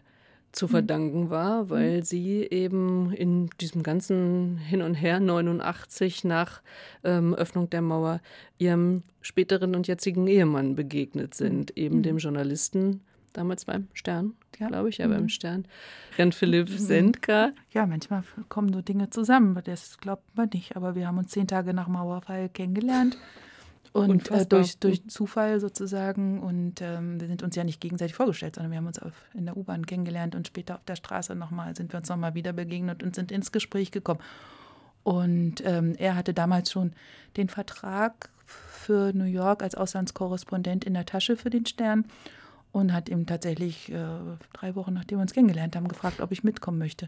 zu 0.56 0.68
mhm. 0.68 0.72
verdanken 0.72 1.30
war, 1.30 1.66
mhm. 1.66 1.70
weil 1.70 2.04
sie 2.04 2.48
eben 2.50 3.12
in 3.12 3.50
diesem 3.60 3.84
ganzen 3.84 4.58
Hin 4.58 4.82
und 4.82 4.96
Her 4.96 5.20
89 5.20 6.24
nach 6.24 6.62
ähm, 7.04 7.34
Öffnung 7.34 7.70
der 7.70 7.82
Mauer 7.82 8.22
ihrem 8.58 9.04
späteren 9.22 9.76
und 9.76 9.88
jetzigen 9.88 10.26
Ehemann 10.28 10.76
begegnet 10.76 11.34
sind, 11.34 11.76
mhm. 11.76 11.84
eben 11.84 12.04
dem 12.04 12.18
Journalisten 12.18 13.02
damals 13.38 13.66
beim 13.66 13.88
Stern, 13.94 14.34
ja. 14.60 14.68
glaube 14.68 14.90
ich, 14.90 14.98
ja, 14.98 15.08
beim 15.08 15.30
Stern, 15.30 15.68
Jan 16.18 16.32
Philipp 16.32 16.70
Sendka. 16.70 17.52
Ja, 17.72 17.86
manchmal 17.86 18.24
kommen 18.50 18.74
so 18.74 18.82
Dinge 18.82 19.10
zusammen, 19.10 19.60
das 19.64 19.98
glaubt 19.98 20.36
man 20.36 20.50
nicht, 20.54 20.76
aber 20.76 20.96
wir 20.96 21.08
haben 21.08 21.18
uns 21.18 21.32
zehn 21.32 21.48
Tage 21.48 21.74
nach 21.74 21.88
Mauerfall 21.88 22.50
kennengelernt 22.50 23.18
Und 23.96 24.30
äh, 24.30 24.46
durch, 24.46 24.78
durch 24.80 25.08
Zufall 25.08 25.62
sozusagen. 25.62 26.42
Und 26.42 26.82
ähm, 26.82 27.22
wir 27.22 27.28
sind 27.28 27.44
uns 27.44 27.56
ja 27.56 27.64
nicht 27.64 27.80
gegenseitig 27.80 28.14
vorgestellt, 28.14 28.56
sondern 28.56 28.72
wir 28.72 28.78
haben 28.78 28.88
uns 28.88 29.00
auf, 29.00 29.14
in 29.34 29.46
der 29.46 29.56
U-Bahn 29.56 29.86
kennengelernt 29.86 30.36
und 30.36 30.48
später 30.48 30.76
auf 30.76 30.84
der 30.84 30.98
Straße 30.98 31.34
nochmal, 31.34 31.74
sind 31.78 31.94
wir 31.94 32.00
uns 32.00 32.10
nochmal 32.10 32.34
wieder 32.36 32.52
begegnet 32.52 33.04
und 33.04 33.16
sind 33.16 33.32
ins 33.32 33.54
Gespräch 33.54 33.92
gekommen. 33.92 34.20
Und 35.04 35.64
ähm, 35.64 35.96
er 35.98 36.18
hatte 36.18 36.34
damals 36.34 36.74
schon 36.74 36.92
den 37.38 37.48
Vertrag 37.48 38.30
für 38.46 39.14
New 39.14 39.24
York 39.24 39.64
als 39.64 39.76
Auslandskorrespondent 39.76 40.84
in 40.84 40.94
der 40.94 41.06
Tasche 41.06 41.38
für 41.38 41.50
den 41.50 41.66
Stern 41.66 42.04
und 42.76 42.92
hat 42.92 43.08
ihm 43.08 43.26
tatsächlich 43.26 43.90
äh, 43.90 44.06
drei 44.52 44.76
Wochen, 44.76 44.94
nachdem 44.94 45.20
wir 45.20 45.22
uns 45.22 45.32
kennengelernt 45.32 45.78
haben, 45.78 45.88
gefragt, 45.88 46.20
ob 46.20 46.34
ich 46.34 46.44
mitkommen 46.44 46.78
möchte. 46.78 47.08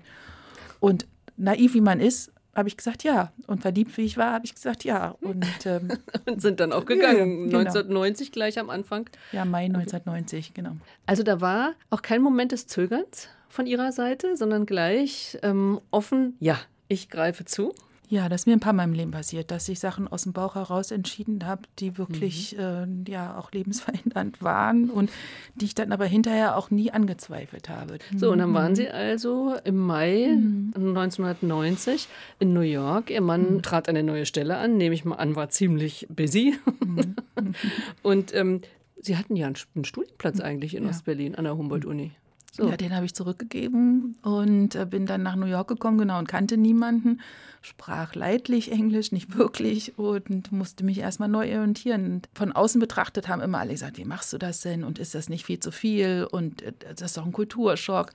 Und 0.80 1.06
naiv 1.36 1.74
wie 1.74 1.82
man 1.82 2.00
ist, 2.00 2.32
habe 2.56 2.70
ich 2.70 2.78
gesagt 2.78 3.04
ja. 3.04 3.34
Und 3.48 3.64
verliebt 3.64 3.98
wie 3.98 4.04
ich 4.04 4.16
war, 4.16 4.32
habe 4.32 4.46
ich 4.46 4.56
gesagt 4.56 4.86
ja. 4.86 5.18
Und, 5.20 5.46
ähm, 5.66 5.90
und 6.26 6.42
sind 6.42 6.62
dann 6.62 6.72
auch 6.72 6.86
gegangen. 6.86 7.48
Genau. 7.48 7.60
1990 7.60 8.32
gleich 8.32 8.58
am 8.60 8.70
Anfang. 8.70 9.10
Ja, 9.34 9.44
Mai 9.44 9.66
1990, 9.66 10.54
genau. 10.54 10.78
Also 11.06 11.24
da 11.24 11.42
war 11.42 11.74
auch 11.90 12.02
kein 12.02 12.22
Moment 12.22 12.54
des 12.54 12.68
Zögerns 12.68 13.28
von 13.50 13.68
Ihrer 13.68 13.92
Seite, 13.92 14.38
sondern 14.38 14.66
gleich 14.66 15.38
ähm, 15.44 15.82
offen, 15.92 16.38
ja, 16.40 16.58
ich 16.88 17.10
greife 17.10 17.44
zu. 17.44 17.74
Ja, 18.10 18.30
das 18.30 18.41
ist 18.41 18.46
mir 18.48 18.54
ein 18.54 18.62
paar 18.62 18.72
Mal 18.72 18.86
im 18.86 18.93
Leben 18.93 19.12
passiert, 19.12 19.52
dass 19.52 19.67
ich 19.67 19.80
Sachen 19.80 20.08
aus 20.08 20.24
dem 20.24 20.32
Bauch 20.32 20.56
heraus 20.56 20.91
entschieden 20.91 21.46
habe, 21.46 21.63
die 21.80 21.98
wirklich 21.98 22.56
mhm. 22.58 23.06
äh, 23.06 23.12
ja 23.12 23.38
auch 23.38 23.52
lebensverändernd 23.52 24.41
waren 24.41 24.89
und 24.89 25.12
die 25.56 25.65
ich 25.65 25.76
dann 25.76 25.91
aber 25.91 26.06
hinterher 26.06 26.58
auch 26.58 26.72
nie 26.72 26.91
angezweifelt 26.91 27.67
habe. 27.67 27.98
So, 28.15 28.32
und 28.32 28.39
dann 28.39 28.54
waren 28.54 28.76
Sie 28.76 28.88
also 28.89 29.56
im 29.65 29.78
Mai 29.78 30.30
mhm. 30.38 30.72
1990 30.76 32.08
in 32.39 32.54
New 32.54 32.62
York. 32.62 33.10
Ihr 33.10 33.22
Mann 33.22 33.56
mhm. 33.56 33.62
trat 33.62 33.89
eine 33.89 34.04
neue 34.04 34.26
Stelle 34.26 34.58
an, 34.58 34.78
nehme 34.78 34.96
ich 34.96 35.04
mal 35.04 35.15
an, 35.15 35.36
war 35.36 35.50
ziemlich 35.50 36.08
busy. 36.10 36.56
Mhm. 36.86 37.15
und 38.04 38.34
ähm, 38.34 38.62
Sie 39.02 39.17
hatten 39.17 39.36
ja 39.36 39.48
einen 39.48 39.86
Studienplatz 39.86 40.39
eigentlich 40.39 40.76
in 40.76 40.84
ja. 40.84 40.89
Ostberlin 40.89 41.36
an 41.36 41.43
der 41.43 41.58
Humboldt-Uni. 41.58 42.12
So. 42.58 42.67
Ja, 42.70 42.76
den 42.76 42.96
habe 42.96 43.06
ich 43.06 43.13
zurückgegeben 43.13 44.17
und 44.24 44.74
äh, 44.74 44.88
bin 44.88 45.06
dann 45.06 45.22
nach 45.22 45.36
New 45.36 45.46
York 45.46 45.67
gekommen, 45.67 46.00
genau, 46.00 46.17
und 46.17 46.28
kannte 46.28 46.58
niemanden, 46.58 47.22
sprach 47.62 48.15
leidlich 48.15 48.72
Englisch, 48.72 49.12
nicht 49.12 49.38
wirklich 49.38 50.00
und 50.00 50.52
musste 50.52 50.84
mich 50.84 50.98
erstmal 50.98 51.30
neu 51.30 51.56
orientieren. 51.56 52.24
Von 52.34 52.52
außen 52.52 52.82
betrachtet 52.82 53.28
haben 53.28 53.41
immer 53.41 53.60
alle 53.60 53.74
gesagt, 53.74 54.00
wie 54.00 54.06
machst 54.06 54.34
du 54.34 54.39
das 54.39 54.62
denn 54.62 54.84
und 54.84 54.98
ist 54.98 55.13
das 55.13 55.30
nicht 55.30 55.46
viel 55.46 55.60
zu 55.60 55.72
viel 55.72 56.28
und 56.32 56.63
äh, 56.63 56.74
das 56.96 57.12
ist 57.12 57.17
doch 57.17 57.28
ein 57.28 57.32
Kulturschock. 57.32 58.12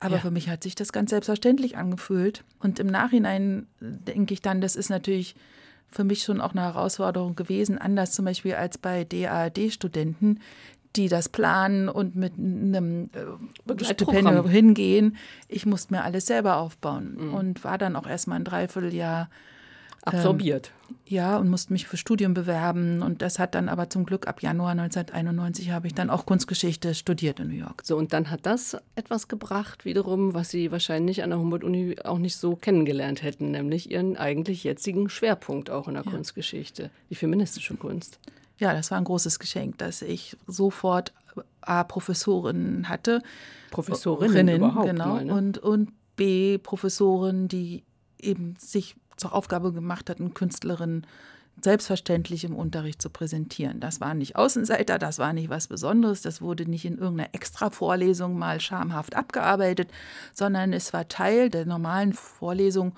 Aber 0.00 0.16
ja. 0.16 0.20
für 0.20 0.30
mich 0.30 0.50
hat 0.50 0.62
sich 0.62 0.74
das 0.74 0.92
ganz 0.92 1.10
selbstverständlich 1.10 1.76
angefühlt. 1.76 2.44
Und 2.60 2.78
im 2.78 2.86
Nachhinein 2.86 3.66
denke 3.80 4.34
ich 4.34 4.42
dann, 4.42 4.60
das 4.60 4.76
ist 4.76 4.90
natürlich 4.90 5.34
für 5.90 6.04
mich 6.04 6.22
schon 6.22 6.40
auch 6.40 6.52
eine 6.52 6.62
Herausforderung 6.62 7.34
gewesen, 7.34 7.78
anders 7.78 8.12
zum 8.12 8.26
Beispiel 8.26 8.54
als 8.54 8.78
bei 8.78 9.04
DAAD-Studenten, 9.04 10.40
die 10.98 11.08
das 11.08 11.28
planen 11.28 11.88
und 11.88 12.16
mit 12.16 12.34
einem 12.34 13.10
äh, 13.14 13.84
Stipendium 13.84 14.48
hingehen. 14.48 15.16
Ich 15.46 15.64
musste 15.64 15.94
mir 15.94 16.02
alles 16.02 16.26
selber 16.26 16.56
aufbauen 16.56 17.16
mhm. 17.18 17.34
und 17.34 17.64
war 17.64 17.78
dann 17.78 17.96
auch 17.96 18.06
erstmal 18.06 18.40
ein 18.40 18.44
Dreivierteljahr 18.44 19.30
absorbiert. 20.02 20.72
Ähm, 20.88 20.96
ja, 21.06 21.36
und 21.36 21.48
musste 21.48 21.72
mich 21.72 21.86
für 21.86 21.96
Studium 21.96 22.34
bewerben. 22.34 23.02
Und 23.02 23.22
das 23.22 23.38
hat 23.38 23.54
dann 23.54 23.68
aber 23.68 23.90
zum 23.90 24.06
Glück 24.06 24.26
ab 24.26 24.42
Januar 24.42 24.70
1991 24.70 25.70
habe 25.70 25.86
ich 25.86 25.94
dann 25.94 26.10
auch 26.10 26.26
Kunstgeschichte 26.26 26.94
studiert 26.94 27.40
in 27.40 27.48
New 27.48 27.54
York. 27.54 27.82
So, 27.84 27.96
und 27.96 28.12
dann 28.12 28.30
hat 28.30 28.44
das 28.44 28.76
etwas 28.94 29.28
gebracht, 29.28 29.84
wiederum, 29.84 30.34
was 30.34 30.50
Sie 30.50 30.72
wahrscheinlich 30.72 31.22
an 31.22 31.30
der 31.30 31.38
Humboldt-Uni 31.38 31.96
auch 32.04 32.18
nicht 32.18 32.36
so 32.36 32.56
kennengelernt 32.56 33.22
hätten, 33.22 33.50
nämlich 33.50 33.90
Ihren 33.90 34.16
eigentlich 34.16 34.64
jetzigen 34.64 35.08
Schwerpunkt 35.08 35.70
auch 35.70 35.88
in 35.88 35.94
der 35.94 36.04
ja. 36.04 36.10
Kunstgeschichte, 36.10 36.90
die 37.10 37.14
feministische 37.14 37.74
Kunst. 37.74 38.18
Ja, 38.58 38.72
das 38.72 38.90
war 38.90 38.98
ein 38.98 39.04
großes 39.04 39.38
Geschenk, 39.38 39.78
dass 39.78 40.02
ich 40.02 40.36
sofort 40.46 41.12
A, 41.60 41.84
Professorinnen 41.84 42.88
hatte. 42.88 43.22
Professorinnen 43.70 44.48
überhaupt 44.48 44.86
genau. 44.86 45.14
Mal, 45.14 45.24
ne? 45.26 45.32
und, 45.32 45.58
und 45.58 45.92
B, 46.16 46.58
Professoren, 46.58 47.48
die 47.48 47.84
eben 48.18 48.56
sich 48.58 48.96
zur 49.16 49.34
Aufgabe 49.34 49.72
gemacht 49.72 50.10
hatten, 50.10 50.34
Künstlerinnen 50.34 51.06
selbstverständlich 51.62 52.44
im 52.44 52.54
Unterricht 52.54 53.02
zu 53.02 53.10
präsentieren. 53.10 53.80
Das 53.80 54.00
waren 54.00 54.18
nicht 54.18 54.36
Außenseiter, 54.36 54.98
das 54.98 55.18
war 55.18 55.32
nicht 55.32 55.50
was 55.50 55.66
Besonderes, 55.66 56.22
das 56.22 56.40
wurde 56.40 56.68
nicht 56.68 56.84
in 56.84 56.98
irgendeiner 56.98 57.34
Extra-Vorlesung 57.34 58.38
mal 58.38 58.60
schamhaft 58.60 59.16
abgearbeitet, 59.16 59.90
sondern 60.32 60.72
es 60.72 60.92
war 60.92 61.08
Teil 61.08 61.50
der 61.50 61.66
normalen 61.66 62.12
Vorlesung 62.12 62.94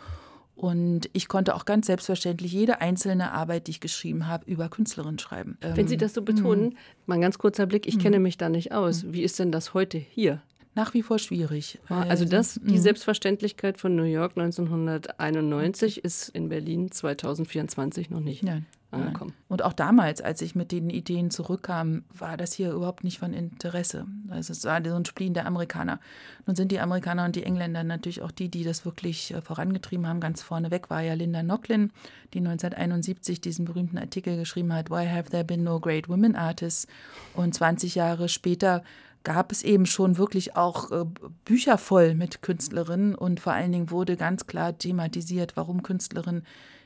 und 0.61 1.09
ich 1.14 1.29
konnte 1.29 1.55
auch 1.55 1.64
ganz 1.64 1.87
selbstverständlich 1.87 2.53
jede 2.53 2.83
einzelne 2.83 3.33
Arbeit, 3.33 3.66
die 3.66 3.70
ich 3.70 3.81
geschrieben 3.81 4.27
habe, 4.27 4.44
über 4.44 4.68
Künstlerinnen 4.68 5.18
schreiben. 5.18 5.57
Wenn 5.62 5.88
Sie 5.88 5.96
das 5.96 6.12
so 6.12 6.20
betonen, 6.20 6.64
mhm. 6.64 6.77
mal 7.07 7.14
ein 7.14 7.23
ganz 7.23 7.38
kurzer 7.38 7.64
Blick, 7.64 7.87
ich 7.87 7.99
kenne 7.99 8.18
mhm. 8.18 8.25
mich 8.25 8.37
da 8.37 8.51
nicht 8.51 8.73
aus. 8.73 9.11
Wie 9.11 9.23
ist 9.23 9.38
denn 9.38 9.53
das 9.53 9.73
heute 9.73 9.96
hier? 9.96 10.42
Nach 10.75 10.92
wie 10.92 11.03
vor 11.03 11.18
schwierig. 11.18 11.79
Ah, 11.88 12.03
also 12.03 12.27
das, 12.27 12.61
die 12.62 12.77
Selbstverständlichkeit 12.77 13.79
von 13.79 13.96
New 13.96 14.03
York 14.03 14.33
1991 14.37 16.05
ist 16.05 16.29
in 16.29 16.51
Berlin 16.51 16.90
2024 16.90 18.11
noch 18.11 18.20
nicht. 18.20 18.42
Nein 18.42 18.66
angekommen. 18.92 19.35
Und 19.48 19.62
auch 19.62 19.72
damals, 19.72 20.20
als 20.20 20.42
ich 20.42 20.55
mit 20.55 20.72
den 20.72 20.90
Ideen 20.90 21.31
zurückkam, 21.31 22.05
war 22.12 22.37
das 22.37 22.53
hier 22.53 22.72
überhaupt 22.72 23.05
nicht 23.05 23.18
von 23.18 23.33
Interesse. 23.33 24.07
Also 24.29 24.53
es 24.53 24.64
war 24.64 24.83
so 24.85 24.94
ein 24.94 25.05
Spleen 25.05 25.35
der 25.35 25.46
Amerikaner. 25.46 26.00
Nun 26.46 26.57
sind 26.57 26.72
die 26.72 26.81
Amerikaner 26.81 27.24
und 27.24 27.37
die 27.37 27.44
Engländer 27.44 27.85
natürlich 27.85 28.22
auch 28.22 28.31
die, 28.31 28.48
die 28.48 28.64
das 28.64 28.85
wirklich 28.85 29.33
äh, 29.33 29.40
vorangetrieben 29.40 30.07
haben. 30.07 30.20
Ganz 30.20 30.42
vorneweg 30.42 30.90
war 30.90 31.03
ja 31.03 31.14
Linda 31.14 31.42
Nochlin, 31.42 31.92
die 32.35 32.38
1971 32.38 33.40
diesen 33.40 33.64
berühmten 33.64 33.98
Artikel 33.98 34.37
geschrieben 34.37 34.72
hat, 34.72 34.90
Why 34.90 35.07
have 35.07 35.31
there 35.31 35.44
been 35.44 35.64
no 35.64 35.81
great 35.81 36.09
women 36.09 36.37
artists? 36.37 36.87
Und 37.35 37.55
20 37.55 37.94
Jahre 37.94 38.29
später 38.29 38.83
gab 39.22 39.53
es 39.53 39.62
eben 39.62 39.87
schon 39.87 40.16
wirklich 40.16 40.57
auch 40.57 40.90
äh, 40.90 41.05
Bücher 41.44 41.79
voll 41.79 42.14
mit 42.14 42.42
Künstlerinnen 42.42 43.14
und 43.14 43.40
vor 43.40 43.53
allen 43.53 43.72
Dingen 43.72 43.90
wurde 43.90 44.16
ganz 44.16 44.46
klar 44.46 44.76
thematisiert, 44.76 45.57
warum 45.57 45.83
Künstlerinnen 45.83 46.44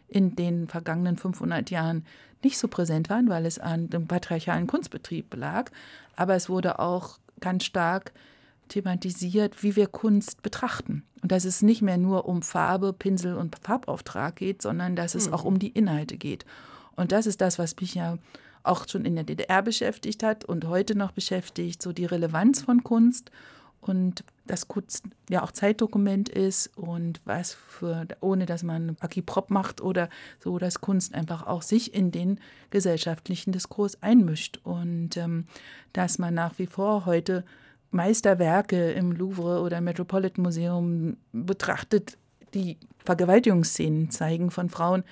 in 0.09 0.37
den 0.37 0.69
vergangenen 0.69 1.17
500 1.17 1.71
Jahren 1.71 2.05
nicht 2.43 2.59
so 2.59 2.69
präsent 2.69 3.09
waren, 3.09 3.29
weil 3.29 3.47
es 3.47 3.59
an 3.59 3.89
dem 3.89 4.07
patriarchalen 4.07 4.67
Kunstbetrieb 4.67 5.35
lag. 5.35 5.71
Aber 6.15 6.35
es 6.35 6.49
wurde 6.49 6.79
auch 6.79 7.19
ganz 7.41 7.65
stark 7.65 8.13
thematisiert, 8.69 9.63
wie 9.63 9.77
wir 9.77 9.87
Kunst 9.87 10.43
betrachten. 10.43 11.05
Und 11.23 11.33
dass 11.33 11.45
es 11.45 11.63
nicht 11.63 11.83
mehr 11.83 11.99
nur 11.99 12.27
um 12.27 12.43
Farbe, 12.43 12.93
Pinsel 12.93 13.35
und 13.35 13.57
Farbauftrag 13.63 14.37
geht, 14.37 14.63
sondern 14.63 14.95
dass 14.95 15.15
es 15.15 15.29
mhm. 15.29 15.35
auch 15.35 15.45
um 15.45 15.59
die 15.59 15.71
Inhalte 15.71 16.17
geht. 16.17 16.45
Und 16.97 17.13
das 17.13 17.27
ist 17.27 17.41
das, 17.41 17.59
was 17.59 17.77
mich 17.81 17.95
ja 17.95 18.19
auch 18.63 18.89
schon 18.89 19.05
in 19.05 19.15
der 19.15 19.25
DDR 19.25 19.63
beschäftigt 19.63 20.23
hat 20.23 20.45
und 20.45 20.67
heute 20.67 20.97
noch 20.97 21.13
beschäftigt, 21.13 21.83
so 21.83 21.93
die 21.93 22.07
Relevanz 22.07 22.63
von 22.63 22.83
Kunst 22.83 23.31
und 23.81 24.25
das 24.47 24.69
Kunst 24.69 25.05
ja 25.31 25.43
auch 25.43 25.53
Zeitdokument 25.53 26.29
ist 26.29 26.77
und 26.77 27.21
was 27.25 27.55
für, 27.55 28.07
ohne 28.21 28.47
dass 28.47 28.63
man 28.63 28.97
Aki-Prop 29.01 29.51
macht 29.51 29.81
oder 29.81 30.09
so, 30.39 30.59
dass 30.59 30.81
Kunst 30.81 31.15
einfach 31.15 31.47
auch 31.47 31.63
sich 31.63 31.95
in 31.95 32.11
den 32.11 32.39
gesellschaftlichen 32.71 33.53
Diskurs 33.53 34.03
einmischt 34.03 34.61
und 34.63 35.17
ähm, 35.17 35.47
dass 35.93 36.19
man 36.19 36.35
nach 36.35 36.59
wie 36.59 36.67
vor 36.67 37.07
heute 37.07 37.45
Meisterwerke 37.91 38.93
im 38.93 39.13
Louvre 39.13 39.61
oder 39.61 39.81
Metropolitan 39.81 40.43
Museum 40.43 41.17
betrachtet, 41.33 42.19
die 42.53 42.77
Vergewaltigungsszenen 43.05 44.11
zeigen 44.11 44.51
von 44.51 44.69
Frauen, 44.69 45.05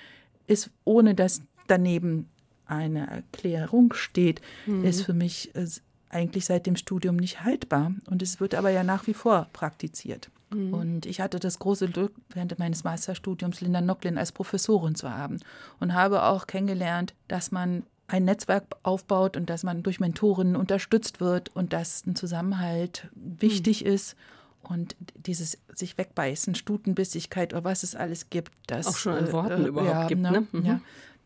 ist 0.46 0.70
ohne 0.84 1.14
dass 1.14 1.42
daneben 1.68 2.28
eine 2.66 3.06
Erklärung 3.08 3.92
steht, 3.92 4.40
mhm. 4.66 4.84
ist 4.84 5.02
für 5.02 5.14
mich 5.14 5.54
äh, 5.54 5.66
eigentlich 6.12 6.44
seit 6.44 6.66
dem 6.66 6.76
Studium 6.76 7.16
nicht 7.16 7.42
haltbar. 7.42 7.92
Und 8.08 8.22
es 8.22 8.40
wird 8.40 8.54
aber 8.54 8.70
ja 8.70 8.84
nach 8.84 9.06
wie 9.06 9.14
vor 9.14 9.48
praktiziert. 9.52 10.30
Mhm. 10.54 10.74
Und 10.74 11.06
ich 11.06 11.20
hatte 11.20 11.40
das 11.40 11.58
große 11.58 11.88
Glück, 11.88 12.12
während 12.30 12.58
meines 12.58 12.84
Masterstudiums 12.84 13.60
Linda 13.60 13.80
Nocklin 13.80 14.18
als 14.18 14.32
Professorin 14.32 14.94
zu 14.94 15.10
haben 15.10 15.40
und 15.80 15.94
habe 15.94 16.24
auch 16.24 16.46
kennengelernt, 16.46 17.14
dass 17.28 17.50
man 17.50 17.84
ein 18.08 18.24
Netzwerk 18.24 18.64
aufbaut 18.82 19.36
und 19.36 19.48
dass 19.48 19.62
man 19.62 19.82
durch 19.82 19.98
Mentorinnen 19.98 20.56
unterstützt 20.56 21.20
wird 21.20 21.54
und 21.56 21.72
dass 21.72 22.04
ein 22.06 22.14
Zusammenhalt 22.14 23.08
wichtig 23.14 23.84
mhm. 23.84 23.92
ist. 23.92 24.16
Und 24.62 24.94
dieses 25.16 25.58
sich 25.74 25.98
wegbeißen, 25.98 26.54
Stutenbissigkeit 26.54 27.52
oder 27.52 27.64
was 27.64 27.82
es 27.82 27.96
alles 27.96 28.30
gibt, 28.30 28.52
das 28.68 28.86
auch 28.86 28.96
schon 28.96 29.16
in 29.16 29.32
Worten 29.32 29.64
äh, 29.64 29.68
überhaupt 29.68 29.90
ja, 29.90 30.06
gibt. 30.06 30.20
Ne? 30.20 30.30
ne? 30.30 30.46
Mhm. 30.52 30.64
Ja, 30.64 30.80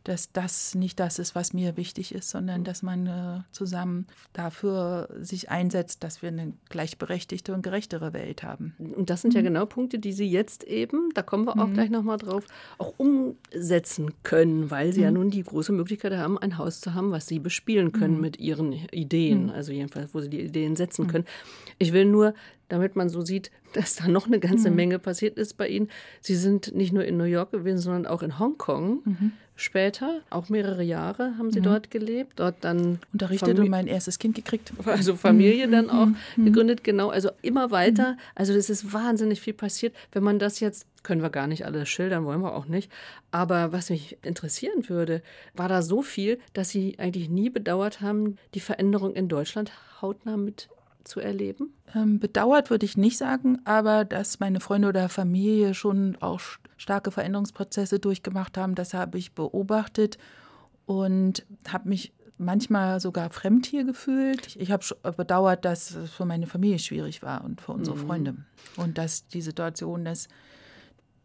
dass 0.07 0.31
das 0.31 0.77
nicht 0.77 1.01
das 1.01 1.19
ist, 1.19 1.35
was 1.35 1.53
mir 1.53 1.77
wichtig 1.77 2.15
ist, 2.15 2.31
sondern 2.31 2.63
dass 2.63 2.83
man 2.85 3.07
äh, 3.07 3.41
zusammen 3.51 4.07
dafür 4.33 5.09
sich 5.21 5.51
einsetzt, 5.51 6.05
dass 6.05 6.23
wir 6.23 6.29
eine 6.29 6.53
gleichberechtigte 6.69 7.53
und 7.53 7.63
gerechtere 7.63 8.13
Welt 8.13 8.45
haben. 8.45 8.75
Und 8.79 9.11
das 9.11 9.23
sind 9.23 9.35
mhm. 9.35 9.37
ja 9.37 9.43
genau 9.43 9.67
Punkte, 9.67 9.99
die 9.99 10.13
Sie 10.13 10.31
jetzt 10.31 10.63
eben, 10.63 11.11
da 11.15 11.23
kommen 11.23 11.45
wir 11.45 11.59
auch 11.61 11.67
mhm. 11.67 11.75
gleich 11.75 11.91
nochmal 11.91 12.19
drauf, 12.19 12.45
auch 12.79 12.95
umsetzen 12.99 14.13
können, 14.23 14.71
weil 14.71 14.93
Sie 14.93 15.01
mhm. 15.01 15.05
ja 15.05 15.11
nun 15.11 15.31
die 15.31 15.43
große 15.43 15.73
Möglichkeit 15.73 16.13
haben, 16.13 16.39
ein 16.39 16.57
Haus 16.57 16.81
zu 16.81 16.95
haben, 16.95 17.11
was 17.11 17.27
Sie 17.27 17.41
bespielen 17.41 17.91
können 17.91 18.15
mhm. 18.15 18.21
mit 18.21 18.39
Ihren 18.39 18.73
Ideen, 18.73 19.45
mhm. 19.45 19.51
also 19.51 19.73
jedenfalls, 19.73 20.15
wo 20.15 20.21
Sie 20.21 20.31
die 20.31 20.41
Ideen 20.41 20.77
setzen 20.77 21.07
mhm. 21.07 21.11
können. 21.11 21.25
Ich 21.79 21.93
will 21.93 22.05
nur 22.05 22.33
damit 22.69 22.97
man 22.97 23.09
so 23.09 23.21
sieht, 23.21 23.51
dass 23.73 23.97
da 23.97 24.09
noch 24.09 24.27
eine 24.27 24.41
ganze 24.41 24.71
mhm. 24.71 24.77
Menge 24.77 24.99
passiert 24.99 25.39
ist 25.39 25.55
bei 25.55 25.69
Ihnen. 25.69 25.89
Sie 26.21 26.35
sind 26.35 26.75
nicht 26.75 26.93
nur 26.93 27.05
in 27.05 27.17
New 27.17 27.25
York 27.25 27.53
gewesen, 27.53 27.79
sondern 27.79 28.07
auch 28.07 28.23
in 28.23 28.39
Hongkong. 28.39 29.03
Mhm. 29.05 29.33
Später, 29.57 30.21
auch 30.31 30.49
mehrere 30.49 30.83
Jahre 30.83 31.37
haben 31.39 31.51
Sie 31.51 31.61
Mhm. 31.61 31.65
dort 31.65 31.91
gelebt, 31.91 32.35
dort 32.37 32.57
dann 32.61 33.01
Unterrichtet 33.13 33.49
Famili- 33.49 33.65
und 33.65 33.71
mein 33.71 33.87
erstes 33.87 34.19
Kind 34.19 34.35
gekriegt. 34.35 34.73
also 34.85 35.17
Familie 35.17 35.69
dann 35.69 35.91
auch 35.91 36.07
mhm. 36.37 36.45
gegründet, 36.45 36.85
genau, 36.85 37.09
also 37.09 37.31
immer 37.43 37.71
weiter. 37.71 38.17
Also 38.35 38.53
es 38.53 38.71
ist 38.71 38.93
wahnsinnig 38.93 39.41
viel 39.41 39.55
passiert. 39.55 39.95
Wenn 40.13 40.23
man 40.23 40.39
das 40.39 40.61
jetzt, 40.61 40.87
können 41.03 41.23
wir 41.23 41.31
gar 41.31 41.47
nicht 41.47 41.65
alles 41.65 41.89
schildern, 41.89 42.25
wollen 42.25 42.41
wir 42.43 42.55
auch 42.55 42.67
nicht. 42.67 42.91
Aber 43.31 43.73
was 43.73 43.91
mich 43.91 44.19
interessieren 44.23 44.89
würde, 44.89 45.23
war 45.55 45.69
da 45.69 45.83
so 45.83 46.03
viel, 46.03 46.39
dass 46.53 46.69
Sie 46.71 46.99
eigentlich 46.99 47.29
nie 47.29 47.51
bedauert 47.51 48.01
haben, 48.01 48.37
die 48.55 48.61
Veränderung 48.61 49.15
in 49.15 49.29
Deutschland 49.29 49.73
hautnah 50.03 50.37
mit 50.37 50.69
zu 51.07 51.21
erleben? 51.21 51.73
Ähm, 51.95 52.19
bedauert 52.19 52.71
würde 52.71 52.85
ich 52.85 52.97
nicht 52.97 53.17
sagen, 53.17 53.61
aber 53.65 54.05
dass 54.05 54.41
meine 54.41 54.61
Freunde 54.61 54.89
oder 54.89 55.09
Familie 55.09 55.75
schon 55.75 56.17
auch 56.21 56.41
st- 56.41 56.59
starke 56.77 57.11
Veränderungsprozesse 57.11 57.99
durchgemacht 57.99 58.59
haben, 58.59 58.75
das 58.75 58.93
habe 58.93 59.19
ich 59.19 59.35
beobachtet 59.35 60.19
und 60.85 61.47
habe 61.69 61.89
mich 61.89 62.13
manchmal 62.39 63.01
sogar 63.01 63.31
fremd 63.31 63.65
hier 63.65 63.85
gefühlt. 63.85 64.57
Ich 64.57 64.71
habe 64.71 64.85
bedauert, 65.17 65.65
dass 65.65 65.93
es 65.93 66.11
für 66.11 66.27
meine 66.27 66.47
Familie 66.47 66.79
schwierig 66.79 67.23
war 67.23 67.43
und 67.45 67.63
für 67.63 67.73
unsere 67.73 67.97
Freunde. 67.97 68.37
Und 68.77 68.99
dass 68.99 69.27
die 69.27 69.41
Situation, 69.41 70.05
dass, 70.05 70.29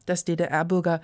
dass 0.05 0.25
DDR-Bürger 0.25 1.01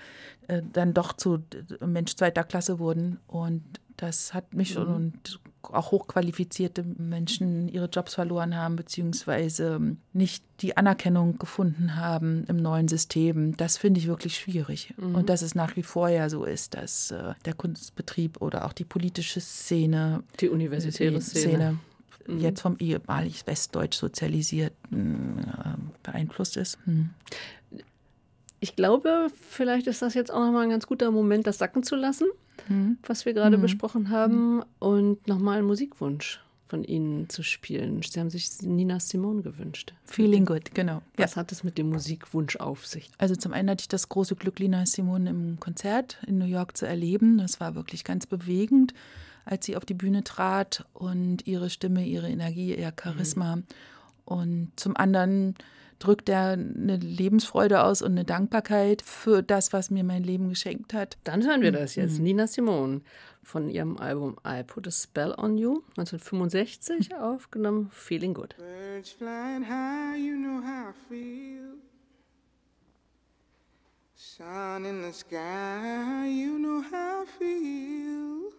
äh, 0.47 0.61
dann 0.73 0.93
doch 0.93 1.13
zu 1.13 1.43
Mensch 1.85 2.15
zweiter 2.15 2.43
Klasse 2.43 2.79
wurden. 2.79 3.19
Und 3.27 3.63
das 3.97 4.33
hat 4.33 4.53
mich 4.53 4.73
schon 4.73 4.87
und 4.87 5.39
auch 5.63 5.91
hochqualifizierte 5.91 6.83
Menschen 6.83 7.67
ihre 7.67 7.87
Jobs 7.87 8.13
verloren 8.13 8.55
haben, 8.55 8.75
beziehungsweise 8.75 9.79
nicht 10.13 10.43
die 10.61 10.77
Anerkennung 10.77 11.37
gefunden 11.39 11.95
haben 11.95 12.45
im 12.47 12.57
neuen 12.57 12.87
System. 12.87 13.57
Das 13.57 13.77
finde 13.77 13.99
ich 13.99 14.07
wirklich 14.07 14.37
schwierig. 14.37 14.93
Und 14.97 15.29
dass 15.29 15.41
es 15.41 15.55
nach 15.55 15.75
wie 15.75 15.83
vor 15.83 16.09
ja 16.09 16.29
so 16.29 16.45
ist, 16.45 16.75
dass 16.75 17.11
äh, 17.11 17.33
der 17.45 17.53
Kunstbetrieb 17.53 18.41
oder 18.41 18.65
auch 18.65 18.73
die 18.73 18.85
politische 18.85 19.41
Szene 19.41 20.23
Die 20.39 20.49
universitäre 20.49 21.19
Szene. 21.21 21.79
jetzt 22.27 22.61
vom 22.61 22.77
ehemalig 22.79 23.45
westdeutsch 23.47 23.97
sozialisierten 23.97 25.39
äh, 25.39 25.77
beeinflusst 26.03 26.57
ist. 26.57 26.77
Hm. 26.85 27.09
Ich 28.67 28.75
glaube, 28.75 29.27
vielleicht 29.49 29.87
ist 29.87 30.01
das 30.01 30.13
jetzt 30.13 30.29
auch 30.29 30.39
nochmal 30.39 30.63
ein 30.63 30.69
ganz 30.69 30.87
guter 30.87 31.09
Moment, 31.09 31.47
das 31.47 31.57
sacken 31.57 31.83
zu 31.83 31.95
lassen, 31.95 32.27
was 33.05 33.25
wir 33.25 33.33
gerade 33.33 33.57
besprochen 33.57 34.09
haben, 34.09 34.61
und 34.79 35.25
nochmal 35.25 35.59
einen 35.59 35.67
Musikwunsch 35.67 36.41
von 36.67 36.83
Ihnen 36.83 37.29
zu 37.29 37.43
spielen. 37.43 38.01
Sie 38.01 38.19
haben 38.19 38.29
sich 38.29 38.61
Nina 38.61 38.99
Simone 38.99 39.41
gewünscht. 39.41 39.93
Feeling 40.03 40.43
good, 40.45 40.75
genau. 40.75 40.95
Ja. 41.17 41.23
Was 41.23 41.37
hat 41.37 41.53
es 41.53 41.63
mit 41.63 41.77
dem 41.77 41.89
Musikwunsch 41.89 42.57
auf 42.57 42.85
sich? 42.85 43.09
Also 43.17 43.37
zum 43.37 43.53
einen 43.53 43.69
hatte 43.69 43.83
ich 43.83 43.87
das 43.87 44.09
große 44.09 44.35
Glück, 44.35 44.59
Lina 44.59 44.85
Simone 44.85 45.29
im 45.29 45.59
Konzert 45.61 46.17
in 46.27 46.37
New 46.37 46.45
York 46.45 46.75
zu 46.75 46.85
erleben. 46.85 47.37
Das 47.37 47.61
war 47.61 47.75
wirklich 47.75 48.03
ganz 48.03 48.25
bewegend, 48.25 48.93
als 49.45 49.65
sie 49.65 49.77
auf 49.77 49.85
die 49.85 49.93
Bühne 49.93 50.25
trat 50.25 50.85
und 50.93 51.47
ihre 51.47 51.69
Stimme, 51.69 52.05
ihre 52.05 52.29
Energie, 52.29 52.75
ihr 52.75 52.93
Charisma. 53.01 53.59
Und 54.25 54.71
zum 54.75 54.97
anderen 54.97 55.55
drückt 55.99 56.29
er 56.29 56.51
eine 56.51 56.97
Lebensfreude 56.97 57.83
aus 57.83 58.01
und 58.01 58.11
eine 58.11 58.25
Dankbarkeit 58.25 59.01
für 59.01 59.41
das, 59.41 59.73
was 59.73 59.89
mir 59.89 60.03
mein 60.03 60.23
Leben 60.23 60.49
geschenkt 60.49 60.93
hat. 60.93 61.17
Dann 61.23 61.45
hören 61.45 61.61
wir 61.61 61.71
das 61.71 61.95
jetzt. 61.95 62.19
Nina 62.19 62.47
Simone 62.47 63.01
von 63.43 63.69
ihrem 63.69 63.97
Album 63.97 64.37
I 64.45 64.63
Put 64.63 64.87
a 64.87 64.91
Spell 64.91 65.33
on 65.37 65.57
You, 65.57 65.81
1965 65.97 67.15
aufgenommen, 67.19 67.89
Feeling 67.91 68.33
Good. 68.33 68.55
Birds 68.57 69.11
flying 69.11 69.63
high, 69.63 70.17
you 70.17 70.35
know 70.35 70.61
how 70.61 70.89
I 70.89 70.93
feel. 71.09 71.77
Sun 74.15 74.85
in 74.85 75.01
the 75.03 75.13
sky, 75.13 76.27
you 76.27 76.59
know 76.59 76.81
how 76.81 77.23
I 77.23 77.25
feel. 77.39 78.51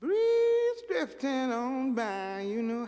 Breeze 0.00 0.82
drifting 0.88 1.52
on 1.52 1.94
by, 1.94 2.42
you 2.42 2.62
know 2.62 2.86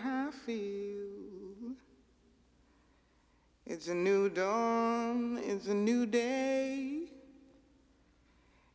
It's 3.81 3.89
a 3.89 3.95
new 3.95 4.29
dawn, 4.29 5.41
it's 5.43 5.69
a 5.69 5.73
new 5.73 6.05
day. 6.05 7.05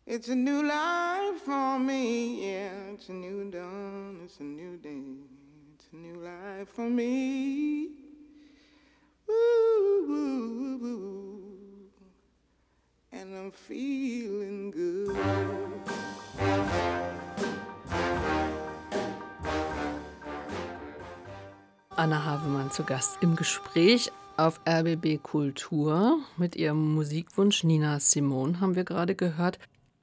It's 0.08 0.30
a 0.30 0.36
new 0.36 0.64
life 0.64 1.41
for 1.45 1.78
me, 1.78 2.49
yeah. 2.49 2.74
It's 2.91 3.10
a 3.10 3.14
new 3.14 3.51
dawn, 3.51 4.22
it's 4.26 4.39
a 4.39 4.43
new 4.43 4.78
day. 4.78 5.03
It's 5.76 5.86
a 5.93 5.95
new 5.95 6.16
life 6.16 6.70
for 6.70 6.89
me. 6.89 7.91
Ooh, 9.30 10.08
ooh, 10.10 10.86
ooh. 10.88 11.88
And 13.12 13.36
I'm 13.36 13.51
feeling 13.51 14.72
good. 14.72 15.16
Anna 21.95 22.26
Havemann 22.26 22.72
zu 22.72 22.84
Gast 22.84 23.20
im 23.22 23.36
Gespräch 23.36 24.12
auf 24.38 24.59
RBB 24.67 25.21
Kultur 25.21 26.19
mit 26.38 26.55
ihrem 26.55 26.93
Musikwunsch 26.93 27.63
Nina 27.63 27.99
Simone 27.99 28.59
haben 28.59 28.75
wir 28.75 28.83
gerade 28.83 29.15
gehört. 29.15 29.59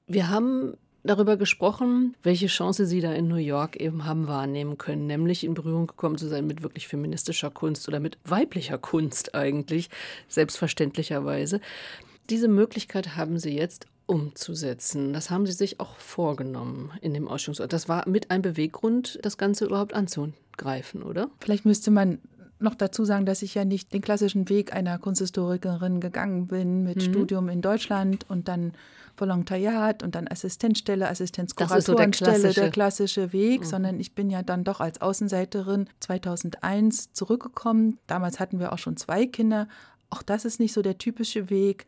Wir 0.06 0.28
haben 0.28 0.74
darüber 1.04 1.36
gesprochen, 1.36 2.14
welche 2.22 2.46
Chance 2.46 2.86
sie 2.86 3.00
da 3.00 3.12
in 3.12 3.28
New 3.28 3.36
York 3.36 3.76
eben 3.76 4.04
haben 4.04 4.28
wahrnehmen 4.28 4.78
können, 4.78 5.06
nämlich 5.06 5.44
in 5.44 5.54
Berührung 5.54 5.86
gekommen 5.86 6.16
zu 6.16 6.28
sein 6.28 6.46
mit 6.46 6.62
wirklich 6.62 6.88
feministischer 6.88 7.50
Kunst 7.50 7.88
oder 7.88 8.00
mit 8.00 8.18
weiblicher 8.24 8.78
Kunst 8.78 9.34
eigentlich, 9.34 9.90
selbstverständlicherweise. 10.28 11.60
Diese 12.30 12.48
Möglichkeit 12.48 13.16
haben 13.16 13.38
sie 13.38 13.56
jetzt 13.56 13.86
umzusetzen. 14.06 15.12
Das 15.12 15.30
haben 15.30 15.46
sie 15.46 15.52
sich 15.52 15.80
auch 15.80 15.96
vorgenommen 15.96 16.92
in 17.00 17.14
dem 17.14 17.28
Ausstellungsort. 17.28 17.72
Das 17.72 17.88
war 17.88 18.08
mit 18.08 18.30
ein 18.30 18.42
Beweggrund, 18.42 19.18
das 19.22 19.38
Ganze 19.38 19.66
überhaupt 19.66 19.94
anzugreifen, 19.94 21.02
oder? 21.02 21.30
Vielleicht 21.40 21.64
müsste 21.64 21.90
man 21.90 22.18
noch 22.62 22.74
dazu 22.74 23.04
sagen, 23.04 23.26
dass 23.26 23.42
ich 23.42 23.54
ja 23.54 23.64
nicht 23.64 23.92
den 23.92 24.00
klassischen 24.00 24.48
Weg 24.48 24.72
einer 24.74 24.98
Kunsthistorikerin 24.98 26.00
gegangen 26.00 26.46
bin 26.46 26.82
mit 26.84 27.02
Studium 27.02 27.48
in 27.48 27.60
Deutschland 27.62 28.26
und 28.28 28.48
dann 28.48 28.72
Volontariat 29.16 30.02
und 30.02 30.14
dann 30.14 30.26
Assistenzstelle, 30.26 31.04
ist 31.04 31.04
so 31.04 31.04
der 31.04 31.10
Assistenzkuratorenstelle, 31.12 32.32
klassische- 32.38 32.60
der 32.60 32.70
klassische 32.70 33.32
Weg, 33.32 33.64
sondern 33.64 34.00
ich 34.00 34.14
bin 34.14 34.30
ja 34.30 34.42
dann 34.42 34.64
doch 34.64 34.80
als 34.80 35.00
Außenseiterin 35.00 35.86
2001 36.00 37.12
zurückgekommen. 37.12 37.98
Damals 38.06 38.40
hatten 38.40 38.58
wir 38.58 38.72
auch 38.72 38.78
schon 38.78 38.96
zwei 38.96 39.26
Kinder. 39.26 39.68
Auch 40.10 40.22
das 40.22 40.44
ist 40.44 40.60
nicht 40.60 40.72
so 40.72 40.82
der 40.82 40.98
typische 40.98 41.50
Weg. 41.50 41.86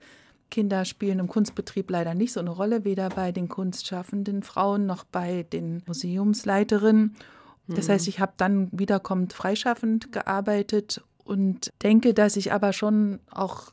Kinder 0.51 0.85
spielen 0.85 1.19
im 1.19 1.27
Kunstbetrieb 1.29 1.91
leider 1.91 2.15
nicht 2.15 2.33
so 2.33 2.41
eine 2.41 2.51
Rolle, 2.51 2.85
weder 2.85 3.09
bei 3.09 3.33
den 3.33 3.49
kunstschaffenden 3.49 4.43
Frauen 4.43 4.87
noch 4.87 5.05
bei 5.05 5.45
den 5.45 5.83
Museumsleiterinnen. 5.87 7.17
Das 7.67 7.89
heißt, 7.89 8.09
ich 8.09 8.21
habe 8.21 8.35
dann 8.37 8.69
wiederkommend 8.73 9.33
freischaffend 9.33 10.13
gearbeitet 10.13 11.03
und 11.25 11.73
denke, 11.83 12.13
dass 12.15 12.37
ich 12.37 12.53
aber 12.53 12.73
schon 12.73 13.21
auch 13.31 13.73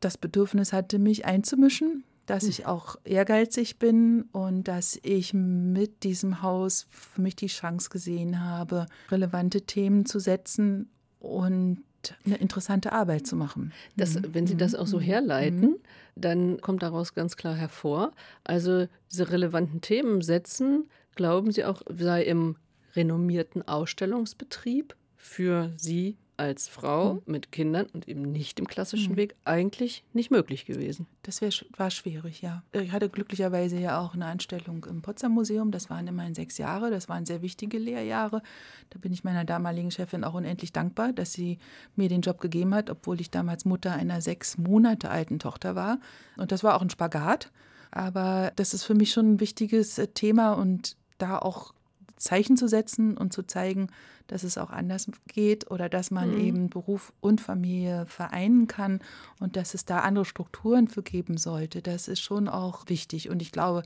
das 0.00 0.16
Bedürfnis 0.16 0.72
hatte, 0.72 0.98
mich 0.98 1.24
einzumischen, 1.24 2.04
dass 2.26 2.44
ich 2.44 2.66
auch 2.66 2.96
ehrgeizig 3.04 3.78
bin 3.78 4.22
und 4.32 4.68
dass 4.68 4.98
ich 5.02 5.34
mit 5.34 6.04
diesem 6.04 6.42
Haus 6.42 6.86
für 6.90 7.20
mich 7.20 7.36
die 7.36 7.48
Chance 7.48 7.90
gesehen 7.90 8.40
habe, 8.40 8.86
relevante 9.10 9.62
Themen 9.62 10.06
zu 10.06 10.20
setzen 10.20 10.88
und 11.18 11.82
eine 12.24 12.36
interessante 12.36 12.92
Arbeit 12.92 13.26
zu 13.26 13.36
machen. 13.36 13.72
Das, 13.96 14.18
wenn 14.32 14.46
Sie 14.46 14.56
das 14.56 14.74
auch 14.74 14.88
so 14.88 15.00
herleiten, 15.00 15.76
dann 16.16 16.60
kommt 16.60 16.82
daraus 16.82 17.14
ganz 17.14 17.36
klar 17.36 17.54
hervor, 17.54 18.12
also 18.44 18.86
diese 19.10 19.30
relevanten 19.30 19.80
Themen 19.80 20.20
setzen, 20.20 20.88
glauben 21.14 21.52
Sie 21.52 21.64
auch, 21.64 21.82
sei 21.88 22.24
im 22.24 22.56
renommierten 22.94 23.66
Ausstellungsbetrieb 23.66 24.96
für 25.16 25.72
Sie 25.76 26.16
als 26.36 26.66
Frau 26.66 27.22
mit 27.26 27.52
Kindern 27.52 27.86
und 27.92 28.08
eben 28.08 28.22
nicht 28.22 28.58
im 28.58 28.66
klassischen 28.66 29.16
Weg 29.16 29.36
eigentlich 29.44 30.02
nicht 30.12 30.30
möglich 30.30 30.64
gewesen. 30.66 31.06
Das 31.22 31.40
wär, 31.40 31.50
war 31.76 31.90
schwierig, 31.90 32.42
ja. 32.42 32.64
Ich 32.72 32.90
hatte 32.90 33.08
glücklicherweise 33.08 33.78
ja 33.78 34.00
auch 34.00 34.14
eine 34.14 34.26
Anstellung 34.26 34.84
im 34.88 35.02
Potsdam 35.02 35.32
Museum. 35.32 35.70
Das 35.70 35.90
waren 35.90 36.08
immerhin 36.08 36.34
sechs 36.34 36.58
Jahre. 36.58 36.90
Das 36.90 37.08
waren 37.08 37.26
sehr 37.26 37.42
wichtige 37.42 37.78
Lehrjahre. 37.78 38.42
Da 38.90 38.98
bin 38.98 39.12
ich 39.12 39.22
meiner 39.22 39.44
damaligen 39.44 39.90
Chefin 39.90 40.24
auch 40.24 40.34
unendlich 40.34 40.72
dankbar, 40.72 41.12
dass 41.12 41.32
sie 41.32 41.58
mir 41.94 42.08
den 42.08 42.22
Job 42.22 42.40
gegeben 42.40 42.74
hat, 42.74 42.90
obwohl 42.90 43.20
ich 43.20 43.30
damals 43.30 43.64
Mutter 43.64 43.92
einer 43.92 44.20
sechs 44.20 44.58
Monate 44.58 45.10
alten 45.10 45.38
Tochter 45.38 45.76
war. 45.76 46.00
Und 46.36 46.50
das 46.50 46.64
war 46.64 46.74
auch 46.74 46.82
ein 46.82 46.90
Spagat. 46.90 47.52
Aber 47.92 48.52
das 48.56 48.74
ist 48.74 48.84
für 48.84 48.94
mich 48.94 49.12
schon 49.12 49.34
ein 49.34 49.40
wichtiges 49.40 49.98
äh, 49.98 50.08
Thema 50.08 50.54
und 50.54 50.96
da 51.18 51.38
auch 51.38 51.74
Zeichen 52.22 52.56
zu 52.56 52.68
setzen 52.68 53.16
und 53.16 53.32
zu 53.32 53.42
zeigen, 53.42 53.88
dass 54.26 54.44
es 54.44 54.56
auch 54.56 54.70
anders 54.70 55.06
geht 55.26 55.70
oder 55.70 55.88
dass 55.88 56.10
man 56.10 56.38
eben 56.38 56.70
Beruf 56.70 57.12
und 57.20 57.40
Familie 57.40 58.06
vereinen 58.06 58.66
kann 58.66 59.00
und 59.40 59.56
dass 59.56 59.74
es 59.74 59.84
da 59.84 60.00
andere 60.00 60.24
Strukturen 60.24 60.88
für 60.88 61.02
geben 61.02 61.36
sollte. 61.36 61.82
Das 61.82 62.08
ist 62.08 62.20
schon 62.20 62.48
auch 62.48 62.88
wichtig. 62.88 63.28
Und 63.28 63.42
ich 63.42 63.52
glaube, 63.52 63.82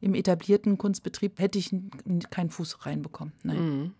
im 0.00 0.14
etablierten 0.14 0.78
Kunstbetrieb 0.78 1.38
hätte 1.38 1.58
ich 1.58 1.74
keinen 2.30 2.50
Fuß 2.50 2.86
reinbekommen. 2.86 3.32
Nein. 3.42 3.94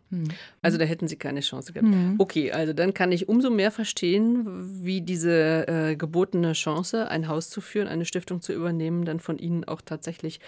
Also 0.62 0.78
da 0.78 0.84
hätten 0.84 1.08
Sie 1.08 1.16
keine 1.16 1.40
Chance 1.40 1.72
gehabt. 1.72 1.88
Okay, 2.18 2.52
also 2.52 2.72
dann 2.72 2.94
kann 2.94 3.12
ich 3.12 3.28
umso 3.28 3.50
mehr 3.50 3.70
verstehen, 3.70 4.84
wie 4.84 5.02
diese 5.02 5.68
äh, 5.68 5.96
gebotene 5.96 6.54
Chance, 6.54 7.08
ein 7.08 7.28
Haus 7.28 7.50
zu 7.50 7.60
führen, 7.60 7.86
eine 7.86 8.04
Stiftung 8.04 8.40
zu 8.40 8.52
übernehmen, 8.52 9.04
dann 9.04 9.20
von 9.20 9.38
Ihnen 9.38 9.64
auch 9.64 9.80
tatsächlich 9.82 10.40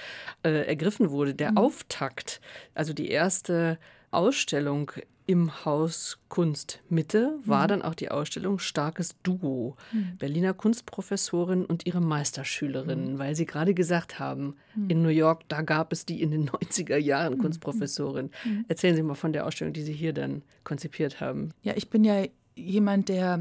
äh, 0.43 0.67
ergriffen 0.67 1.11
wurde. 1.11 1.35
Der 1.35 1.57
Auftakt, 1.57 2.41
also 2.75 2.93
die 2.93 3.09
erste 3.09 3.79
Ausstellung 4.13 4.93
im 5.27 5.65
Haus 5.65 6.19
Kunst 6.29 6.81
Mitte 6.89 7.39
war 7.45 7.69
dann 7.69 7.81
auch 7.81 7.95
die 7.95 8.11
Ausstellung 8.11 8.59
Starkes 8.59 9.15
Duo. 9.23 9.77
Berliner 10.19 10.53
Kunstprofessorin 10.53 11.65
und 11.65 11.87
ihre 11.87 12.01
Meisterschülerin, 12.01 13.19
weil 13.19 13.35
Sie 13.35 13.47
gerade 13.47 13.73
gesagt 13.73 14.19
haben, 14.19 14.57
in 14.89 15.03
New 15.03 15.09
York, 15.09 15.43
da 15.49 15.63
gab 15.63 15.93
es 15.93 16.05
die 16.05 16.21
in 16.23 16.33
den 16.33 16.51
90er 16.51 16.97
Jahren 16.97 17.39
Kunstprofessorin. 17.39 18.31
Erzählen 18.69 18.97
Sie 18.97 19.03
mal 19.03 19.15
von 19.15 19.33
der 19.33 19.47
Ausstellung, 19.47 19.73
die 19.73 19.83
Sie 19.83 19.93
hier 19.93 20.13
dann 20.13 20.43
konzipiert 20.65 21.21
haben. 21.21 21.51
Ja, 21.63 21.75
ich 21.77 21.89
bin 21.89 22.05
ja 22.05 22.25
jemand, 22.55 23.09
der 23.09 23.41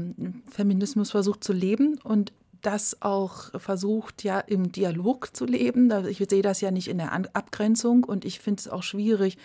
Feminismus 0.50 1.10
versucht 1.10 1.44
zu 1.44 1.52
leben 1.52 1.98
und 2.04 2.32
das 2.62 3.02
auch 3.02 3.60
versucht, 3.60 4.22
ja 4.22 4.38
im 4.38 4.70
Dialog 4.70 5.34
zu 5.36 5.44
leben. 5.44 5.92
Ich 6.06 6.24
sehe 6.30 6.42
das 6.42 6.60
ja 6.60 6.70
nicht 6.70 6.88
in 6.88 6.98
der 6.98 7.12
Abgrenzung 7.12 8.04
und 8.04 8.24
ich 8.24 8.38
finde 8.38 8.60
es 8.60 8.68
auch 8.68 8.84
schwierig, 8.84 9.36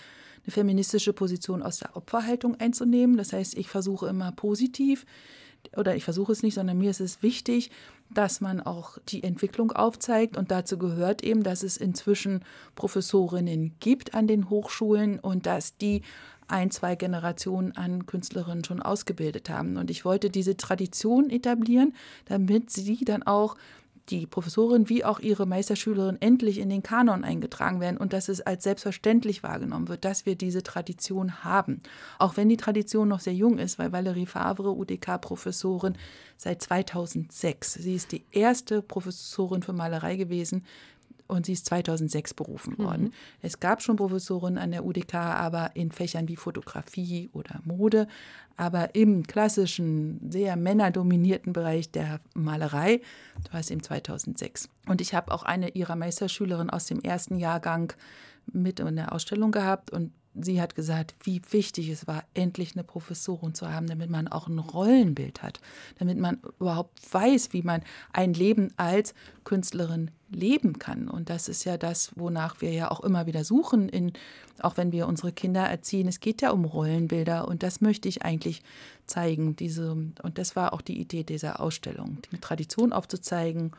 eine 0.48 0.54
feministische 0.54 1.14
Position 1.14 1.62
aus 1.62 1.80
der 1.80 1.95
Opferhaltung 1.95 2.60
einzunehmen. 2.60 3.18
Das 3.18 3.34
heißt, 3.34 3.58
ich 3.58 3.68
versuche 3.68 4.08
immer 4.08 4.32
positiv, 4.32 5.06
oder 5.76 5.95
ich 5.95 6.04
versuche 6.04 6.32
es 6.32 6.43
nicht, 6.43 6.54
sondern 6.54 6.78
mir 6.78 6.91
ist 6.91 7.02
es 7.02 7.22
wichtig, 7.22 7.72
dass 8.10 8.39
man 8.39 8.62
auch 8.62 8.98
die 9.10 9.24
Entwicklung 9.24 9.72
aufzeigt. 9.74 10.38
Und 10.38 10.52
dazu 10.52 10.78
gehört 10.78 11.24
eben, 11.24 11.43
dass 11.43 11.64
es 11.64 11.76
inzwischen 11.76 12.43
Professorinnen 12.76 13.76
gibt 13.80 14.14
an 14.14 14.28
den 14.28 14.50
Hochschulen 14.50 15.20
und 15.20 15.45
dass 15.45 15.76
die 15.76 16.04
ein, 16.48 16.72
zwei 16.72 16.95
Generationen 16.95 17.76
an 17.76 18.06
Künstlerinnen 18.06 18.64
schon 18.64 18.82
ausgebildet 18.82 19.50
haben. 19.50 19.76
Und 19.76 19.91
ich 19.91 20.06
wollte 20.06 20.30
diese 20.30 20.56
Tradition 20.56 21.30
etablieren, 21.30 21.93
damit 22.26 22.70
sie 22.70 23.04
dann 23.04 23.24
auch 23.24 23.58
die 24.10 24.26
Professorin 24.26 24.89
wie 24.89 25.03
auch 25.03 25.20
ihre 25.20 25.45
Meisterschülerin 25.45 26.22
endlich 26.22 26.60
in 26.60 26.70
den 26.70 26.84
Kanon 26.84 27.24
eingetragen 27.24 27.80
werden 27.80 27.97
und 27.97 28.14
dass 28.14 28.30
es 28.30 28.41
als 28.41 28.64
selbstverständlich 28.64 29.43
wahrgenommen 29.43 29.88
wird, 29.88 30.05
dass 30.05 30.26
wir 30.26 30.36
diese 30.36 30.64
Tradition 30.64 31.43
haben. 31.43 31.82
Auch 32.20 32.38
wenn 32.38 32.49
die 32.49 32.58
Tradition 32.58 33.08
noch 33.08 33.20
sehr 33.20 33.34
jung 33.34 33.58
ist, 33.58 33.80
weil 33.80 33.91
Valerie 33.91 34.26
Favre, 34.26 34.72
UDK-Professorin, 34.72 35.97
seit 36.38 36.62
2006. 36.62 37.74
Sie 37.74 37.95
ist 37.95 38.12
die 38.12 38.26
erste 38.32 38.82
Professorin 38.82 39.64
für 39.64 39.74
Malerei 39.74 40.16
gewesen, 40.16 40.64
und 41.28 41.46
sie 41.46 41.54
ist 41.54 41.66
2006 41.66 42.34
berufen 42.34 42.78
worden. 42.78 43.14
Es 43.42 43.60
gab 43.60 43.82
schon 43.82 43.96
Professoren 43.96 44.58
an 44.58 44.72
der 44.72 44.86
UDK, 44.86 45.16
aber 45.16 45.72
in 45.76 45.92
Fächern 45.92 46.28
wie 46.28 46.36
Fotografie 46.36 47.30
oder 47.34 47.62
Mode, 47.64 48.08
aber 48.56 48.96
im 48.96 49.24
klassischen, 49.28 50.32
sehr 50.32 50.56
männerdominierten 50.56 51.54
Bereich 51.54 51.92
der 51.92 52.20
Malerei 52.34 53.02
war 53.52 53.60
es 53.60 53.70
eben 53.70 53.84
2006. 53.84 54.70
Und 54.88 55.02
ich 55.02 55.14
habe 55.14 55.32
auch 55.32 55.44
eine 55.44 55.70
ihrer 55.70 55.96
Meisterschülerinnen 55.96 56.70
aus 56.70 56.86
dem 56.86 57.02
ersten 57.02 57.38
Jahrgang 57.38 57.94
mit 58.52 58.80
in 58.80 58.96
der 58.96 59.12
Ausstellung 59.12 59.52
gehabt 59.52 59.92
und 59.92 60.12
sie 60.42 60.62
hat 60.62 60.76
gesagt, 60.76 61.16
wie 61.24 61.42
wichtig 61.52 61.90
es 61.90 62.08
war, 62.08 62.24
endlich 62.34 62.76
eine 62.76 62.84
Professorin 62.84 63.54
zu 63.54 63.72
haben, 63.72 63.88
damit 63.88 64.10
man 64.10 64.28
auch 64.28 64.48
ein 64.48 64.60
Rollenbild 64.60 65.44
hat, 65.44 65.60
damit 66.00 66.18
man 66.18 66.40
überhaupt 66.60 67.02
weiß, 67.12 67.54
wie 67.54 67.62
man 67.62 67.82
ein 68.14 68.34
Leben 68.34 68.74
als 68.78 69.14
Künstlerin 69.44 70.12
leben 70.30 70.80
kann. 70.80 71.08
Und 71.08 71.30
das 71.30 71.48
ist 71.48 71.64
ja 71.64 71.78
das, 71.78 72.12
wonach 72.16 72.62
wir 72.62 72.72
ja 72.72 72.92
auch 72.92 73.02
immer 73.02 73.26
wieder 73.26 73.44
suchen, 73.44 73.90
in, 73.90 74.14
auch 74.60 74.78
wenn 74.78 74.92
wir 74.92 75.08
unsere 75.08 75.32
Kinder 75.32 75.64
erziehen. 75.64 76.08
Es 76.08 76.20
geht 76.20 76.42
ja 76.42 76.52
um 76.52 76.66
Rollenbilder 76.66 77.48
und 77.48 77.64
das 77.64 77.82
möchte 77.82 78.10
ich 78.10 78.24
eigentlich 78.24 78.62
zeigen. 79.06 79.56
Diese, 79.56 79.92
und 79.92 80.38
das 80.38 80.56
war 80.56 80.74
auch 80.74 80.82
die 80.82 81.00
Idee 81.00 81.24
dieser 81.24 81.60
Ausstellung, 81.60 82.18
die 82.32 82.38
Tradition 82.38 82.94
aufzuzeigen 82.94 83.72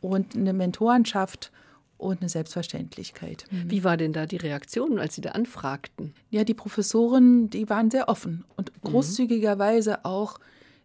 und 0.00 0.36
eine 0.36 0.52
Mentorenschaft 0.52 1.50
und 1.96 2.20
eine 2.20 2.28
Selbstverständlichkeit. 2.28 3.44
Wie 3.50 3.84
war 3.84 3.96
denn 3.96 4.12
da 4.12 4.26
die 4.26 4.36
Reaktion, 4.36 4.98
als 4.98 5.14
Sie 5.14 5.20
da 5.20 5.30
anfragten? 5.30 6.14
Ja, 6.30 6.44
die 6.44 6.54
Professoren, 6.54 7.50
die 7.50 7.68
waren 7.68 7.90
sehr 7.90 8.08
offen 8.08 8.44
und 8.56 8.72
großzügigerweise 8.82 10.04
auch 10.04 10.38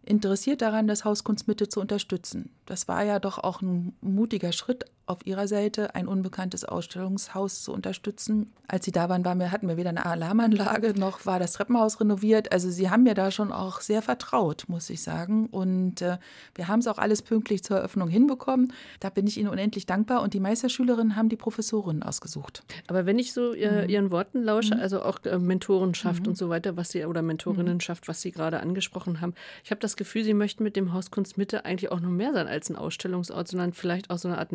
interessiert 0.04 0.62
daran, 0.62 0.86
das 0.86 1.04
Haus 1.04 1.24
Kunstmitte 1.24 1.68
zu 1.68 1.80
unterstützen. 1.80 2.50
Das 2.66 2.88
war 2.88 3.04
ja 3.04 3.18
doch 3.18 3.38
auch 3.38 3.60
ein 3.60 3.94
mutiger 4.00 4.52
Schritt 4.52 4.84
auf 5.10 5.26
ihrer 5.26 5.48
Seite, 5.48 5.94
ein 5.94 6.06
unbekanntes 6.06 6.64
Ausstellungshaus 6.64 7.62
zu 7.62 7.72
unterstützen. 7.72 8.52
Als 8.68 8.84
sie 8.84 8.92
da 8.92 9.08
waren, 9.08 9.24
waren 9.24 9.40
wir, 9.40 9.50
hatten 9.50 9.66
wir 9.68 9.76
weder 9.76 9.90
eine 9.90 10.06
Alarmanlage 10.06 10.94
noch 10.98 11.26
war 11.26 11.38
das 11.38 11.52
Treppenhaus 11.52 12.00
renoviert. 12.00 12.52
Also 12.52 12.70
sie 12.70 12.90
haben 12.90 13.02
mir 13.02 13.14
da 13.14 13.30
schon 13.30 13.50
auch 13.50 13.80
sehr 13.80 14.02
vertraut, 14.02 14.64
muss 14.68 14.88
ich 14.90 15.02
sagen. 15.02 15.46
Und 15.46 16.02
äh, 16.02 16.18
wir 16.54 16.68
haben 16.68 16.78
es 16.78 16.86
auch 16.86 16.98
alles 16.98 17.22
pünktlich 17.22 17.64
zur 17.64 17.78
Eröffnung 17.78 18.08
hinbekommen. 18.08 18.72
Da 19.00 19.10
bin 19.10 19.26
ich 19.26 19.38
ihnen 19.38 19.48
unendlich 19.48 19.86
dankbar. 19.86 20.22
Und 20.22 20.34
die 20.34 20.40
Meisterschülerinnen 20.40 21.16
haben 21.16 21.28
die 21.28 21.36
Professorinnen 21.36 22.02
ausgesucht. 22.02 22.62
Aber 22.86 23.06
wenn 23.06 23.18
ich 23.18 23.32
so 23.32 23.52
äh, 23.52 23.90
Ihren 23.90 24.12
Worten 24.12 24.42
lausche, 24.42 24.78
also 24.78 25.02
auch 25.02 25.24
äh, 25.24 25.38
Mentorenschaft 25.38 26.28
und 26.28 26.36
so 26.36 26.48
weiter, 26.48 26.76
was 26.76 26.90
Sie 26.90 27.04
oder 27.04 27.22
Mentorinnenschaft, 27.22 28.06
was 28.06 28.20
Sie 28.20 28.30
gerade 28.30 28.60
angesprochen 28.60 29.20
haben, 29.20 29.34
ich 29.64 29.70
habe 29.70 29.80
das 29.80 29.96
Gefühl, 29.96 30.22
Sie 30.22 30.34
möchten 30.34 30.62
mit 30.62 30.76
dem 30.76 30.92
Haus 30.92 31.10
Kunst 31.10 31.36
Mitte 31.36 31.64
eigentlich 31.64 31.90
auch 31.90 32.00
noch 32.00 32.10
mehr 32.10 32.32
sein 32.32 32.46
als 32.46 32.70
ein 32.70 32.76
Ausstellungsort, 32.76 33.48
sondern 33.48 33.72
vielleicht 33.72 34.10
auch 34.10 34.18
so 34.18 34.28
eine 34.28 34.38
Art 34.38 34.52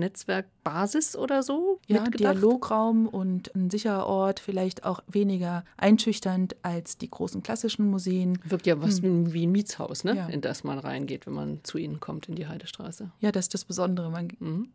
Netzwerkbasis 0.66 1.16
oder 1.16 1.44
so 1.44 1.80
Ja, 1.88 2.02
mitgedacht? 2.02 2.36
Dialograum 2.36 3.08
und 3.08 3.54
ein 3.56 3.70
sicherer 3.70 4.06
Ort, 4.08 4.40
vielleicht 4.40 4.84
auch 4.84 5.02
weniger 5.08 5.64
einschüchternd 5.78 6.56
als 6.64 6.98
die 6.98 7.10
großen 7.10 7.44
klassischen 7.44 7.90
Museen. 7.90 8.40
Wirkt 8.46 8.66
ja 8.66 8.82
was 8.82 9.02
wie 9.02 9.34
wie 9.34 9.46
ein 9.46 9.52
Mietshaus, 9.52 10.04
ne? 10.04 10.16
Ja. 10.16 10.28
in 10.28 10.42
das 10.42 10.64
man 10.64 10.80
reingeht, 10.80 11.26
wenn 11.28 11.34
man 11.34 11.60
zu 11.64 11.78
Ihnen 11.78 12.00
kommt 12.00 12.28
in 12.30 12.36
die 12.36 12.48
Heidestraße. 12.48 13.12
Ja, 13.20 13.32
das 13.32 13.46
ist 13.46 13.54
das 13.54 13.66
Besondere. 13.66 14.10
Man 14.10 14.28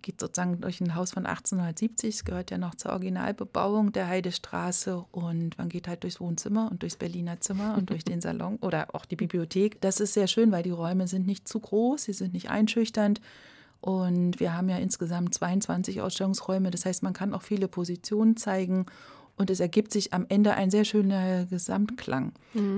geht 0.03 0.21
sozusagen 0.21 0.61
durch 0.61 0.81
ein 0.81 0.95
Haus 0.95 1.13
von 1.13 1.27
1870, 1.27 2.15
es 2.15 2.25
gehört 2.25 2.51
ja 2.51 2.59
noch 2.59 2.75
zur 2.75 2.93
Originalbebauung 2.93 3.93
der 3.93 4.07
Heidestraße 4.09 5.05
und 5.11 5.59
man 5.59 5.69
geht 5.69 5.89
halt 5.89 6.03
durchs 6.03 6.21
Wohnzimmer 6.21 6.69
und 6.71 6.83
durchs 6.83 6.97
Berliner 6.97 7.41
Zimmer 7.41 7.77
und 7.77 7.91
durch 7.91 8.05
den 8.05 8.21
Salon 8.21 8.57
oder 8.61 8.95
auch 8.95 9.05
die 9.05 9.17
Bibliothek. 9.17 9.81
Das 9.81 10.01
ist 10.01 10.15
sehr 10.15 10.27
schön, 10.27 10.53
weil 10.53 10.63
die 10.63 10.71
Räume 10.71 11.09
sind 11.09 11.27
nicht 11.27 11.49
zu 11.49 11.61
groß, 11.61 12.05
sie 12.05 12.13
sind 12.13 12.33
nicht 12.33 12.51
einschüchternd. 12.51 13.21
Und 13.81 14.41
wir 14.41 14.57
haben 14.57 14.69
ja 14.69 14.77
insgesamt 14.77 15.35
22 15.35 16.01
Ausstellungsräume. 16.01 16.71
Das 16.71 16.85
heißt, 16.85 17.03
man 17.03 17.13
kann 17.13 17.35
auch 17.35 17.43
viele 17.43 17.69
Positionen 17.69 18.37
zeigen. 18.37 18.87
Und 19.37 19.49
es 19.49 19.61
ergibt 19.61 19.91
sich 19.91 20.13
am 20.13 20.27
Ende 20.29 20.53
ein 20.53 20.71
sehr 20.71 20.85
schöner 20.85 21.47
Gesamtklang. 21.47 22.33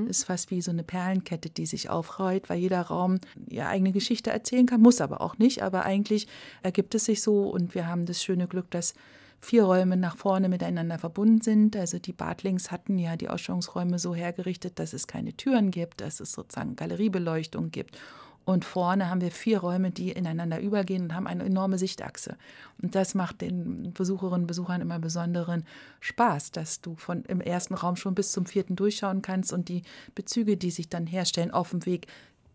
Es 0.09 0.19
ist 0.19 0.25
fast 0.25 0.53
wie 0.53 0.63
so 0.63 0.71
eine 0.71 0.85
Perlenkette, 0.85 1.51
die 1.51 1.67
sich 1.67 1.91
aufreiht, 1.91 2.49
weil 2.49 2.59
jeder 2.59 2.83
Raum 2.83 3.19
ja 3.49 3.69
eigene 3.69 3.91
Geschichte 3.91 4.31
erzählen 4.31 4.67
kann, 4.67 4.81
muss 4.81 5.01
aber 5.01 5.21
auch 5.21 5.39
nicht. 5.39 5.65
Aber 5.65 5.85
eigentlich 5.85 6.29
ergibt 6.63 6.95
es 6.95 7.07
sich 7.07 7.21
so. 7.21 7.51
Und 7.51 7.75
wir 7.75 7.89
haben 7.89 8.07
das 8.07 8.23
schöne 8.23 8.47
Glück, 8.47 8.71
dass 8.71 8.95
vier 9.41 9.65
Räume 9.65 9.97
nach 9.97 10.17
vorne 10.17 10.49
miteinander 10.49 11.01
verbunden 11.01 11.41
sind. 11.41 11.75
Also 11.77 11.99
die 11.99 12.13
Bartlings 12.13 12.71
hatten 12.71 12.97
ja 12.97 13.17
die 13.17 13.29
Ausstellungsräume 13.29 13.99
so 13.99 14.15
hergerichtet, 14.15 14.79
dass 14.79 14.93
es 14.93 15.09
keine 15.09 15.37
Türen 15.37 15.73
gibt, 15.73 16.01
dass 16.01 16.21
es 16.21 16.31
sozusagen 16.31 16.77
Galeriebeleuchtung 16.77 17.73
gibt. 17.73 17.99
Und 18.45 18.65
vorne 18.65 19.09
haben 19.09 19.21
wir 19.21 19.31
vier 19.31 19.61
Räume, 19.61 19.91
die 19.91 20.11
ineinander 20.11 20.61
übergehen 20.61 21.05
und 21.05 21.15
haben 21.15 21.27
eine 21.27 21.45
enorme 21.45 21.79
Sichtachse. 21.79 22.37
Und 22.83 22.95
das 22.95 23.15
macht 23.15 23.41
den 23.41 23.93
Besucherinnen 23.93 24.43
und 24.43 24.47
Besuchern 24.47 24.81
immer 24.81 24.99
besonderen 24.99 25.65
Spaß, 26.01 26.51
dass 26.51 26.81
du 26.81 26.97
von 26.97 27.25
im 27.25 27.41
ersten 27.41 27.75
Raum 27.75 27.97
schon 27.97 28.15
bis 28.15 28.33
zum 28.33 28.47
vierten 28.47 28.75
durchschauen 28.75 29.23
kannst 29.23 29.53
und 29.53 29.69
die 29.69 29.83
Bezüge, 30.15 30.57
die 30.57 30.71
sich 30.73 30.89
dann 30.89 31.07
herstellen 31.07 31.53
auf 31.53 31.71
dem 31.71 31.87
Weg 31.87 32.09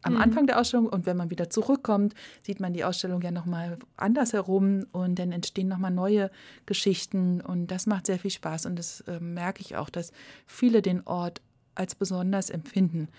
am 0.03 0.17
Anfang 0.17 0.47
der 0.47 0.59
Ausstellung 0.59 0.87
und 0.87 1.05
wenn 1.05 1.17
man 1.17 1.29
wieder 1.31 1.49
zurückkommt, 1.49 2.13
sieht 2.43 2.59
man 2.59 2.71
die 2.71 2.85
Ausstellung 2.85 3.21
ja 3.21 3.31
nochmal 3.31 3.77
anders 3.97 4.31
herum 4.31 4.85
und 4.91 5.19
dann 5.19 5.31
entstehen 5.31 5.67
nochmal 5.67 5.91
neue 5.91 6.31
Geschichten 6.65 7.41
und 7.41 7.67
das 7.67 7.87
macht 7.87 8.05
sehr 8.05 8.19
viel 8.19 8.31
Spaß 8.31 8.67
und 8.67 8.77
das 8.77 9.01
äh, 9.01 9.19
merke 9.19 9.61
ich 9.61 9.75
auch, 9.75 9.89
dass 9.89 10.11
viele 10.45 10.81
den 10.81 11.05
Ort 11.05 11.41
als 11.75 11.95
besonders 11.95 12.49
empfinden. 12.49 13.09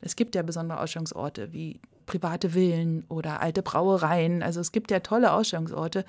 Es 0.00 0.16
gibt 0.16 0.34
ja 0.34 0.42
besondere 0.42 0.80
Ausstellungsorte 0.80 1.52
wie 1.52 1.80
private 2.06 2.50
Villen 2.54 3.04
oder 3.08 3.40
alte 3.40 3.62
Brauereien. 3.62 4.42
Also 4.42 4.60
es 4.60 4.72
gibt 4.72 4.90
ja 4.90 5.00
tolle 5.00 5.32
Ausstellungsorte, 5.32 6.04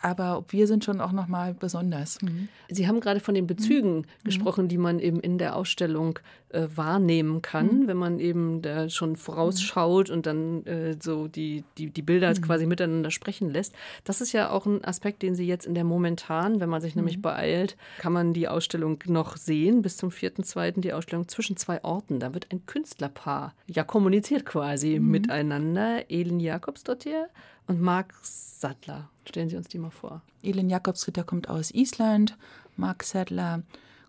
aber 0.00 0.44
wir 0.48 0.66
sind 0.66 0.84
schon 0.84 1.00
auch 1.00 1.12
noch 1.12 1.26
mal 1.26 1.54
besonders. 1.54 2.20
Mhm. 2.22 2.48
Sie 2.68 2.86
haben 2.86 3.00
gerade 3.00 3.20
von 3.20 3.34
den 3.34 3.46
Bezügen 3.46 4.06
gesprochen, 4.24 4.68
die 4.68 4.78
man 4.78 4.98
eben 4.98 5.20
in 5.20 5.38
der 5.38 5.56
Ausstellung 5.56 6.18
äh, 6.50 6.68
wahrnehmen 6.74 7.42
kann, 7.42 7.86
wenn 7.86 7.96
man 7.96 8.20
eben 8.20 8.62
da 8.62 8.88
schon 8.88 9.16
vorausschaut 9.16 10.10
und 10.10 10.26
dann 10.26 10.64
äh, 10.64 10.96
so 11.00 11.28
die, 11.28 11.64
die, 11.76 11.90
die 11.90 12.02
Bilder 12.02 12.32
quasi 12.34 12.66
miteinander 12.66 13.10
sprechen 13.10 13.50
lässt. 13.50 13.74
Das 14.04 14.20
ist 14.20 14.32
ja 14.32 14.50
auch 14.50 14.66
ein 14.66 14.84
Aspekt, 14.84 15.22
den 15.22 15.34
Sie 15.34 15.46
jetzt 15.46 15.66
in 15.66 15.74
der 15.74 15.84
momentan, 15.84 16.60
wenn 16.60 16.68
man 16.68 16.80
sich 16.80 16.94
nämlich 16.94 17.20
beeilt, 17.20 17.76
kann 17.98 18.12
man 18.12 18.32
die 18.32 18.48
Ausstellung 18.48 18.98
noch 19.06 19.36
sehen, 19.36 19.82
bis 19.82 19.96
zum 19.96 20.10
4.2. 20.10 20.80
die 20.80 20.92
Ausstellung 20.92 21.28
zwischen 21.28 21.56
zwei 21.56 21.82
Orten. 21.82 22.20
Da 22.20 22.32
wird 22.32 22.46
ein 22.52 22.64
Künstlerpaar 22.66 23.54
ja 23.66 23.84
kommuniziert 23.84 24.46
quasi 24.46 24.98
miteinander. 25.00 26.10
Elin 26.10 26.40
Jakobsdottir 26.40 27.28
und 27.66 27.80
Marc 27.80 28.14
Sattler. 28.22 29.08
Stellen 29.24 29.48
Sie 29.48 29.56
uns 29.56 29.68
die 29.68 29.78
mal 29.78 29.90
vor. 29.90 30.22
Elin 30.42 30.70
Jakobsritter 30.70 31.24
kommt 31.24 31.48
aus 31.48 31.70
Island, 31.72 32.36
Mark 32.76 33.02
Sadler 33.02 33.62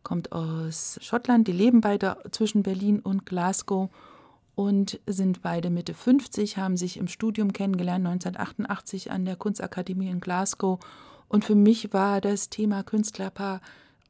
kommt 0.03 0.31
aus 0.31 0.99
Schottland. 1.01 1.47
Die 1.47 1.53
leben 1.53 1.81
beide 1.81 2.17
zwischen 2.31 2.63
Berlin 2.63 2.99
und 2.99 3.25
Glasgow 3.25 3.89
und 4.55 4.99
sind 5.05 5.41
beide 5.41 5.69
Mitte 5.69 5.93
50, 5.93 6.57
haben 6.57 6.77
sich 6.77 6.97
im 6.97 7.07
Studium 7.07 7.53
kennengelernt, 7.53 8.05
1988 8.05 9.11
an 9.11 9.25
der 9.25 9.35
Kunstakademie 9.35 10.09
in 10.09 10.19
Glasgow. 10.19 10.79
Und 11.27 11.45
für 11.45 11.55
mich 11.55 11.93
war 11.93 12.21
das 12.21 12.49
Thema 12.49 12.83
Künstlerpaar 12.83 13.61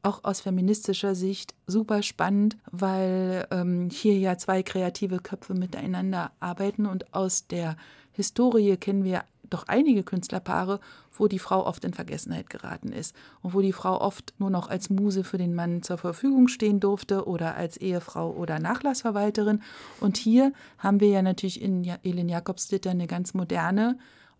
auch 0.02 0.24
aus 0.24 0.40
feministischer 0.40 1.14
Sicht 1.14 1.54
super 1.66 2.02
spannend, 2.02 2.56
weil 2.70 3.46
ähm, 3.50 3.90
hier 3.90 4.16
ja 4.16 4.38
zwei 4.38 4.62
kreative 4.62 5.18
Köpfe 5.18 5.54
miteinander 5.54 6.30
arbeiten 6.40 6.86
und 6.86 7.12
aus 7.12 7.46
der 7.48 7.76
Historie 8.12 8.76
kennen 8.76 9.04
wir 9.04 9.24
doch 9.50 9.64
einige 9.68 10.02
Künstlerpaare, 10.02 10.80
wo 11.16 11.28
die 11.28 11.38
Frau 11.38 11.66
oft 11.66 11.84
in 11.84 11.92
Vergessenheit 11.92 12.50
geraten 12.50 12.92
ist 12.92 13.14
und 13.42 13.54
wo 13.54 13.60
die 13.60 13.72
Frau 13.72 14.00
oft 14.00 14.34
nur 14.38 14.50
noch 14.50 14.68
als 14.68 14.90
Muse 14.90 15.24
für 15.24 15.38
den 15.38 15.54
Mann 15.54 15.82
zur 15.82 15.98
Verfügung 15.98 16.48
stehen 16.48 16.80
durfte 16.80 17.26
oder 17.26 17.56
als 17.56 17.76
Ehefrau 17.76 18.30
oder 18.30 18.58
Nachlassverwalterin. 18.58 19.62
Und 20.00 20.16
hier 20.16 20.52
haben 20.78 21.00
wir 21.00 21.08
ja 21.08 21.22
natürlich 21.22 21.60
in 21.60 21.84
Elin 22.02 22.28
Jakobslitter 22.28 22.90
eine 22.90 23.06
ganz 23.06 23.34
moderne 23.34 23.98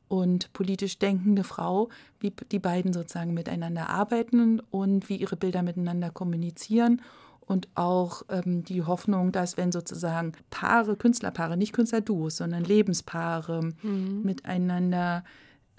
und 0.08 0.52
politisch 0.52 0.98
denkende 0.98 1.44
Frau, 1.44 1.90
wie 2.20 2.32
die 2.50 2.58
beiden 2.58 2.92
sozusagen 2.92 3.34
miteinander 3.34 3.90
arbeiten 3.90 4.60
und 4.70 5.08
wie 5.08 5.16
ihre 5.16 5.36
Bilder 5.36 5.62
miteinander 5.62 6.10
kommunizieren 6.10 7.02
und 7.48 7.66
auch 7.74 8.22
ähm, 8.28 8.62
die 8.62 8.82
Hoffnung, 8.82 9.32
dass 9.32 9.56
wenn 9.56 9.72
sozusagen 9.72 10.32
Paare, 10.50 10.96
Künstlerpaare, 10.96 11.56
nicht 11.56 11.72
Künstlerduos, 11.72 12.36
sondern 12.36 12.62
Lebenspaare 12.62 13.70
mhm. 13.82 14.20
miteinander 14.22 15.24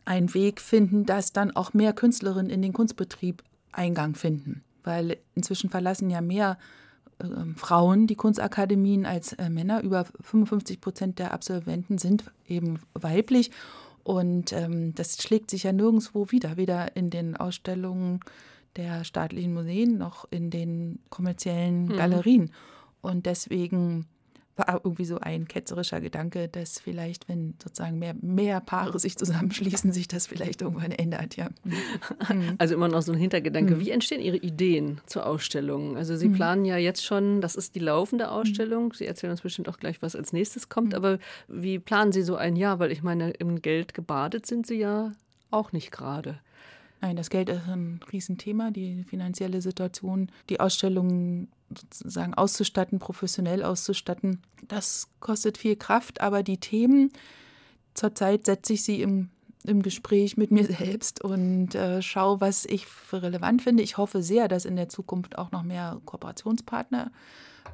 einen 0.04 0.34
Weg 0.34 0.62
finden, 0.62 1.06
dass 1.06 1.32
dann 1.32 1.52
auch 1.56 1.74
mehr 1.74 1.94
Künstlerinnen 1.94 2.50
in 2.50 2.64
den 2.64 2.74
Kunstbetrieb 2.74 3.44
Eingang 3.72 4.16
finden. 4.16 4.64
Weil 4.84 5.18
inzwischen 5.36 5.70
verlassen 5.70 6.10
ja 6.10 6.22
mehr 6.22 6.58
äh, 7.20 7.26
Frauen 7.56 8.08
die 8.08 8.16
Kunstakademien 8.16 9.06
als 9.06 9.34
äh, 9.34 9.52
Männer. 9.52 9.84
Über 9.84 10.06
55 10.22 10.82
Prozent 10.82 11.20
der 11.20 11.34
Absolventen 11.36 12.00
sind 12.00 12.24
eben 12.48 12.80
weiblich. 12.96 13.52
Und 14.04 14.54
ähm, 14.54 14.96
das 14.96 15.22
schlägt 15.22 15.52
sich 15.52 15.64
ja 15.64 15.72
nirgendwo 15.72 16.32
wieder, 16.32 16.58
weder 16.58 16.96
in 16.96 17.12
den 17.12 17.38
Ausstellungen 17.38 18.22
der 18.76 19.04
staatlichen 19.04 19.54
Museen 19.54 19.98
noch 19.98 20.26
in 20.32 20.50
den 20.50 21.00
kommerziellen 21.10 21.86
mhm. 21.86 21.98
Galerien. 21.98 22.52
Und 23.02 23.26
deswegen 23.26 24.06
war 24.60 24.82
irgendwie 24.84 25.06
so 25.06 25.18
ein 25.20 25.48
ketzerischer 25.48 26.02
Gedanke, 26.02 26.48
dass 26.50 26.80
vielleicht, 26.80 27.30
wenn 27.30 27.56
sozusagen 27.64 27.98
mehr, 27.98 28.14
mehr 28.22 28.60
Paare 28.60 29.00
sich 29.00 29.18
zusammenschließen, 29.18 29.92
sich 29.92 30.08
das 30.08 30.28
vielleicht 30.28 30.62
irgendwann 30.62 30.92
ändert, 30.92 31.36
ja. 31.36 31.50
Mhm. 32.30 32.56
Also 32.58 32.76
immer 32.76 32.90
noch 32.90 33.02
so 33.02 33.12
ein 33.12 33.18
Hintergedanke. 33.18 33.76
Mhm. 33.76 33.80
Wie 33.80 33.92
entstehen 33.92 34.22
Ihre 34.22 34.38
Ideen 34.38 35.00
zur 35.06 35.26
Ausstellung? 35.26 35.98
Also 35.98 36.16
Sie 36.16 36.28
mhm. 36.28 36.34
planen 36.34 36.66
ja 36.66 36.78
jetzt 36.78 37.04
schon, 37.04 37.42
das 37.42 37.56
ist 37.56 37.76
die 37.76 37.80
laufende 37.80 38.26
mhm. 38.26 38.32
Ausstellung. 38.32 38.94
Sie 38.94 39.06
erzählen 39.06 39.32
uns 39.32 39.42
bestimmt 39.42 39.70
auch 39.70 39.78
gleich, 39.78 40.02
was 40.02 40.16
als 40.16 40.34
nächstes 40.34 40.70
kommt. 40.70 40.90
Mhm. 40.90 40.96
Aber 40.96 41.20
wie 41.48 41.80
planen 41.80 42.12
Sie 42.12 42.22
so 42.22 42.36
ein 42.36 42.56
Jahr? 42.56 42.80
Weil 42.80 42.92
ich 42.92 43.02
meine, 43.02 43.32
im 43.32 43.62
Geld 43.62 43.94
gebadet 43.94 44.46
sind 44.46 44.68
Sie 44.68 44.76
ja 44.76 45.14
auch 45.50 45.72
nicht 45.72 45.92
gerade. 45.92 46.40
Nein, 47.02 47.16
das 47.16 47.30
Geld 47.30 47.50
ist 47.50 47.68
ein 47.68 48.02
Riesenthema, 48.12 48.72
die 48.72 49.04
finanzielle 49.04 49.62
Situation, 49.62 50.30
die 50.50 50.60
Ausstellungen 50.60 51.48
sozusagen 51.70 52.34
auszustatten, 52.34 53.00
professionell 53.00 53.64
auszustatten. 53.64 54.42
Das 54.68 55.08
kostet 55.20 55.58
viel 55.58 55.76
Kraft, 55.76 56.20
aber 56.22 56.44
die 56.44 56.58
Themen, 56.58 57.12
zurzeit 57.94 58.46
setze 58.46 58.74
ich 58.74 58.84
sie 58.84 59.02
im, 59.02 59.30
im 59.64 59.82
Gespräch 59.82 60.36
mit 60.36 60.52
mir 60.52 60.66
selbst 60.78 61.24
und 61.24 61.74
äh, 61.76 62.02
schaue, 62.02 62.42
was 62.42 62.66
ich 62.66 62.86
für 62.86 63.22
relevant 63.22 63.62
finde. 63.62 63.84
Ich 63.84 63.98
hoffe 63.98 64.22
sehr, 64.22 64.48
dass 64.48 64.66
in 64.66 64.76
der 64.76 64.90
Zukunft 64.90 65.38
auch 65.38 65.52
noch 65.52 65.64
mehr 65.64 66.02
Kooperationspartner 66.06 67.12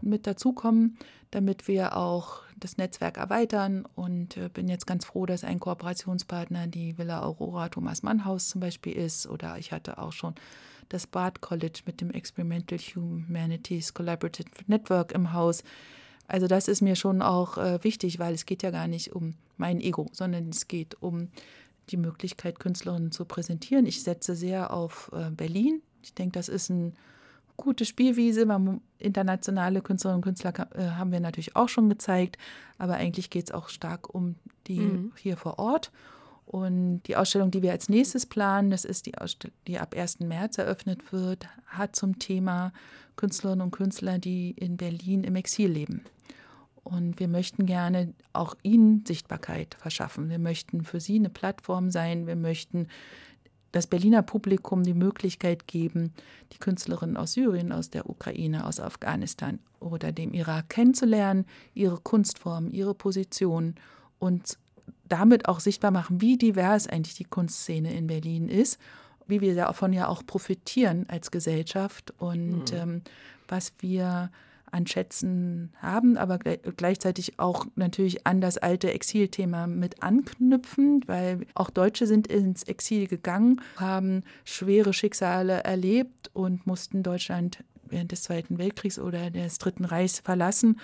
mit 0.06 0.28
dazukommen, 0.28 0.97
damit 1.32 1.68
wir 1.68 1.97
auch 1.97 2.41
das 2.58 2.78
Netzwerk 2.78 3.18
erweitern 3.18 3.86
und 3.95 4.38
äh, 4.38 4.49
bin 4.49 4.68
jetzt 4.68 4.88
ganz 4.88 5.06
froh, 5.06 5.26
dass 5.26 5.43
ein 5.43 5.60
Kooperationspartner 5.60 6.68
die 6.68 6.97
Villa 6.97 7.22
Aurora 7.22 7.70
Thomas 7.70 8.03
Mann 8.03 8.26
Haus 8.26 8.47
zum 8.47 8.62
Beispiel 8.62 8.93
ist 8.93 9.28
oder 9.28 9.58
ich 9.58 9.72
hatte 9.72 9.97
auch 9.97 10.14
schon 10.14 10.36
das 10.89 11.08
Bard 11.08 11.41
College 11.41 11.82
mit 11.86 11.99
dem 12.01 12.12
Experimental 12.12 12.78
Humanities 12.78 13.93
Collaborative 13.93 14.49
Network 14.68 15.12
im 15.12 15.34
Haus. 15.34 15.64
Also 16.28 16.47
das 16.47 16.68
ist 16.68 16.82
mir 16.82 16.95
schon 16.95 17.22
auch 17.22 17.58
äh, 17.58 17.84
wichtig, 17.84 18.20
weil 18.20 18.34
es 18.34 18.45
geht 18.45 18.64
ja 18.64 18.72
gar 18.72 18.88
nicht 18.88 19.14
um 19.14 19.36
mein 19.58 19.80
Ego, 19.80 20.08
sondern 20.12 20.49
es 20.49 20.68
geht 20.68 21.01
um 21.01 21.30
die 21.89 21.97
Möglichkeit, 21.97 22.60
Künstlerinnen 22.60 23.12
zu 23.12 23.26
präsentieren. 23.26 23.86
Ich 23.86 24.01
setze 24.01 24.36
sehr 24.36 24.74
auf 24.74 25.12
äh, 25.14 25.30
Berlin. 25.30 25.82
Ich 26.01 26.14
denke, 26.14 26.34
das 26.34 26.49
ist 26.49 26.70
ein 26.70 26.93
gute 27.58 27.86
Spielwiese. 27.86 28.47
Internationale 28.99 29.82
Künstlerinnen 29.82 30.20
und 30.20 30.24
Künstler 30.24 30.53
äh, 30.76 30.91
haben 30.91 31.12
wir 31.12 31.20
natürlich 31.20 31.56
auch 31.56 31.70
schon 31.70 31.89
gezeigt, 31.89 32.38
aber 32.78 32.95
eigentlich 32.95 33.30
geht 33.30 33.45
es 33.45 33.51
auch 33.51 33.70
stark 33.70 34.14
um 34.14 34.36
die 34.68 34.80
mhm. 34.80 35.12
hier 35.18 35.38
vor 35.38 35.60
Ort. 35.60 35.91
Und 36.45 37.01
die 37.03 37.16
Ausstellung, 37.16 37.49
die 37.51 37.62
wir 37.62 37.72
als 37.72 37.89
nächstes 37.89 38.26
planen, 38.26 38.70
das 38.70 38.86
ist 38.86 39.08
die 39.08 39.18
Ausstellung, 39.18 39.56
die 39.68 39.80
ab 39.80 39.95
1. 39.95 40.20
März 40.20 40.58
eröffnet 40.58 41.12
wird, 41.12 41.47
hat 41.66 41.95
zum 41.95 42.20
Thema 42.20 42.72
Künstlerinnen 43.16 43.64
und 43.64 43.72
Künstler, 43.72 44.20
die 44.20 44.51
in 44.51 44.78
Berlin 44.78 45.24
im 45.24 45.36
Exil 45.36 45.72
leben. 45.72 46.03
Und 46.84 47.20
wir 47.20 47.28
möchten 47.28 47.66
gerne 47.66 48.14
auch 48.32 48.56
ihnen 48.62 49.06
Sichtbarkeit 49.08 49.76
verschaffen. 49.80 50.30
Wir 50.30 50.38
möchten 50.38 50.84
für 50.84 50.99
sie 50.99 51.16
eine 51.16 51.32
Plattform 51.32 51.89
sein. 51.89 52.28
Wir 52.28 52.36
möchten 52.36 52.89
das 53.76 53.88
Berliner 53.88 54.22
Publikum 54.22 54.84
die 54.84 54.94
Möglichkeit 54.94 55.68
geben, 55.68 56.14
die 56.54 56.60
Künstlerinnen 56.60 57.18
aus 57.18 57.34
Syrien, 57.34 57.74
aus 57.74 57.90
der 57.90 58.10
Ukraine, 58.10 58.66
aus 58.66 58.80
Afghanistan 58.80 59.60
oder 59.82 60.14
dem 60.14 60.34
Irak 60.34 60.70
kennenzulernen, 60.70 61.46
ihre 61.74 61.98
Kunstform, 61.98 62.72
ihre 62.72 62.94
Position 62.94 63.76
und 64.18 64.58
damit 65.10 65.50
auch 65.50 65.60
sichtbar 65.60 65.92
machen, 65.92 66.22
wie 66.22 66.38
divers 66.38 66.88
eigentlich 66.88 67.16
die 67.16 67.26
Kunstszene 67.26 67.94
in 67.94 68.08
Berlin 68.08 68.48
ist, 68.48 68.80
wie 69.28 69.42
wir 69.42 69.56
davon 69.56 69.92
ja 69.92 70.08
auch 70.08 70.26
profitieren 70.26 71.06
als 71.10 71.30
Gesellschaft 71.30 72.14
und 72.18 72.72
mhm. 72.72 72.78
ähm, 72.78 73.02
was 73.50 73.74
wir 73.80 74.32
an 74.72 74.88
Schätzen 74.88 75.72
haben, 75.82 76.18
aber 76.18 76.38
gleichzeitig 76.39 77.39
auch 77.39 77.66
natürlich 77.76 78.26
an 78.28 78.41
das 78.41 78.57
alte 78.57 78.91
Exilthema 78.91 79.68
mit 79.68 80.03
anknüpfen, 80.03 81.01
weil 81.07 81.45
auch 81.53 81.70
Deutsche 81.70 82.07
sind 82.07 82.28
ins 82.28 82.63
Exil 82.63 83.07
gegangen, 83.07 83.61
haben 83.78 84.24
schwere 84.43 84.93
Schicksale 84.93 85.63
erlebt 85.63 86.30
und 86.34 86.68
mussten 86.68 87.03
Deutschland 87.03 87.63
während 87.88 88.11
des 88.11 88.24
Zweiten 88.24 88.57
Weltkriegs 88.57 88.99
oder 88.99 89.30
des 89.30 89.57
Dritten 89.57 89.86
Reichs 89.86 90.20
verlassen. 90.20 90.80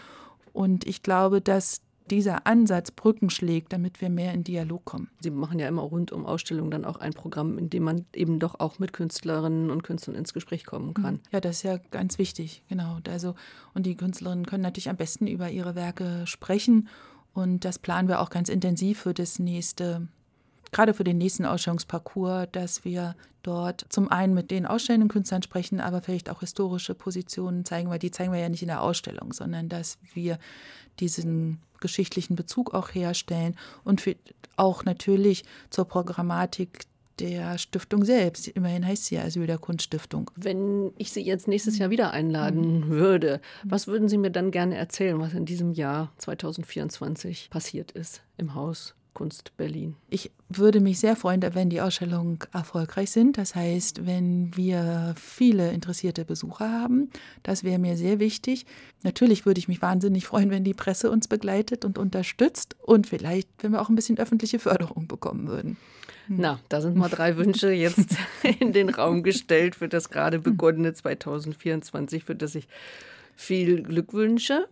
Und 0.54 0.86
ich 0.86 1.04
glaube, 1.04 1.42
dass 1.42 1.82
dieser 2.10 2.48
Ansatz 2.48 2.92
Brücken 2.92 3.30
schlägt, 3.30 3.74
damit 3.74 4.02
wir 4.02 4.10
mehr 4.10 4.34
in 4.34 4.44
Dialog 4.44 4.86
kommen. 4.86 5.10
Sie 5.22 5.30
machen 5.30 5.60
ja 5.60 5.68
immer 5.68 5.84
rund 5.84 6.12
um 6.12 6.26
Ausstellungen 6.26 6.72
dann 6.72 6.86
auch 6.86 6.98
ein 6.98 7.14
Programm, 7.14 7.58
in 7.58 7.70
dem 7.70 7.84
man 7.84 8.06
eben 8.14 8.40
doch 8.40 8.60
auch 8.60 8.80
mit 8.80 8.94
Künstlerinnen 8.94 9.70
und 9.70 9.84
Künstlern 9.84 10.16
ins 10.16 10.34
Gespräch 10.34 10.66
kommen 10.66 10.94
kann. 10.94 11.20
Ja, 11.32 11.40
das 11.40 11.58
ist 11.58 11.64
ja 11.64 11.78
ganz 11.92 12.18
wichtig, 12.18 12.64
genau. 12.68 12.98
Also, 13.08 13.36
und 13.74 13.86
die 13.86 13.96
Künstlerinnen 13.96 14.46
können 14.46 14.64
natürlich 14.64 14.90
am 14.90 14.98
besten 14.98 15.28
über 15.28 15.50
ihre 15.50 15.76
Werke 15.76 16.26
sprechen. 16.26 16.88
Und 17.34 17.64
das 17.64 17.80
planen 17.80 18.10
wir 18.10 18.20
auch 18.20 18.30
ganz 18.30 18.50
intensiv 18.50 19.02
für 19.02 19.14
das 19.14 19.40
nächste 19.40 20.08
gerade 20.72 20.94
für 20.94 21.04
den 21.04 21.18
nächsten 21.18 21.46
Ausstellungsparcours, 21.46 22.48
dass 22.52 22.86
wir 22.86 23.16
dort 23.44 23.86
zum 23.90 24.10
einen 24.10 24.34
mit 24.34 24.52
den 24.52 24.66
ausstellenden 24.66 25.10
Künstlern 25.10 25.42
sprechen, 25.42 25.80
aber 25.80 26.02
vielleicht 26.02 26.30
auch 26.30 26.42
historische 26.42 26.96
Positionen 26.96 27.66
zeigen, 27.66 27.90
weil 27.90 28.00
die 28.00 28.12
zeigen 28.12 28.32
wir 28.32 28.40
ja 28.40 28.50
nicht 28.50 28.62
in 28.62 28.68
der 28.68 28.82
Ausstellung, 28.82 29.34
sondern 29.34 29.70
dass 29.70 29.98
wir 30.14 30.38
diesen 31.00 31.60
geschichtlichen 31.80 32.36
Bezug 32.36 32.74
auch 32.74 32.90
herstellen 32.90 33.56
und 33.84 34.04
auch 34.56 34.86
natürlich 34.86 35.44
zur 35.70 35.86
Programmatik 35.86 36.86
der 37.20 37.58
Stiftung 37.58 38.06
selbst. 38.06 38.48
Immerhin 38.48 38.86
heißt 38.86 39.06
sie 39.06 39.16
ja 39.16 39.24
Asyl 39.24 39.48
der 39.48 39.58
Kunststiftung. 39.58 40.32
Wenn 40.36 40.92
ich 40.98 41.12
Sie 41.12 41.22
jetzt 41.22 41.48
nächstes 41.48 41.78
Jahr 41.78 41.90
wieder 41.90 42.12
einladen 42.12 42.82
mhm. 42.82 42.90
würde, 42.90 43.42
was 43.64 43.88
würden 43.88 44.10
Sie 44.10 44.18
mir 44.18 44.32
dann 44.32 44.52
gerne 44.52 44.76
erzählen, 44.76 45.20
was 45.20 45.34
in 45.34 45.46
diesem 45.46 45.72
Jahr 45.72 46.12
2024 46.18 47.50
passiert 47.50 47.92
ist 47.92 48.22
im 48.38 48.56
Haus 48.56 48.96
Kunst 49.14 49.56
Berlin. 49.58 49.96
Ich 50.10 50.32
würde 50.50 50.80
mich 50.80 51.00
sehr 51.00 51.16
freuen, 51.16 51.42
wenn 51.54 51.70
die 51.70 51.82
Ausstellungen 51.82 52.40
erfolgreich 52.54 53.12
sind. 53.12 53.38
Das 53.38 53.56
heißt, 53.56 54.06
wenn 54.06 54.56
wir 54.56 55.14
viele 55.18 55.72
interessierte 55.72 56.26
Besucher 56.26 56.72
haben. 56.72 57.10
Das 57.44 57.64
wäre 57.64 57.80
mir 57.80 57.98
sehr 57.98 58.20
wichtig. 58.20 58.66
Natürlich 59.04 59.46
würde 59.46 59.60
ich 59.60 59.68
mich 59.68 59.82
wahnsinnig 59.82 60.26
freuen, 60.26 60.50
wenn 60.50 60.64
die 60.64 60.74
Presse 60.74 61.12
uns 61.12 61.28
begleitet 61.28 61.84
und 61.84 61.98
unterstützt 61.98 62.76
und 62.82 63.08
vielleicht, 63.08 63.50
wenn 63.60 63.72
wir 63.72 63.82
auch 63.82 63.90
ein 63.90 63.96
bisschen 63.96 64.18
öffentliche 64.18 64.60
Förderung 64.60 65.08
bekommen 65.08 65.48
würden. 65.48 65.78
Hm. 66.28 66.38
Na, 66.40 66.60
da 66.70 66.82
sind 66.82 66.96
mal 66.96 67.10
drei 67.10 67.36
Wünsche 67.38 67.72
jetzt 67.72 68.16
in 68.60 68.72
den 68.74 68.90
Raum 68.90 69.24
gestellt 69.24 69.76
für 69.76 69.90
das 69.90 70.10
gerade 70.10 70.40
begonnene 70.40 70.94
2024, 70.94 72.24
für 72.24 72.36
das 72.36 72.56
ich 72.56 72.68
viel 73.36 73.84
Glück 73.84 74.14
wünsche. 74.14 74.68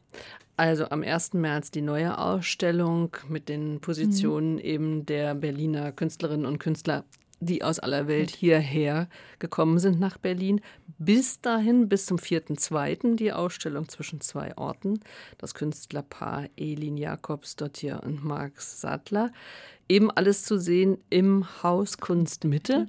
Also 0.59 0.89
am 0.89 1.03
1. 1.03 1.35
März 1.35 1.71
die 1.71 1.81
neue 1.81 2.17
Ausstellung 2.17 3.15
mit 3.29 3.47
den 3.47 3.79
Positionen 3.79 4.55
mhm. 4.55 4.59
eben 4.59 5.05
der 5.05 5.33
Berliner 5.33 5.93
Künstlerinnen 5.93 6.45
und 6.45 6.59
Künstler, 6.59 7.05
die 7.39 7.63
aus 7.63 7.79
aller 7.79 8.09
Welt 8.09 8.31
hierher 8.31 9.07
gekommen 9.39 9.79
sind 9.79 10.01
nach 10.01 10.17
Berlin. 10.17 10.59
bis 10.97 11.39
dahin, 11.39 11.87
bis 11.87 12.07
zum 12.07 12.17
4.2. 12.17 13.15
die 13.15 13.31
Ausstellung 13.31 13.87
zwischen 13.87 14.19
zwei 14.19 14.57
Orten, 14.57 14.99
das 15.37 15.53
Künstlerpaar 15.53 16.49
Elin 16.57 16.97
Jakobsdottir 16.97 18.01
und 18.03 18.25
Max 18.25 18.81
Sattler. 18.81 19.31
Eben 19.87 20.11
alles 20.11 20.43
zu 20.43 20.59
sehen 20.59 20.97
im 21.09 21.45
Haus 21.63 21.99
Kunstmitte. 21.99 22.87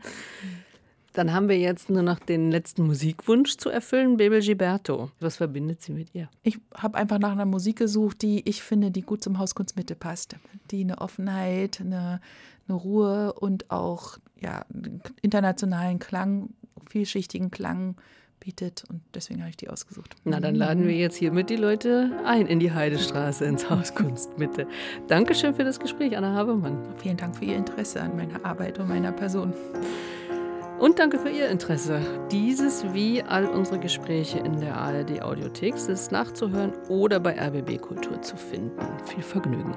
Dann 1.13 1.33
haben 1.33 1.49
wir 1.49 1.59
jetzt 1.59 1.91
nur 1.91 2.03
noch 2.03 2.21
den 2.21 2.51
letzten 2.51 2.87
Musikwunsch 2.87 3.57
zu 3.57 3.69
erfüllen, 3.69 4.17
Bebel 4.17 4.41
Gilberto. 4.41 5.11
Was 5.19 5.37
verbindet 5.37 5.83
sie 5.83 5.93
mit 5.93 6.15
ihr? 6.15 6.29
Ich 6.43 6.59
habe 6.75 6.97
einfach 6.97 7.19
nach 7.19 7.33
einer 7.33 7.47
Musik 7.47 7.79
gesucht, 7.79 8.23
die 8.23 8.49
ich 8.49 8.63
finde, 8.63 8.91
die 8.91 9.03
gut 9.03 9.23
zum 9.25 9.39
Haus 9.39 9.55
Kunstmitte 9.55 9.97
passt. 9.97 10.37
Die 10.71 10.83
eine 10.83 10.99
Offenheit, 10.99 11.81
eine, 11.81 12.21
eine 12.69 12.77
Ruhe 12.77 13.33
und 13.33 13.71
auch 13.71 14.19
ja, 14.41 14.65
internationalen 15.21 15.99
Klang, 15.99 16.51
vielschichtigen 16.89 17.51
Klang 17.51 17.97
bietet. 18.39 18.85
Und 18.89 19.03
deswegen 19.13 19.41
habe 19.41 19.51
ich 19.51 19.57
die 19.57 19.69
ausgesucht. 19.69 20.15
Na, 20.25 20.39
dann 20.39 20.55
laden 20.55 20.87
wir 20.87 20.97
jetzt 20.97 21.17
hiermit 21.17 21.51
die 21.51 21.57
Leute 21.57 22.21
ein 22.25 22.47
in 22.47 22.61
die 22.61 22.73
Heidestraße, 22.73 23.45
ins 23.45 23.69
Haus 23.69 23.95
Kunstmitte. 23.95 24.67
Dankeschön 25.09 25.55
für 25.55 25.65
das 25.65 25.79
Gespräch, 25.79 26.17
Anna 26.17 26.35
Habermann. 26.35 26.79
Vielen 26.97 27.17
Dank 27.17 27.37
für 27.37 27.45
Ihr 27.45 27.57
Interesse 27.57 28.01
an 28.01 28.17
meiner 28.17 28.45
Arbeit 28.45 28.79
und 28.79 28.89
meiner 28.89 29.13
Person. 29.13 29.53
Und 30.81 30.99
danke 30.99 31.19
für 31.19 31.29
Ihr 31.29 31.51
Interesse. 31.51 32.01
Dieses 32.31 32.95
wie 32.95 33.23
all 33.23 33.45
unsere 33.45 33.79
Gespräche 33.79 34.39
in 34.39 34.61
der 34.61 34.77
ARD 34.77 35.21
Audiothek 35.21 35.75
ist 35.75 36.11
nachzuhören 36.11 36.73
oder 36.89 37.21
bei 37.21 37.39
RBB 37.39 37.79
Kultur 37.79 38.23
zu 38.23 38.35
finden. 38.37 38.81
Viel 39.05 39.23
Vergnügen. 39.23 39.77